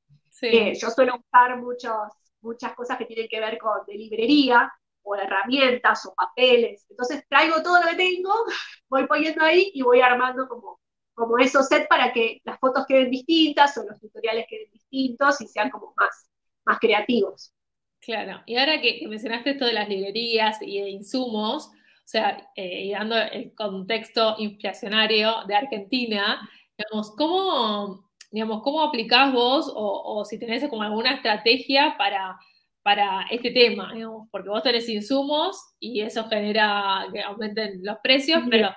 Yo 0.41 0.89
suelo 0.89 1.15
usar 1.15 1.57
muchos, 1.57 1.95
muchas 2.41 2.73
cosas 2.75 2.97
que 2.97 3.05
tienen 3.05 3.27
que 3.27 3.39
ver 3.39 3.57
con 3.57 3.85
de 3.85 3.95
librería, 3.95 4.71
o 5.07 5.15
herramientas, 5.15 6.05
o 6.05 6.13
papeles. 6.13 6.85
Entonces 6.89 7.23
traigo 7.29 7.63
todo 7.63 7.81
lo 7.81 7.89
que 7.89 7.95
tengo, 7.95 8.33
voy 8.89 9.07
poniendo 9.07 9.43
ahí 9.43 9.71
y 9.73 9.81
voy 9.81 10.01
armando 10.01 10.47
como, 10.47 10.79
como 11.13 11.37
esos 11.37 11.67
sets 11.67 11.87
para 11.87 12.11
que 12.11 12.41
las 12.43 12.59
fotos 12.59 12.85
queden 12.85 13.09
distintas 13.09 13.77
o 13.77 13.85
los 13.85 13.99
tutoriales 13.99 14.45
queden 14.49 14.69
distintos 14.71 15.39
y 15.41 15.47
sean 15.47 15.69
como 15.69 15.93
más, 15.95 16.29
más 16.65 16.79
creativos. 16.79 17.53
Claro, 17.99 18.41
y 18.45 18.57
ahora 18.57 18.79
que, 18.79 19.01
mencionaste 19.07 19.51
esto 19.51 19.65
de 19.65 19.73
las 19.73 19.89
librerías 19.89 20.61
y 20.61 20.81
de 20.81 20.89
insumos, 20.89 21.67
o 21.67 22.09
sea, 22.09 22.51
eh, 22.55 22.85
y 22.85 22.91
dando 22.91 23.17
el 23.17 23.53
contexto 23.53 24.35
inflacionario 24.37 25.43
de 25.45 25.55
Argentina, 25.55 26.49
digamos, 26.77 27.13
¿cómo, 27.17 28.06
digamos, 28.31 28.61
¿cómo 28.63 28.81
aplicás 28.81 29.31
vos 29.33 29.71
o, 29.73 30.23
si 30.25 30.37
tenés 30.39 30.67
como 30.69 30.83
alguna 30.83 31.13
estrategia 31.13 31.95
para, 31.97 32.37
para 32.83 33.25
este 33.31 33.51
tema? 33.51 33.93
porque 34.31 34.49
vos 34.49 34.63
tenés 34.63 34.87
insumos 34.89 35.73
y 35.79 36.01
eso 36.01 36.27
genera 36.27 37.07
que 37.11 37.21
aumenten 37.21 37.79
los 37.83 37.97
precios, 37.99 38.43
pero. 38.49 38.69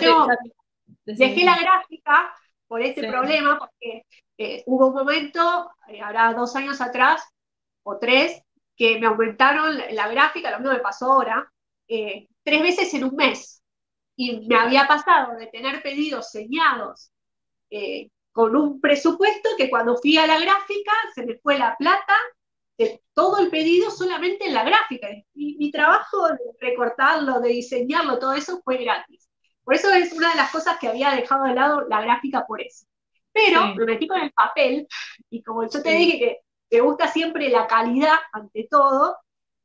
Yo 0.00 0.26
dejé 1.04 1.44
la 1.44 1.56
gráfica 1.58 2.32
por 2.66 2.82
este 2.82 3.08
problema, 3.08 3.58
porque 3.58 4.06
eh, 4.38 4.62
hubo 4.66 4.88
un 4.88 4.94
momento, 4.94 5.70
eh, 5.88 6.00
ahora 6.00 6.32
dos 6.34 6.54
años 6.56 6.80
atrás, 6.80 7.22
o 7.82 7.98
tres 7.98 8.42
que 8.76 8.98
me 8.98 9.06
aumentaron 9.06 9.78
la 9.90 10.08
gráfica, 10.08 10.50
lo 10.50 10.58
mismo 10.58 10.72
me 10.72 10.80
pasó 10.80 11.12
ahora, 11.12 11.50
eh, 11.88 12.28
tres 12.42 12.62
veces 12.62 12.94
en 12.94 13.04
un 13.04 13.14
mes. 13.14 13.62
Y 14.16 14.46
me 14.46 14.56
había 14.56 14.86
pasado 14.86 15.36
de 15.36 15.46
tener 15.48 15.82
pedidos 15.82 16.30
señados 16.30 17.10
eh, 17.74 18.10
con 18.30 18.54
un 18.54 18.80
presupuesto 18.80 19.48
que 19.58 19.68
cuando 19.68 19.96
fui 19.96 20.16
a 20.16 20.28
la 20.28 20.38
gráfica 20.38 20.92
se 21.12 21.26
me 21.26 21.38
fue 21.38 21.58
la 21.58 21.76
plata 21.76 22.14
de 22.78 23.02
todo 23.14 23.38
el 23.38 23.50
pedido 23.50 23.90
solamente 23.90 24.46
en 24.46 24.54
la 24.54 24.62
gráfica. 24.62 25.08
Y 25.34 25.56
mi 25.56 25.72
trabajo 25.72 26.28
de 26.28 26.38
recortarlo, 26.60 27.40
de 27.40 27.48
diseñarlo, 27.48 28.18
todo 28.20 28.34
eso 28.34 28.60
fue 28.62 28.76
gratis. 28.76 29.28
Por 29.64 29.74
eso 29.74 29.92
es 29.92 30.12
una 30.12 30.30
de 30.30 30.36
las 30.36 30.52
cosas 30.52 30.78
que 30.78 30.86
había 30.86 31.10
dejado 31.10 31.44
de 31.44 31.54
lado 31.54 31.88
la 31.88 32.00
gráfica 32.00 32.44
por 32.46 32.60
eso. 32.60 32.86
Pero 33.32 33.74
me 33.74 33.84
metí 33.86 34.06
con 34.06 34.20
el 34.20 34.32
papel 34.32 34.86
y 35.30 35.42
como 35.42 35.68
yo 35.68 35.82
te 35.82 35.90
dije 35.90 36.18
que 36.18 36.38
me 36.70 36.80
gusta 36.80 37.08
siempre 37.08 37.48
la 37.48 37.66
calidad 37.66 38.18
ante 38.32 38.68
todo. 38.70 39.16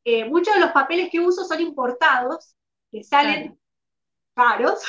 Eh, 0.03 0.25
muchos 0.25 0.55
de 0.55 0.61
los 0.61 0.71
papeles 0.71 1.09
que 1.11 1.19
uso 1.19 1.43
son 1.43 1.61
importados, 1.61 2.55
que 2.91 3.03
salen 3.03 3.59
caros. 4.33 4.79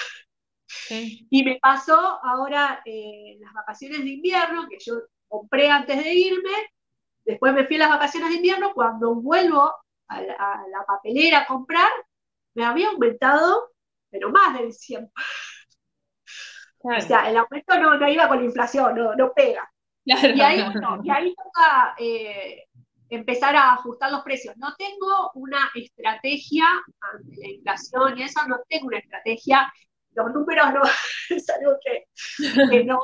Y 0.88 1.44
me 1.44 1.58
pasó 1.60 2.18
ahora 2.22 2.82
eh, 2.84 3.36
las 3.40 3.52
vacaciones 3.52 4.04
de 4.04 4.10
invierno, 4.10 4.66
que 4.68 4.78
yo 4.78 4.94
compré 5.28 5.70
antes 5.70 6.02
de 6.02 6.12
irme, 6.12 6.50
después 7.24 7.52
me 7.52 7.66
fui 7.66 7.76
a 7.76 7.80
las 7.80 7.90
vacaciones 7.90 8.30
de 8.30 8.36
invierno, 8.36 8.72
cuando 8.74 9.14
vuelvo 9.14 9.72
a 10.08 10.20
la, 10.22 10.84
papelera 10.86 11.40
a 11.40 11.46
comprar, 11.46 11.90
me 12.54 12.64
había 12.64 12.88
aumentado, 12.88 13.70
pero 14.10 14.30
más 14.30 14.58
del 14.58 14.72
100. 14.72 15.10
O 16.82 17.00
sea, 17.00 17.28
el 17.28 17.36
aumento 17.36 17.78
no, 17.78 17.96
no 17.96 18.08
iba 18.08 18.26
con 18.26 18.38
la 18.38 18.44
inflación, 18.44 18.94
no, 18.94 19.14
no 19.14 19.32
pega. 19.32 19.70
Y, 20.04 20.12
ahí, 20.12 20.64
y 21.04 21.10
ahí 21.10 21.34
toca 21.34 21.94
eh, 21.98 22.64
empezar 23.10 23.54
a 23.56 23.74
ajustar 23.74 24.10
los 24.10 24.22
precios. 24.22 24.56
No 24.56 24.74
tengo 24.76 25.30
una 25.34 25.70
estrategia 25.74 26.66
ante 27.00 27.36
la 27.36 27.48
inflación 27.48 28.18
y 28.18 28.22
eso, 28.22 28.40
no 28.48 28.60
tengo 28.68 28.86
una 28.86 28.98
estrategia. 28.98 29.70
Los 30.24 30.34
números 30.34 30.72
no 30.72 30.82
es 31.30 31.50
algo 31.50 31.76
que, 31.84 32.84
no, 32.84 33.00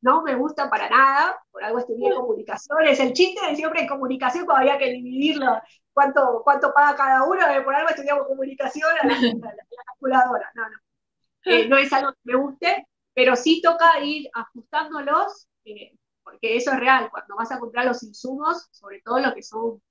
no 0.00 0.22
me 0.22 0.34
gusta 0.34 0.68
para 0.68 0.88
nada, 0.88 1.40
por 1.50 1.62
algo 1.64 1.78
estudié 1.78 2.14
comunicaciones. 2.14 2.98
El 3.00 3.12
chiste 3.12 3.46
de 3.46 3.56
siempre 3.56 3.82
en 3.82 3.88
comunicación 3.88 4.46
cuando 4.46 4.62
había 4.62 4.78
que 4.78 4.92
dividirlo, 4.92 5.60
cuánto, 5.92 6.42
cuánto 6.44 6.72
paga 6.72 6.96
cada 6.96 7.24
uno, 7.24 7.46
eh, 7.48 7.62
por 7.62 7.74
algo 7.74 7.90
estudiamos 7.90 8.26
comunicación 8.26 8.90
a 9.02 9.06
la, 9.06 9.16
calculadora. 9.86 10.50
No, 10.54 10.68
no. 10.68 10.76
Eh, 11.44 11.68
no 11.68 11.76
es 11.76 11.92
algo 11.92 12.12
que 12.12 12.18
me 12.24 12.36
guste, 12.36 12.86
pero 13.14 13.34
sí 13.34 13.60
toca 13.60 14.00
ir 14.00 14.30
ajustándolos 14.32 15.48
eh, 15.64 15.92
porque 16.22 16.56
eso 16.56 16.72
es 16.72 16.80
real, 16.80 17.10
cuando 17.10 17.36
vas 17.36 17.52
a 17.52 17.58
comprar 17.58 17.84
los 17.84 18.02
insumos, 18.02 18.68
sobre 18.70 19.00
todo 19.02 19.18
lo 19.18 19.34
que 19.34 19.42
son 19.42 19.82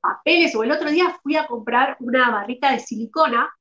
papeles, 0.00 0.54
o 0.54 0.62
el 0.62 0.72
otro 0.72 0.90
día 0.90 1.18
fui 1.22 1.36
a 1.36 1.46
comprar 1.46 1.96
una 2.00 2.30
barrita 2.30 2.72
de 2.72 2.78
silicona, 2.78 3.52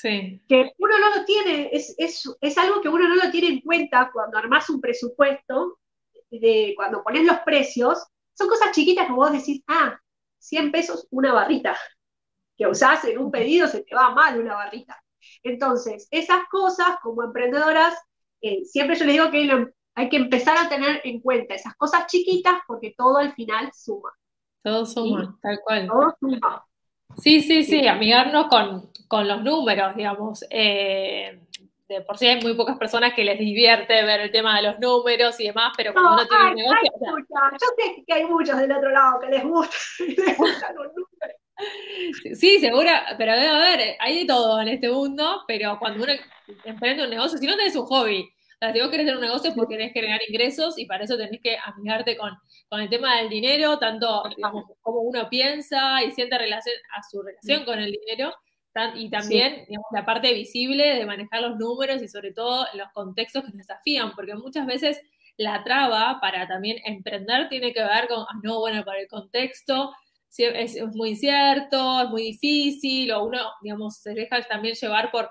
sí. 0.00 0.42
que 0.48 0.72
uno 0.78 0.98
no 0.98 1.16
lo 1.16 1.24
tiene, 1.24 1.70
es, 1.72 1.94
es, 1.98 2.58
algo 2.58 2.80
que 2.80 2.88
uno 2.88 3.08
no 3.08 3.16
lo 3.16 3.30
tiene 3.30 3.48
en 3.48 3.60
cuenta 3.60 4.10
cuando 4.12 4.38
armas 4.38 4.68
un 4.70 4.80
presupuesto, 4.80 5.78
de 6.30 6.74
cuando 6.76 7.02
pones 7.02 7.24
los 7.24 7.38
precios, 7.40 8.06
son 8.34 8.48
cosas 8.48 8.72
chiquitas 8.72 9.06
que 9.06 9.12
vos 9.12 9.32
decís, 9.32 9.62
ah, 9.66 9.98
100 10.38 10.72
pesos 10.72 11.06
una 11.10 11.32
barrita, 11.32 11.76
que 12.56 12.66
usás 12.66 13.04
en 13.04 13.18
un 13.18 13.30
pedido, 13.30 13.66
se 13.66 13.82
te 13.82 13.94
va 13.94 14.10
mal 14.10 14.40
una 14.40 14.54
barrita. 14.54 15.02
Entonces, 15.42 16.08
esas 16.10 16.42
cosas 16.50 16.98
como 17.02 17.22
emprendedoras, 17.22 17.94
eh, 18.40 18.64
siempre 18.64 18.96
yo 18.96 19.04
les 19.04 19.14
digo 19.14 19.30
que 19.30 19.44
lo, 19.44 19.70
hay 19.94 20.08
que 20.08 20.16
empezar 20.16 20.56
a 20.56 20.68
tener 20.68 21.00
en 21.04 21.20
cuenta 21.20 21.54
esas 21.54 21.74
cosas 21.76 22.06
chiquitas 22.06 22.54
porque 22.66 22.94
todo 22.96 23.18
al 23.18 23.34
final 23.34 23.70
suma. 23.74 24.10
Todo 24.62 24.86
suma, 24.86 25.38
tal 25.42 25.58
cual. 25.64 25.86
Todo 25.88 26.16
suma. 26.20 26.64
Sí, 27.18 27.40
sí, 27.42 27.64
sí, 27.64 27.86
amigarnos 27.86 28.46
con, 28.46 29.26
los 29.26 29.42
números, 29.42 29.96
digamos. 29.96 30.44
Eh, 30.50 31.40
de 31.88 32.00
por 32.02 32.16
sí 32.18 32.28
hay 32.28 32.40
muy 32.40 32.54
pocas 32.54 32.78
personas 32.78 33.12
que 33.14 33.24
les 33.24 33.38
divierte 33.38 34.04
ver 34.04 34.20
el 34.20 34.30
tema 34.30 34.56
de 34.56 34.62
los 34.62 34.78
números 34.78 35.38
y 35.40 35.48
demás, 35.48 35.72
pero 35.76 35.92
cuando 35.92 36.12
uno 36.12 36.26
tiene 36.26 36.44
un 36.50 36.54
negocio. 36.54 36.90
yo 37.28 37.66
sé 37.76 38.04
que 38.06 38.12
hay 38.12 38.24
muchos 38.26 38.56
del 38.58 38.70
otro 38.70 38.90
lado 38.90 39.18
que 39.20 39.26
les, 39.26 39.42
gusta, 39.42 39.76
les 40.06 40.38
gustan 40.38 40.74
los 40.76 40.86
números. 40.94 42.38
Sí, 42.38 42.58
seguro, 42.58 42.90
pero 43.18 43.32
debe 43.32 43.48
haber, 43.48 43.96
hay 43.98 44.20
de 44.20 44.26
todo 44.26 44.60
en 44.62 44.68
este 44.68 44.88
mundo, 44.88 45.42
pero 45.46 45.78
cuando 45.78 46.04
uno 46.04 46.12
emprende 46.64 47.04
un 47.04 47.10
negocio, 47.10 47.38
si 47.38 47.46
no 47.46 47.56
tenés 47.56 47.76
un 47.76 47.84
hobby, 47.86 48.30
sea, 48.60 48.72
si 48.72 48.80
vos 48.80 48.90
querés 48.90 49.06
tener 49.06 49.16
un 49.16 49.22
negocio 49.22 49.50
es 49.50 49.56
porque 49.56 49.76
querés 49.76 49.92
generar 49.92 50.20
ingresos 50.28 50.78
y 50.78 50.84
para 50.84 51.04
eso 51.04 51.16
tenés 51.16 51.40
que 51.40 51.56
amigarte 51.64 52.16
con, 52.16 52.30
con 52.70 52.80
el 52.80 52.88
tema 52.88 53.18
del 53.18 53.28
dinero, 53.28 53.78
tanto 53.78 54.22
digamos, 54.34 54.64
como 54.80 55.00
uno 55.00 55.28
piensa 55.28 56.02
y 56.04 56.12
siente 56.12 56.38
relación 56.38 56.74
a 56.96 57.02
su 57.02 57.20
relación 57.20 57.64
con 57.64 57.78
el 57.78 57.92
dinero, 57.92 58.32
y 58.94 59.10
también 59.10 59.64
digamos, 59.68 59.88
la 59.92 60.06
parte 60.06 60.32
visible 60.32 60.94
de 60.94 61.04
manejar 61.04 61.42
los 61.42 61.58
números 61.58 62.00
y 62.00 62.08
sobre 62.08 62.32
todo 62.32 62.66
los 62.74 62.88
contextos 62.92 63.42
que 63.42 63.48
nos 63.48 63.66
desafían, 63.66 64.12
porque 64.14 64.34
muchas 64.36 64.66
veces 64.66 65.00
la 65.36 65.64
traba 65.64 66.20
para 66.20 66.46
también 66.46 66.78
emprender 66.84 67.48
tiene 67.48 67.72
que 67.72 67.82
ver 67.82 68.06
con, 68.06 68.20
ah, 68.20 68.40
no, 68.42 68.60
bueno, 68.60 68.84
para 68.84 69.00
el 69.00 69.08
contexto 69.08 69.92
es, 70.38 70.76
es 70.76 70.94
muy 70.94 71.10
incierto, 71.10 72.02
es 72.02 72.08
muy 72.08 72.22
difícil, 72.22 73.10
o 73.10 73.24
uno, 73.24 73.38
digamos, 73.62 73.96
se 73.96 74.14
deja 74.14 74.40
también 74.42 74.76
llevar 74.76 75.10
por 75.10 75.28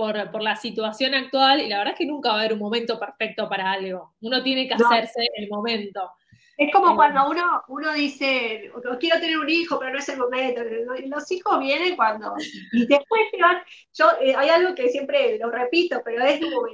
por, 0.00 0.42
la 0.42 0.56
situación 0.56 1.14
actual 1.14 1.60
y 1.60 1.68
la 1.68 1.76
verdad 1.76 1.92
es 1.92 1.98
que 1.98 2.06
nunca 2.06 2.30
va 2.30 2.36
a 2.36 2.38
haber 2.38 2.54
un 2.54 2.58
momento 2.58 2.98
perfecto 2.98 3.50
para 3.50 3.70
algo. 3.70 4.14
Uno 4.22 4.42
tiene 4.42 4.66
que 4.66 4.72
hacerse 4.72 5.20
el 5.36 5.50
momento. 5.50 6.00
Es 6.56 6.72
como 6.72 6.94
cuando 6.94 7.28
uno, 7.30 7.62
uno 7.68 7.92
dice, 7.94 8.70
quiero 8.98 9.20
tener 9.20 9.38
un 9.38 9.48
hijo, 9.48 9.78
pero 9.78 9.92
no 9.92 9.98
es 9.98 10.08
el 10.10 10.18
momento. 10.18 10.60
Los 11.06 11.30
hijos 11.30 11.58
vienen 11.58 11.96
cuando. 11.96 12.34
Y 12.72 12.86
después 12.86 13.22
se 13.30 13.40
van. 13.40 13.62
Yo, 13.94 14.10
eh, 14.20 14.34
hay 14.36 14.48
algo 14.50 14.74
que 14.74 14.88
siempre 14.90 15.38
lo 15.38 15.50
repito, 15.50 16.02
pero 16.04 16.22
es 16.24 16.40
como. 16.40 16.66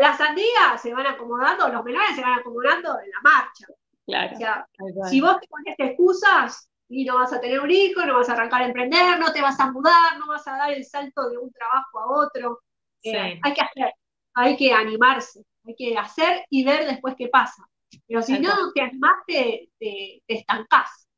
Las 0.00 0.18
sandías 0.18 0.82
se 0.82 0.92
van 0.92 1.06
acomodando, 1.06 1.68
los 1.68 1.82
menores 1.82 2.14
se 2.14 2.20
van 2.20 2.38
acomodando 2.38 2.98
en 3.00 3.10
la 3.10 3.20
marcha. 3.22 3.66
Claro. 4.06 4.34
O 4.34 4.38
sea, 4.38 4.66
si 5.08 5.20
vos 5.20 5.38
te 5.40 5.46
pones 5.48 5.74
excusas 5.78 6.68
y 6.88 7.04
no 7.04 7.16
vas 7.16 7.32
a 7.32 7.40
tener 7.40 7.60
un 7.60 7.70
hijo, 7.70 8.04
no 8.04 8.16
vas 8.16 8.28
a 8.28 8.32
arrancar 8.32 8.62
a 8.62 8.66
emprender, 8.66 9.18
no 9.18 9.32
te 9.32 9.40
vas 9.40 9.58
a 9.60 9.70
mudar, 9.70 10.18
no 10.18 10.26
vas 10.28 10.46
a 10.48 10.56
dar 10.56 10.72
el 10.72 10.84
salto 10.84 11.28
de 11.28 11.38
un 11.38 11.52
trabajo 11.52 11.98
a 12.00 12.26
otro. 12.26 12.60
Eh, 13.02 13.38
hay 13.42 13.54
que 13.54 13.60
hacer, 13.60 13.92
hay 14.34 14.56
que 14.56 14.72
animarse, 14.72 15.42
hay 15.66 15.74
que 15.74 15.96
hacer 15.96 16.44
y 16.50 16.64
ver 16.64 16.86
después 16.86 17.14
qué 17.16 17.28
pasa. 17.28 17.62
Pero 18.06 18.22
si 18.22 18.38
no 18.38 18.72
te 18.74 18.82
animás, 18.82 19.16
te, 19.26 19.70
te, 19.78 20.22
estancás. 20.28 21.08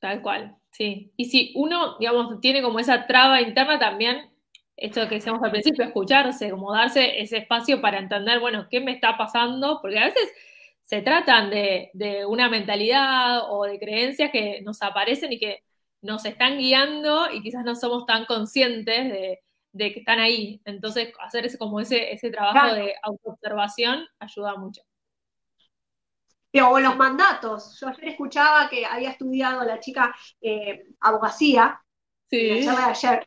Tal 0.00 0.20
cual, 0.22 0.56
sí. 0.70 1.12
Y 1.16 1.26
si 1.26 1.52
uno, 1.56 1.98
digamos, 1.98 2.40
tiene 2.40 2.62
como 2.62 2.78
esa 2.78 3.06
traba 3.06 3.40
interna 3.40 3.78
también, 3.78 4.30
esto 4.76 5.08
que 5.08 5.16
decíamos 5.16 5.42
al 5.42 5.50
principio, 5.50 5.84
escucharse, 5.84 6.50
como 6.50 6.72
darse 6.72 7.20
ese 7.20 7.38
espacio 7.38 7.80
para 7.80 7.98
entender, 7.98 8.40
bueno, 8.40 8.66
qué 8.70 8.80
me 8.80 8.92
está 8.92 9.16
pasando, 9.16 9.78
porque 9.80 9.98
a 9.98 10.06
veces 10.06 10.30
se 10.82 11.00
tratan 11.00 11.50
de, 11.50 11.90
de 11.94 12.26
una 12.26 12.48
mentalidad 12.48 13.50
o 13.50 13.64
de 13.64 13.78
creencias 13.78 14.30
que 14.30 14.60
nos 14.62 14.82
aparecen 14.82 15.32
y 15.32 15.38
que 15.38 15.62
nos 16.02 16.24
están 16.26 16.58
guiando 16.58 17.32
y 17.32 17.42
quizás 17.42 17.64
no 17.64 17.74
somos 17.74 18.04
tan 18.04 18.26
conscientes 18.26 19.10
de, 19.10 19.40
de 19.72 19.92
que 19.92 20.00
están 20.00 20.20
ahí. 20.20 20.60
Entonces, 20.64 21.12
hacer 21.20 21.46
ese, 21.46 21.56
como 21.58 21.80
ese, 21.80 22.12
ese 22.12 22.30
trabajo 22.30 22.74
de 22.74 22.94
autoobservación 23.02 24.06
ayuda 24.18 24.56
mucho. 24.56 24.82
O 26.62 26.78
los 26.78 26.96
mandatos. 26.96 27.78
Yo 27.80 27.88
ayer 27.88 28.10
escuchaba 28.10 28.68
que 28.68 28.86
había 28.86 29.10
estudiado 29.10 29.64
la 29.64 29.80
chica 29.80 30.14
eh, 30.40 30.84
abogacía, 31.00 31.80
sí. 32.30 32.60
de 32.60 32.68
ayer, 32.68 33.26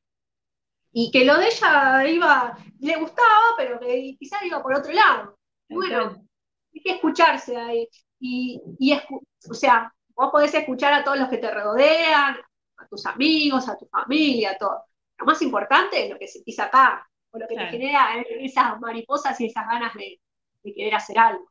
y 0.93 1.11
que 1.11 1.25
lo 1.25 1.37
de 1.37 1.47
ella 1.47 2.07
iba, 2.07 2.57
le 2.79 2.95
gustaba, 2.95 3.55
pero 3.57 3.79
que 3.79 4.15
quizás 4.17 4.43
iba 4.43 4.63
por 4.63 4.73
otro 4.73 4.93
lado. 4.93 5.37
bueno, 5.69 6.25
hay 6.73 6.81
que 6.81 6.91
escucharse 6.93 7.55
ahí. 7.57 7.87
Y, 8.19 8.61
y 8.79 8.93
o 8.93 9.53
sea, 9.53 9.93
vos 10.15 10.29
podés 10.31 10.53
escuchar 10.53 10.93
a 10.93 11.03
todos 11.03 11.19
los 11.19 11.29
que 11.29 11.37
te 11.37 11.51
rodean, 11.51 12.37
a 12.77 12.87
tus 12.87 13.05
amigos, 13.05 13.67
a 13.67 13.77
tu 13.77 13.85
familia, 13.87 14.51
a 14.51 14.57
todo 14.57 14.87
lo 15.17 15.25
más 15.25 15.41
importante 15.41 16.03
es 16.03 16.09
lo 16.11 16.19
que 16.19 16.27
sentís 16.27 16.59
acá, 16.59 17.07
o 17.31 17.39
lo 17.39 17.47
que 17.47 17.55
te 17.55 17.65
genera 17.67 18.21
esas 18.39 18.79
mariposas 18.79 19.39
y 19.41 19.47
esas 19.47 19.67
ganas 19.67 19.93
de, 19.95 20.19
querer 20.63 20.95
hacer 20.95 21.17
algo. 21.17 21.49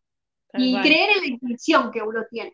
Y 0.58 0.80
creer 0.80 1.10
en 1.16 1.20
la 1.20 1.26
intuición 1.26 1.90
que 1.90 2.02
uno 2.02 2.24
tiene. 2.30 2.52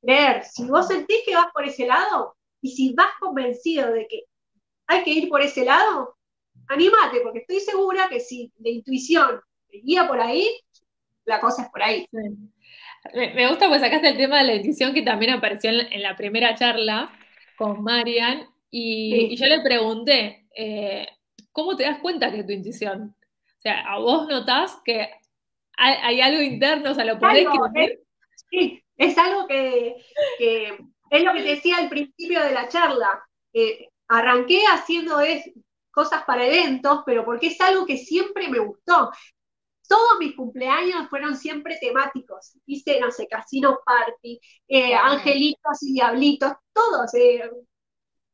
Creer, 0.00 0.44
si 0.44 0.64
vos 0.64 0.86
sentís 0.86 1.18
que 1.24 1.34
vas 1.34 1.46
por 1.52 1.64
ese 1.64 1.86
lado, 1.86 2.36
y 2.60 2.70
si 2.70 2.94
vas 2.94 3.10
convencido 3.20 3.92
de 3.92 4.06
que 4.08 4.22
hay 4.86 5.04
que 5.04 5.10
ir 5.10 5.28
por 5.28 5.42
ese 5.42 5.64
lado, 5.64 6.16
anímate, 6.68 7.20
porque 7.22 7.40
estoy 7.40 7.60
segura 7.60 8.08
que 8.08 8.20
si 8.20 8.52
la 8.58 8.70
intuición 8.70 9.40
te 9.68 9.78
guía 9.78 10.06
por 10.06 10.20
ahí, 10.20 10.48
la 11.24 11.40
cosa 11.40 11.62
es 11.62 11.68
por 11.68 11.82
ahí. 11.82 12.06
Me 13.12 13.48
gusta 13.48 13.68
pues 13.68 13.80
sacaste 13.80 14.08
el 14.08 14.16
tema 14.16 14.38
de 14.38 14.44
la 14.44 14.54
intuición 14.54 14.94
que 14.94 15.02
también 15.02 15.32
apareció 15.32 15.70
en 15.70 16.02
la 16.02 16.16
primera 16.16 16.54
charla 16.54 17.12
con 17.56 17.82
Marian 17.82 18.48
y, 18.70 19.36
yo 19.36 19.46
le 19.46 19.60
pregunté, 19.60 20.48
eh, 20.54 21.06
¿cómo 21.52 21.76
te 21.76 21.84
das 21.84 21.98
cuenta 21.98 22.30
que 22.30 22.40
es 22.40 22.46
tu 22.46 22.52
intuición? 22.52 23.14
O 23.58 23.60
sea, 23.60 23.80
¿a 23.80 23.98
vos 23.98 24.28
notás 24.28 24.78
que 24.84 25.10
hay, 25.76 26.20
algo 26.20 26.42
interno? 26.42 26.90
O 26.90 26.94
sea, 26.94 27.04
¿lo 27.04 27.18
podés 27.18 27.46
escribir? 27.46 28.00
Sí, 28.50 28.82
es 28.96 29.18
algo 29.18 29.46
que, 29.46 29.96
es 30.38 31.22
lo 31.22 31.32
que 31.32 31.42
te 31.42 31.48
decía 31.48 31.78
al 31.78 31.88
principio 31.88 32.42
de 32.42 32.52
la 32.52 32.68
charla. 32.68 33.22
arranqué 34.08 34.62
haciendo 34.72 35.20
cosas 35.96 36.24
para 36.24 36.46
eventos, 36.46 37.00
pero 37.06 37.24
porque 37.24 37.46
es 37.46 37.60
algo 37.62 37.86
que 37.86 37.96
siempre 37.96 38.48
me 38.48 38.58
gustó. 38.58 39.10
Todos 39.88 40.18
mis 40.18 40.36
cumpleaños 40.36 41.08
fueron 41.08 41.34
siempre 41.34 41.78
temáticos. 41.80 42.52
Hice, 42.66 43.00
no 43.00 43.10
sé, 43.10 43.26
casino 43.26 43.78
party, 43.82 44.38
eh, 44.68 44.94
angelitos 44.94 45.82
y 45.82 45.94
diablitos, 45.94 46.52
todos. 46.74 47.14
Eh, 47.14 47.50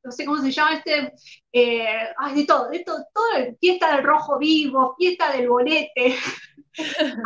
no 0.03 0.11
sé 0.11 0.25
cómo 0.25 0.39
se 0.39 0.51
llama 0.51 0.75
este, 0.75 1.13
eh, 1.53 2.09
ay, 2.19 2.35
de 2.35 2.47
todo, 2.47 2.69
de 2.69 2.81
todo, 2.81 2.99
todo, 3.15 3.57
fiesta 3.61 3.95
del 3.95 4.05
rojo 4.05 4.39
vivo, 4.39 4.97
fiesta 4.99 5.31
del 5.33 5.49
bonete. 5.49 6.17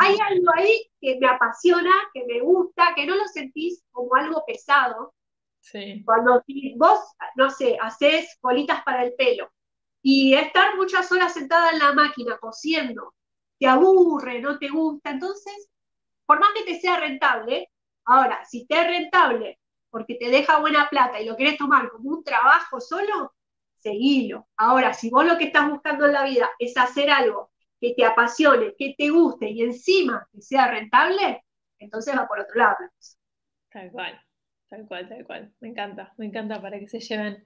Hay 0.01 0.17
algo 0.29 0.51
ahí 0.55 0.91
que 1.01 1.19
me 1.21 1.29
apasiona, 1.29 1.93
que 2.13 2.25
me 2.27 2.41
gusta, 2.41 2.95
que 2.95 3.07
no 3.07 3.17
lo 3.17 3.27
sentís 3.27 3.85
como 3.91 4.15
algo 4.15 4.45
pesado. 4.47 5.15
Sí. 5.61 6.03
Cuando 6.05 6.43
vos, 6.77 7.01
no 7.35 7.51
sé, 7.51 7.77
haces 7.81 8.39
bolitas 8.41 8.83
para 8.85 9.05
el 9.05 9.15
pelo 9.15 9.51
y 10.03 10.35
estar 10.35 10.77
muchas 10.77 11.11
horas 11.11 11.35
sentada 11.35 11.71
en 11.71 11.81
la 11.81 11.93
máquina 11.93 12.39
cosiendo, 12.39 13.15
te 13.59 13.67
aburre, 13.67 14.41
no 14.41 14.59
te 14.59 14.69
gusta, 14.69 15.11
entonces, 15.11 15.69
por 16.27 16.39
más 16.39 16.51
que 16.55 16.63
te 16.63 16.79
sea 16.79 17.01
rentable, 17.01 17.71
ahora, 18.05 18.45
si 18.45 18.67
te 18.67 18.81
es 18.81 18.87
rentable 18.87 19.59
porque 19.91 20.15
te 20.15 20.29
deja 20.29 20.61
buena 20.61 20.89
plata 20.91 21.21
y 21.21 21.27
lo 21.27 21.37
quieres 21.37 21.57
tomar 21.57 21.91
como 21.91 22.11
un 22.11 22.23
trabajo 22.23 22.81
solo, 22.81 23.35
seguilo. 23.79 24.47
Ahora, 24.57 24.93
si 24.93 25.11
vos 25.11 25.25
lo 25.25 25.39
que 25.39 25.45
estás 25.45 25.69
buscando 25.71 26.07
en 26.07 26.13
la 26.13 26.25
vida 26.25 26.51
es 26.59 26.77
hacer 26.77 27.11
algo 27.11 27.51
que 27.81 27.95
te 27.95 28.05
apasione, 28.05 28.75
que 28.79 28.95
te 28.97 29.11
guste 29.11 29.51
y 29.51 29.63
encima 29.63 30.27
que 30.33 30.41
sea 30.41 30.69
rentable, 30.69 31.45
entonces 31.79 32.17
va 32.17 32.27
por 32.27 32.41
otro 32.41 32.55
lado. 32.55 32.77
Tal 33.71 33.91
cual, 33.91 34.21
tal 34.69 34.87
cual, 34.87 35.09
tal 35.09 35.25
cual. 35.25 35.53
Me 35.61 35.69
encanta, 35.69 36.13
me 36.17 36.27
encanta 36.27 36.61
para 36.61 36.79
que 36.79 36.89
se 36.89 37.01
lleven, 37.01 37.45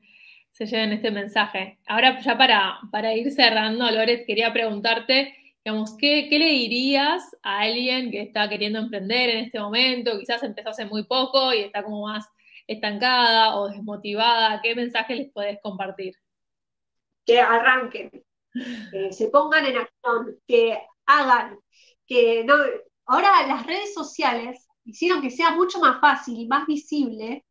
se 0.52 0.66
lleven 0.66 0.92
este 0.92 1.10
mensaje. 1.10 1.78
Ahora, 1.86 2.20
ya 2.20 2.38
para, 2.38 2.78
para 2.92 3.14
ir 3.14 3.30
cerrando, 3.32 3.90
Loret, 3.90 4.26
quería 4.26 4.52
preguntarte, 4.52 5.34
digamos, 5.64 5.96
¿qué, 5.98 6.28
¿qué, 6.28 6.38
le 6.38 6.50
dirías 6.50 7.36
a 7.42 7.60
alguien 7.60 8.10
que 8.10 8.22
está 8.22 8.48
queriendo 8.48 8.78
emprender 8.78 9.30
en 9.30 9.44
este 9.44 9.58
momento? 9.58 10.18
Quizás 10.18 10.42
empezó 10.42 10.70
hace 10.70 10.84
muy 10.84 11.04
poco 11.04 11.52
y 11.52 11.60
está 11.60 11.82
como 11.82 12.06
más 12.06 12.28
estancada 12.70 13.56
o 13.56 13.68
desmotivada? 13.68 14.60
¿Qué 14.62 14.74
mensaje 14.74 15.16
les 15.16 15.32
puedes 15.32 15.58
compartir? 15.60 16.14
Que 17.26 17.40
arranquen, 17.40 18.10
que 18.90 19.12
se 19.12 19.28
pongan 19.28 19.66
en 19.66 19.78
acción, 19.78 20.36
que 20.46 20.78
hagan, 21.06 21.58
que 22.06 22.44
no. 22.44 22.54
Ahora 23.06 23.46
las 23.46 23.66
redes 23.66 23.94
sociales 23.94 24.66
hicieron 24.84 25.22
que 25.22 25.30
sea 25.30 25.50
mucho 25.52 25.78
más 25.80 26.00
fácil 26.00 26.38
y 26.38 26.46
más 26.46 26.66
visible 26.66 27.44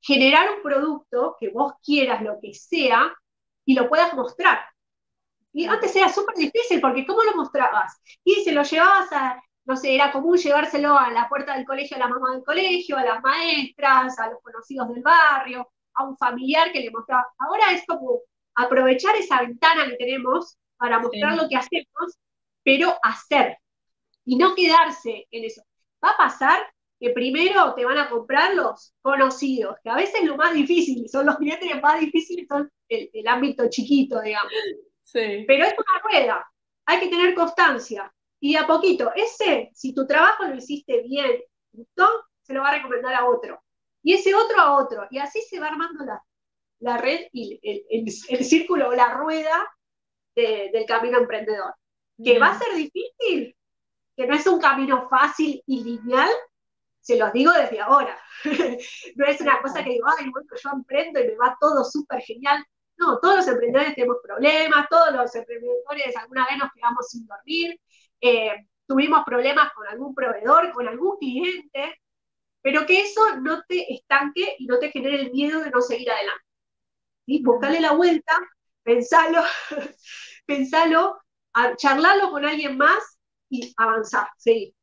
generar 0.00 0.50
un 0.56 0.62
producto 0.62 1.36
que 1.38 1.50
vos 1.50 1.74
quieras, 1.84 2.22
lo 2.22 2.38
que 2.40 2.54
sea, 2.54 3.12
y 3.64 3.74
lo 3.74 3.88
puedas 3.88 4.14
mostrar. 4.14 4.60
Y 5.52 5.66
antes 5.66 5.94
era 5.96 6.08
súper 6.08 6.34
difícil 6.36 6.80
porque 6.80 7.06
¿cómo 7.06 7.22
lo 7.24 7.34
mostrabas? 7.36 8.00
Y 8.24 8.36
se 8.44 8.52
lo 8.52 8.62
llevabas 8.62 9.12
a, 9.12 9.42
no 9.64 9.76
sé, 9.76 9.94
era 9.94 10.12
común 10.12 10.36
llevárselo 10.36 10.96
a 10.98 11.10
la 11.10 11.28
puerta 11.28 11.56
del 11.56 11.66
colegio, 11.66 11.96
a 11.96 12.00
la 12.00 12.08
mamá 12.08 12.32
del 12.32 12.44
colegio, 12.44 12.96
a 12.96 13.04
las 13.04 13.22
maestras, 13.22 14.18
a 14.18 14.30
los 14.30 14.40
conocidos 14.42 14.88
del 14.88 15.02
barrio, 15.02 15.68
a 15.94 16.04
un 16.04 16.16
familiar 16.16 16.72
que 16.72 16.80
le 16.80 16.90
mostraba. 16.90 17.26
Ahora 17.38 17.72
es 17.72 17.84
como 17.86 18.20
aprovechar 18.54 19.16
esa 19.16 19.40
ventana 19.42 19.86
que 19.88 19.96
tenemos 19.96 20.58
para 20.76 20.98
mostrar 20.98 21.36
lo 21.36 21.48
que 21.48 21.56
hacemos, 21.56 22.18
pero 22.62 22.94
hacer 23.02 23.58
y 24.24 24.36
no 24.36 24.54
quedarse 24.54 25.26
en 25.30 25.44
eso. 25.44 25.62
Va 26.04 26.10
a 26.10 26.16
pasar 26.16 26.62
que 26.98 27.10
primero 27.10 27.74
te 27.74 27.84
van 27.84 27.98
a 27.98 28.10
comprar 28.10 28.54
los 28.54 28.94
conocidos, 29.00 29.76
que 29.82 29.90
a 29.90 29.96
veces 29.96 30.22
lo 30.24 30.36
más 30.36 30.52
difícil, 30.52 31.08
son 31.08 31.26
los 31.26 31.36
clientes 31.36 31.68
más 31.82 31.98
difíciles, 32.00 32.46
son 32.46 32.70
el, 32.88 33.26
ámbito 33.26 33.68
chiquito, 33.70 34.20
digamos. 34.20 34.52
Pero 35.12 35.64
es 35.64 35.72
una 35.72 36.02
rueda, 36.02 36.46
hay 36.84 37.00
que 37.00 37.08
tener 37.08 37.34
constancia, 37.34 38.12
y 38.40 38.56
a 38.56 38.66
poquito, 38.66 39.12
ese, 39.14 39.70
si 39.74 39.94
tu 39.94 40.06
trabajo 40.06 40.44
lo 40.44 40.54
hiciste 40.54 41.02
bien, 41.02 41.42
gustó, 41.72 42.08
se 42.40 42.54
lo 42.54 42.62
va 42.62 42.70
a 42.70 42.76
recomendar 42.76 43.14
a 43.14 43.26
otro. 43.26 43.62
Y 44.02 44.14
ese 44.14 44.34
otro 44.34 44.58
a 44.58 44.78
otro. 44.78 45.06
Y 45.10 45.18
así 45.18 45.42
se 45.42 45.60
va 45.60 45.68
armando 45.68 46.04
la, 46.06 46.22
la 46.80 46.96
red 46.96 47.28
y 47.32 47.60
el, 47.62 48.04
el, 48.28 48.44
círculo 48.44 48.88
o 48.88 48.92
la 48.92 49.14
rueda 49.14 49.70
del 50.34 50.86
camino 50.86 51.18
emprendedor. 51.18 51.74
Que 52.22 52.38
va 52.38 52.50
a 52.50 52.58
ser 52.58 52.74
difícil, 52.74 53.56
que 54.16 54.26
no 54.26 54.34
es 54.34 54.46
un 54.46 54.60
camino 54.60 55.08
fácil 55.08 55.62
y 55.66 55.84
lineal, 55.84 56.30
se 57.00 57.16
los 57.16 57.32
digo 57.32 57.52
desde 57.52 57.80
ahora. 57.80 58.18
no 59.16 59.26
es 59.26 59.40
una 59.40 59.60
cosa 59.62 59.82
que 59.82 59.90
digo, 59.90 60.06
ay, 60.18 60.28
bueno, 60.30 60.48
yo 60.62 60.70
emprendo 60.72 61.20
y 61.20 61.28
me 61.28 61.36
va 61.36 61.56
todo 61.60 61.84
súper 61.84 62.20
genial. 62.20 62.64
No, 62.96 63.18
todos 63.18 63.36
los 63.36 63.48
emprendedores 63.48 63.94
tenemos 63.94 64.18
problemas, 64.22 64.86
todos 64.90 65.12
los 65.12 65.34
emprendedores 65.34 66.16
alguna 66.16 66.46
vez 66.46 66.58
nos 66.58 66.70
quedamos 66.72 67.08
sin 67.08 67.26
dormir, 67.26 67.80
eh, 68.20 68.52
tuvimos 68.86 69.24
problemas 69.24 69.72
con 69.72 69.86
algún 69.86 70.14
proveedor, 70.14 70.70
con 70.72 70.86
algún 70.86 71.16
cliente, 71.16 71.98
pero 72.60 72.84
que 72.84 73.00
eso 73.00 73.36
no 73.40 73.62
te 73.66 73.90
estanque 73.94 74.56
y 74.58 74.66
no 74.66 74.78
te 74.78 74.90
genere 74.90 75.22
el 75.22 75.30
miedo 75.30 75.60
de 75.60 75.70
no 75.70 75.80
seguir 75.80 76.10
adelante. 76.10 76.44
¿Sí? 77.30 77.42
Buscale 77.44 77.80
la 77.80 77.92
vuelta, 77.92 78.32
pensalo, 78.82 79.42
pensalo, 80.46 81.16
charlarlo 81.76 82.30
con 82.32 82.44
alguien 82.44 82.76
más 82.76 83.18
y 83.48 83.72
avanzar, 83.76 84.26
seguir. 84.36 84.74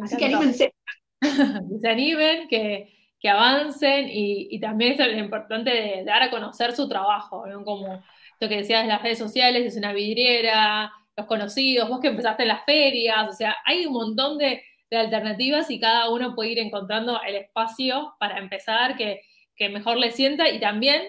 Así 0.00 0.16
que 0.16 0.26
anímense. 0.26 0.74
que 1.20 1.78
se 1.80 1.88
animen, 1.88 2.46
que, 2.46 3.10
que 3.18 3.28
avancen 3.28 4.06
y, 4.08 4.60
también 4.60 4.92
es 4.92 4.98
lo 4.98 5.18
importante 5.18 5.70
de 5.70 6.04
dar 6.04 6.22
a 6.22 6.30
conocer 6.30 6.72
su 6.72 6.88
trabajo, 6.88 7.46
¿no? 7.48 7.64
Como 7.64 8.04
lo 8.38 8.48
que 8.48 8.58
decías 8.58 8.82
de 8.82 8.88
las 8.88 9.02
redes 9.02 9.18
sociales, 9.18 9.66
es 9.66 9.76
una 9.76 9.92
vidriera, 9.92 10.92
los 11.16 11.26
conocidos, 11.26 11.88
vos 11.88 12.00
que 12.00 12.08
empezaste 12.08 12.42
en 12.42 12.48
las 12.48 12.64
ferias, 12.64 13.28
o 13.28 13.32
sea, 13.32 13.56
hay 13.64 13.86
un 13.86 13.92
montón 13.92 14.38
de, 14.38 14.62
alternativas 14.92 15.68
y 15.70 15.80
cada 15.80 16.10
uno 16.10 16.36
puede 16.36 16.52
ir 16.52 16.58
encontrando 16.60 17.20
el 17.22 17.34
espacio 17.34 18.14
para 18.20 18.38
empezar 18.38 18.96
que, 18.96 19.20
mejor 19.68 19.96
le 19.96 20.12
sienta 20.12 20.48
y 20.48 20.60
también 20.60 21.02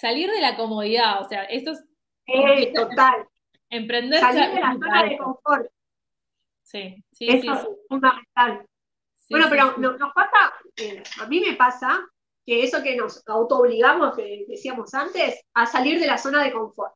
salir 0.00 0.30
de 0.30 0.40
la 0.40 0.56
comodidad, 0.56 1.22
o 1.22 1.28
sea, 1.28 1.44
esto 1.44 1.72
es... 1.72 2.72
total. 2.72 3.26
Emprender... 3.68 4.20
Salir 4.20 4.50
de 4.50 4.60
la 4.60 4.72
zona 4.72 5.02
de 5.04 5.18
confort. 5.18 5.66
Sí, 6.62 7.04
sí, 7.12 7.28
Eso 7.28 7.52
es 7.52 7.68
fundamental. 7.88 8.66
bueno, 9.28 9.46
pero 9.50 9.76
nos 9.76 10.12
pasa, 10.12 10.52
eh, 10.76 11.02
a 11.20 11.26
mí 11.26 11.40
me 11.40 11.54
pasa 11.54 12.00
que 12.46 12.62
eso 12.62 12.82
que 12.82 12.96
nos 12.96 13.26
autoobligamos, 13.28 14.16
que 14.16 14.44
decíamos 14.48 14.94
antes, 14.94 15.40
a 15.54 15.66
salir 15.66 15.98
de 16.00 16.06
la 16.06 16.16
zona 16.16 16.42
de 16.44 16.52
confort 16.52 16.94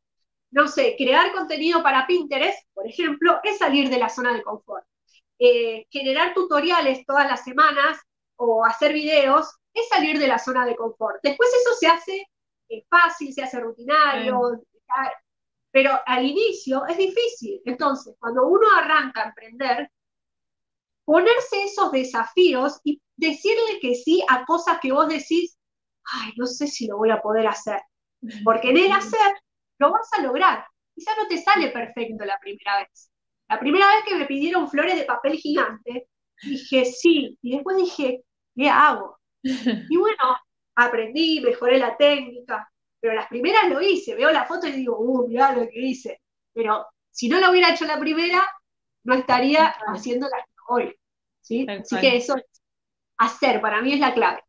no 0.55 0.69
sé, 0.69 0.95
crear 0.97 1.33
contenido 1.33 1.83
para 1.83 2.07
Pinterest, 2.07 2.57
por 2.73 2.87
ejemplo, 2.87 3.41
es 3.43 3.57
salir 3.57 3.89
de 3.89 3.97
la 3.97 4.07
zona 4.07 4.33
de 4.33 4.41
confort. 4.41 4.85
Eh, 5.37 5.85
generar 5.89 6.33
tutoriales 6.33 7.05
todas 7.05 7.27
las 7.27 7.43
semanas 7.43 7.99
o 8.37 8.65
hacer 8.65 8.93
videos 8.93 9.53
es 9.73 9.89
salir 9.89 10.17
de 10.17 10.29
la 10.29 10.39
zona 10.39 10.65
de 10.65 10.77
confort. 10.77 11.17
Después 11.21 11.49
eso 11.53 11.73
se 11.77 11.87
hace 11.87 12.27
eh, 12.69 12.85
fácil, 12.89 13.33
se 13.33 13.43
hace 13.43 13.59
rutinario, 13.59 14.61
pero 15.71 15.91
al 16.05 16.25
inicio 16.25 16.85
es 16.85 16.97
difícil. 16.97 17.61
Entonces, 17.65 18.15
cuando 18.19 18.47
uno 18.47 18.67
arranca 18.77 19.23
a 19.23 19.27
emprender, 19.27 19.91
ponerse 21.03 21.63
esos 21.63 21.91
desafíos 21.91 22.79
y 22.83 23.01
decirle 23.15 23.79
que 23.81 23.95
sí 23.95 24.23
a 24.29 24.45
cosas 24.45 24.79
que 24.81 24.91
vos 24.91 25.07
decís, 25.07 25.57
ay, 26.05 26.31
no 26.37 26.45
sé 26.45 26.67
si 26.67 26.87
lo 26.87 26.97
voy 26.97 27.11
a 27.11 27.21
poder 27.21 27.47
hacer. 27.47 27.81
Porque 28.43 28.69
en 28.69 28.77
el 28.77 28.91
hacer 28.91 29.33
lo 29.77 29.91
vas 29.91 30.07
a 30.17 30.21
lograr. 30.21 30.65
Quizá 30.95 31.11
no 31.17 31.27
te 31.27 31.41
sale 31.41 31.69
perfecto 31.69 32.25
la 32.25 32.39
primera 32.39 32.79
vez. 32.79 33.11
La 33.47 33.59
primera 33.59 33.87
vez 33.87 34.05
que 34.07 34.15
me 34.15 34.25
pidieron 34.25 34.69
flores 34.69 34.95
de 34.95 35.03
papel 35.03 35.33
gigante, 35.33 36.07
dije 36.41 36.85
sí, 36.85 37.37
y 37.41 37.55
después 37.55 37.77
dije, 37.77 38.23
¿qué 38.55 38.69
hago? 38.69 39.19
Y 39.89 39.97
bueno, 39.97 40.37
aprendí, 40.75 41.41
mejoré 41.41 41.77
la 41.77 41.95
técnica, 41.97 42.69
pero 42.99 43.13
las 43.13 43.27
primeras 43.27 43.69
lo 43.69 43.81
hice, 43.81 44.15
veo 44.15 44.31
la 44.31 44.45
foto 44.45 44.67
y 44.67 44.71
digo, 44.71 44.97
uh, 44.99 45.27
mirá 45.27 45.51
lo 45.51 45.67
que 45.67 45.79
hice. 45.79 46.21
Pero 46.53 46.87
si 47.11 47.29
no 47.29 47.39
lo 47.39 47.51
hubiera 47.51 47.73
hecho 47.73 47.85
la 47.85 47.99
primera, 47.99 48.43
no 49.03 49.13
estaría 49.13 49.67
haciendo 49.87 50.27
la 50.27 50.45
hoy. 50.67 50.95
¿sí? 51.41 51.65
Así 51.69 51.99
que 51.99 52.17
eso 52.17 52.35
hacer, 53.17 53.61
para 53.61 53.81
mí 53.81 53.93
es 53.93 53.99
la 53.99 54.13
clave. 54.13 54.41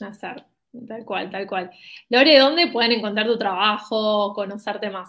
Hacer. 0.00 0.44
Tal 0.88 1.04
cual, 1.04 1.30
tal 1.30 1.46
cual. 1.46 1.70
Lore, 2.08 2.38
¿dónde 2.38 2.66
pueden 2.66 2.92
encontrar 2.92 3.26
tu 3.26 3.38
trabajo, 3.38 4.32
conocerte 4.34 4.90
más? 4.90 5.08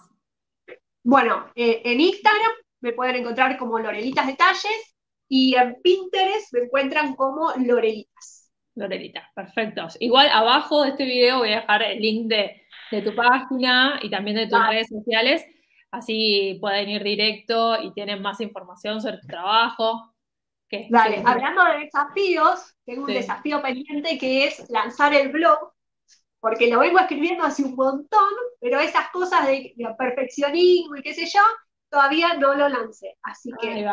Bueno, 1.03 1.49
eh, 1.55 1.81
en 1.85 1.99
Instagram 1.99 2.51
me 2.81 2.93
pueden 2.93 3.15
encontrar 3.15 3.57
como 3.57 3.79
Lorelitas 3.79 4.27
Detalles 4.27 4.95
y 5.27 5.55
en 5.55 5.81
Pinterest 5.81 6.53
me 6.53 6.65
encuentran 6.65 7.15
como 7.15 7.51
Lorelitas. 7.57 8.44
Lorelitas, 8.75 9.23
perfecto. 9.33 9.87
Igual 9.99 10.29
abajo 10.31 10.83
de 10.83 10.89
este 10.89 11.05
video 11.05 11.39
voy 11.39 11.53
a 11.53 11.61
dejar 11.61 11.83
el 11.83 11.99
link 11.99 12.27
de, 12.27 12.61
tu 13.03 13.15
página 13.15 13.99
y 14.01 14.09
también 14.09 14.37
de 14.37 14.47
tus 14.47 14.67
redes 14.67 14.87
sociales, 14.87 15.45
así 15.91 16.57
pueden 16.61 16.89
ir 16.89 17.03
directo 17.03 17.81
y 17.81 17.93
tienen 17.93 18.21
más 18.21 18.39
información 18.39 19.01
sobre 19.01 19.17
tu 19.17 19.27
trabajo. 19.27 20.13
Dale, 20.89 21.21
hablando 21.25 21.63
de 21.63 21.79
desafíos, 21.85 22.75
tengo 22.85 23.05
un 23.05 23.13
desafío 23.13 23.61
pendiente 23.61 24.17
que 24.17 24.47
es 24.47 24.69
lanzar 24.69 25.13
el 25.13 25.29
blog, 25.29 25.71
porque 26.39 26.69
lo 26.69 26.79
vengo 26.79 26.99
escribiendo 26.99 27.43
hace 27.43 27.63
un 27.63 27.75
montón, 27.75 28.29
pero 28.59 28.79
esas 28.79 29.09
cosas 29.11 29.47
de, 29.47 29.73
perfeccionismo 29.97 30.97
y 30.97 31.01
qué 31.01 31.13
sé 31.13 31.25
yo, 31.25 31.41
todavía 31.89 32.33
no 32.33 32.53
lo 32.55 32.67
lancé. 32.67 33.15
Así 33.23 33.49
que 33.61 33.87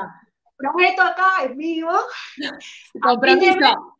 prometo 0.56 1.02
acá 1.02 1.44
en 1.44 1.56
vivo. 1.56 1.92
Compromiso. 3.00 3.96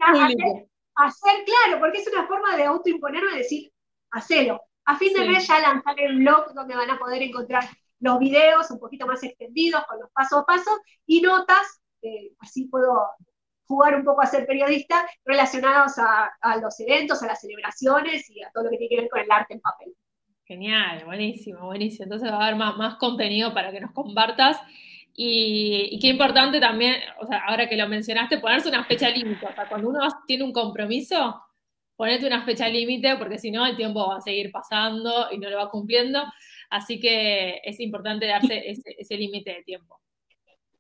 Hacer, 0.97 1.45
claro, 1.45 1.81
porque 1.81 1.99
es 1.99 2.09
una 2.09 2.27
forma 2.27 2.57
de 2.57 2.65
autoimponerme 2.65 3.33
y 3.35 3.39
decir, 3.39 3.73
hacelo. 4.11 4.61
A 4.85 4.97
fin 4.97 5.13
de 5.13 5.25
mes 5.25 5.47
ya 5.47 5.61
lanzar 5.61 5.99
el 6.01 6.19
blog 6.19 6.53
donde 6.55 6.75
van 6.75 6.91
a 6.91 6.99
poder 6.99 7.23
encontrar 7.23 7.65
los 8.01 8.19
videos 8.19 8.69
un 8.71 8.81
poquito 8.81 9.07
más 9.07 9.23
extendidos 9.23 9.85
con 9.87 10.01
los 10.01 10.11
pasos 10.11 10.41
a 10.41 10.45
paso 10.45 10.71
y 11.07 11.21
notas 11.21 11.83
así 12.41 12.67
puedo 12.67 13.09
jugar 13.65 13.95
un 13.95 14.05
poco 14.05 14.23
a 14.23 14.27
ser 14.27 14.47
periodista 14.47 15.07
relacionados 15.25 15.93
a, 15.99 16.57
los 16.61 16.79
eventos, 16.81 17.23
a 17.23 17.27
las 17.27 17.41
celebraciones 17.41 18.29
y 18.31 18.43
a 18.43 18.51
todo 18.53 18.65
lo 18.65 18.71
que 18.71 18.77
tiene 18.77 18.95
que 18.95 19.01
ver 19.03 19.11
con 19.11 19.21
el 19.21 19.31
arte 19.31 19.55
en 19.55 19.61
papel. 19.61 19.95
Genial, 20.45 21.05
buenísimo, 21.07 21.67
buenísimo. 21.67 22.05
Entonces 22.05 22.31
va 22.31 22.37
a 22.37 22.49
haber 22.49 22.57
más, 22.57 22.97
contenido 22.97 23.55
para 23.55 23.73
que 23.73 23.81
nos 23.81 23.93
compartas. 23.93 24.61
Y, 25.15 25.99
qué 26.01 26.09
importante 26.09 26.59
también, 26.59 26.97
o 27.21 27.27
sea, 27.27 27.43
ahora 27.47 27.69
que 27.69 27.77
lo 27.77 27.89
mencionaste, 27.89 28.39
ponerse 28.39 28.69
una 28.69 28.85
fecha 28.85 29.11
límite. 29.11 29.47
O 29.47 29.55
sea, 29.55 29.69
cuando 29.69 29.91
uno 29.91 30.01
tiene 30.27 30.45
un 30.45 30.53
compromiso, 30.53 31.43
ponete 31.97 32.27
una 32.27 32.45
fecha 32.45 32.69
límite, 32.69 33.17
porque 33.17 33.39
si 33.39 33.51
no, 33.51 33.67
el 33.67 33.77
tiempo 33.77 34.09
va 34.09 34.17
a 34.17 34.21
seguir 34.23 34.51
pasando 34.51 35.29
y 35.31 35.39
no 35.39 35.51
lo 35.51 35.59
va 35.59 35.71
cumpliendo. 35.71 36.23
Así 36.71 36.99
que 36.99 37.61
es 37.63 37.79
importante 37.81 38.27
darse 38.27 38.63
ese 38.67 39.17
límite 39.17 39.53
de 39.53 39.63
tiempo. 39.63 40.01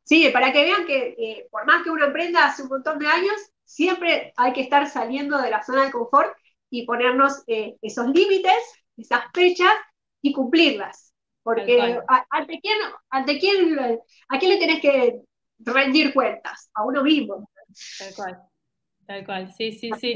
Sí, 0.05 0.29
para 0.33 0.53
que 0.53 0.65
vean 0.65 0.87
que 0.87 1.47
por 1.51 1.67
más 1.67 1.83
que 1.85 1.91
uno 1.91 2.07
emprenda 2.07 2.47
hace 2.47 2.63
un 2.63 2.69
montón 2.69 2.99
de 2.99 3.07
años, 3.07 3.37
siempre 3.65 4.33
hay 4.37 4.53
que 4.53 4.63
estar 4.63 4.89
saliendo 4.89 5.41
de 5.41 5.51
la 5.51 5.63
zona 5.63 5.85
de 5.85 5.93
confort 5.93 6.35
y 6.71 6.85
ponernos 6.87 7.43
eh, 7.47 7.77
esos 7.83 8.07
límites, 8.09 8.57
esas 8.97 9.25
fechas 9.35 9.73
y 10.23 10.33
cumplirlas. 10.33 11.12
Porque 11.43 11.99
ante 12.31 12.61
quién, 12.61 12.79
ante 13.11 13.39
quién, 13.39 13.79
a 14.29 14.39
quién 14.39 14.51
le 14.51 14.59
tenés 14.59 14.81
que 14.81 15.21
rendir 15.59 16.13
cuentas, 16.13 16.71
a 16.75 16.85
uno 16.85 17.03
mismo. 17.03 17.49
Tal 17.99 18.15
cual, 18.15 18.39
tal 19.07 19.25
cual, 19.25 19.53
sí, 19.53 19.73
sí, 19.73 19.91
sí. 19.99 20.15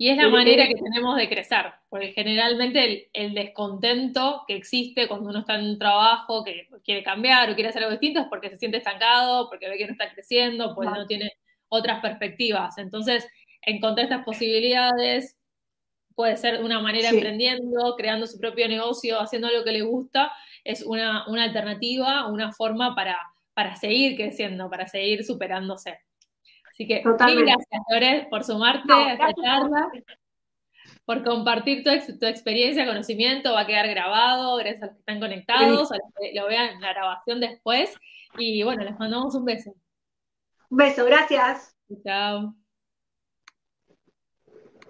Y 0.00 0.10
es 0.10 0.16
la 0.16 0.28
manera 0.28 0.68
que 0.68 0.76
tenemos 0.76 1.16
de 1.16 1.28
crecer, 1.28 1.72
porque 1.88 2.12
generalmente 2.12 3.10
el, 3.12 3.34
descontento 3.34 4.44
que 4.46 4.54
existe 4.54 5.08
cuando 5.08 5.28
uno 5.30 5.40
está 5.40 5.56
en 5.56 5.70
un 5.70 5.78
trabajo 5.78 6.44
que 6.44 6.68
quiere 6.84 7.02
cambiar 7.02 7.50
o 7.50 7.54
quiere 7.54 7.70
hacer 7.70 7.82
algo 7.82 7.98
distinto 7.98 8.20
es 8.20 8.26
porque 8.28 8.48
se 8.48 8.58
siente 8.58 8.78
estancado, 8.78 9.48
porque 9.50 9.68
ve 9.68 9.76
que 9.76 9.86
no 9.86 9.92
está 9.92 10.12
creciendo, 10.12 10.72
porque 10.76 10.92
no 10.92 11.06
tiene 11.08 11.32
otras 11.68 12.00
perspectivas. 12.00 12.78
Entonces, 12.78 13.26
encontrar 13.60 14.04
estas 14.04 14.24
posibilidades 14.24 15.36
puede 16.14 16.36
ser 16.36 16.58
de 16.58 16.64
una 16.64 16.80
manera 16.80 17.08
emprendiendo, 17.08 17.96
creando 17.96 18.28
su 18.28 18.38
propio 18.38 18.68
negocio, 18.68 19.20
haciendo 19.20 19.50
lo 19.50 19.64
que 19.64 19.72
le 19.72 19.82
gusta, 19.82 20.32
es 20.64 20.82
una, 20.82 21.24
alternativa, 21.24 22.26
una 22.28 22.52
forma 22.52 22.94
para, 22.94 23.18
para 23.54 23.76
seguir 23.76 24.16
creciendo, 24.16 24.68
para 24.70 24.86
seguir 24.86 25.24
superándose. 25.24 25.98
Así 26.70 26.86
que 26.86 27.02
mil 27.04 27.44
gracias, 27.44 27.82
Lore, 27.90 28.26
por 28.30 28.44
sumarte 28.44 28.92
a 28.92 29.12
esta 29.12 29.32
charla, 29.34 29.88
por 31.04 31.24
compartir 31.24 31.82
tu, 31.82 31.90
tu, 32.18 32.26
experiencia, 32.26 32.86
conocimiento, 32.86 33.52
va 33.52 33.60
a 33.60 33.66
quedar 33.66 33.88
grabado, 33.88 34.56
gracias 34.56 34.82
a 34.82 34.86
los 34.86 34.94
que 34.94 35.00
están 35.00 35.20
conectados, 35.20 35.90
a 35.90 35.96
los 35.96 36.12
que 36.20 36.38
lo 36.38 36.46
vean 36.46 36.80
la 36.80 36.92
grabación 36.92 37.40
después. 37.40 37.94
Y 38.36 38.62
bueno, 38.62 38.84
les 38.84 38.98
mandamos 38.98 39.34
un 39.34 39.44
beso. 39.44 39.74
Un 40.70 40.76
beso, 40.76 41.04
gracias. 41.04 41.74
Chao. 42.04 42.54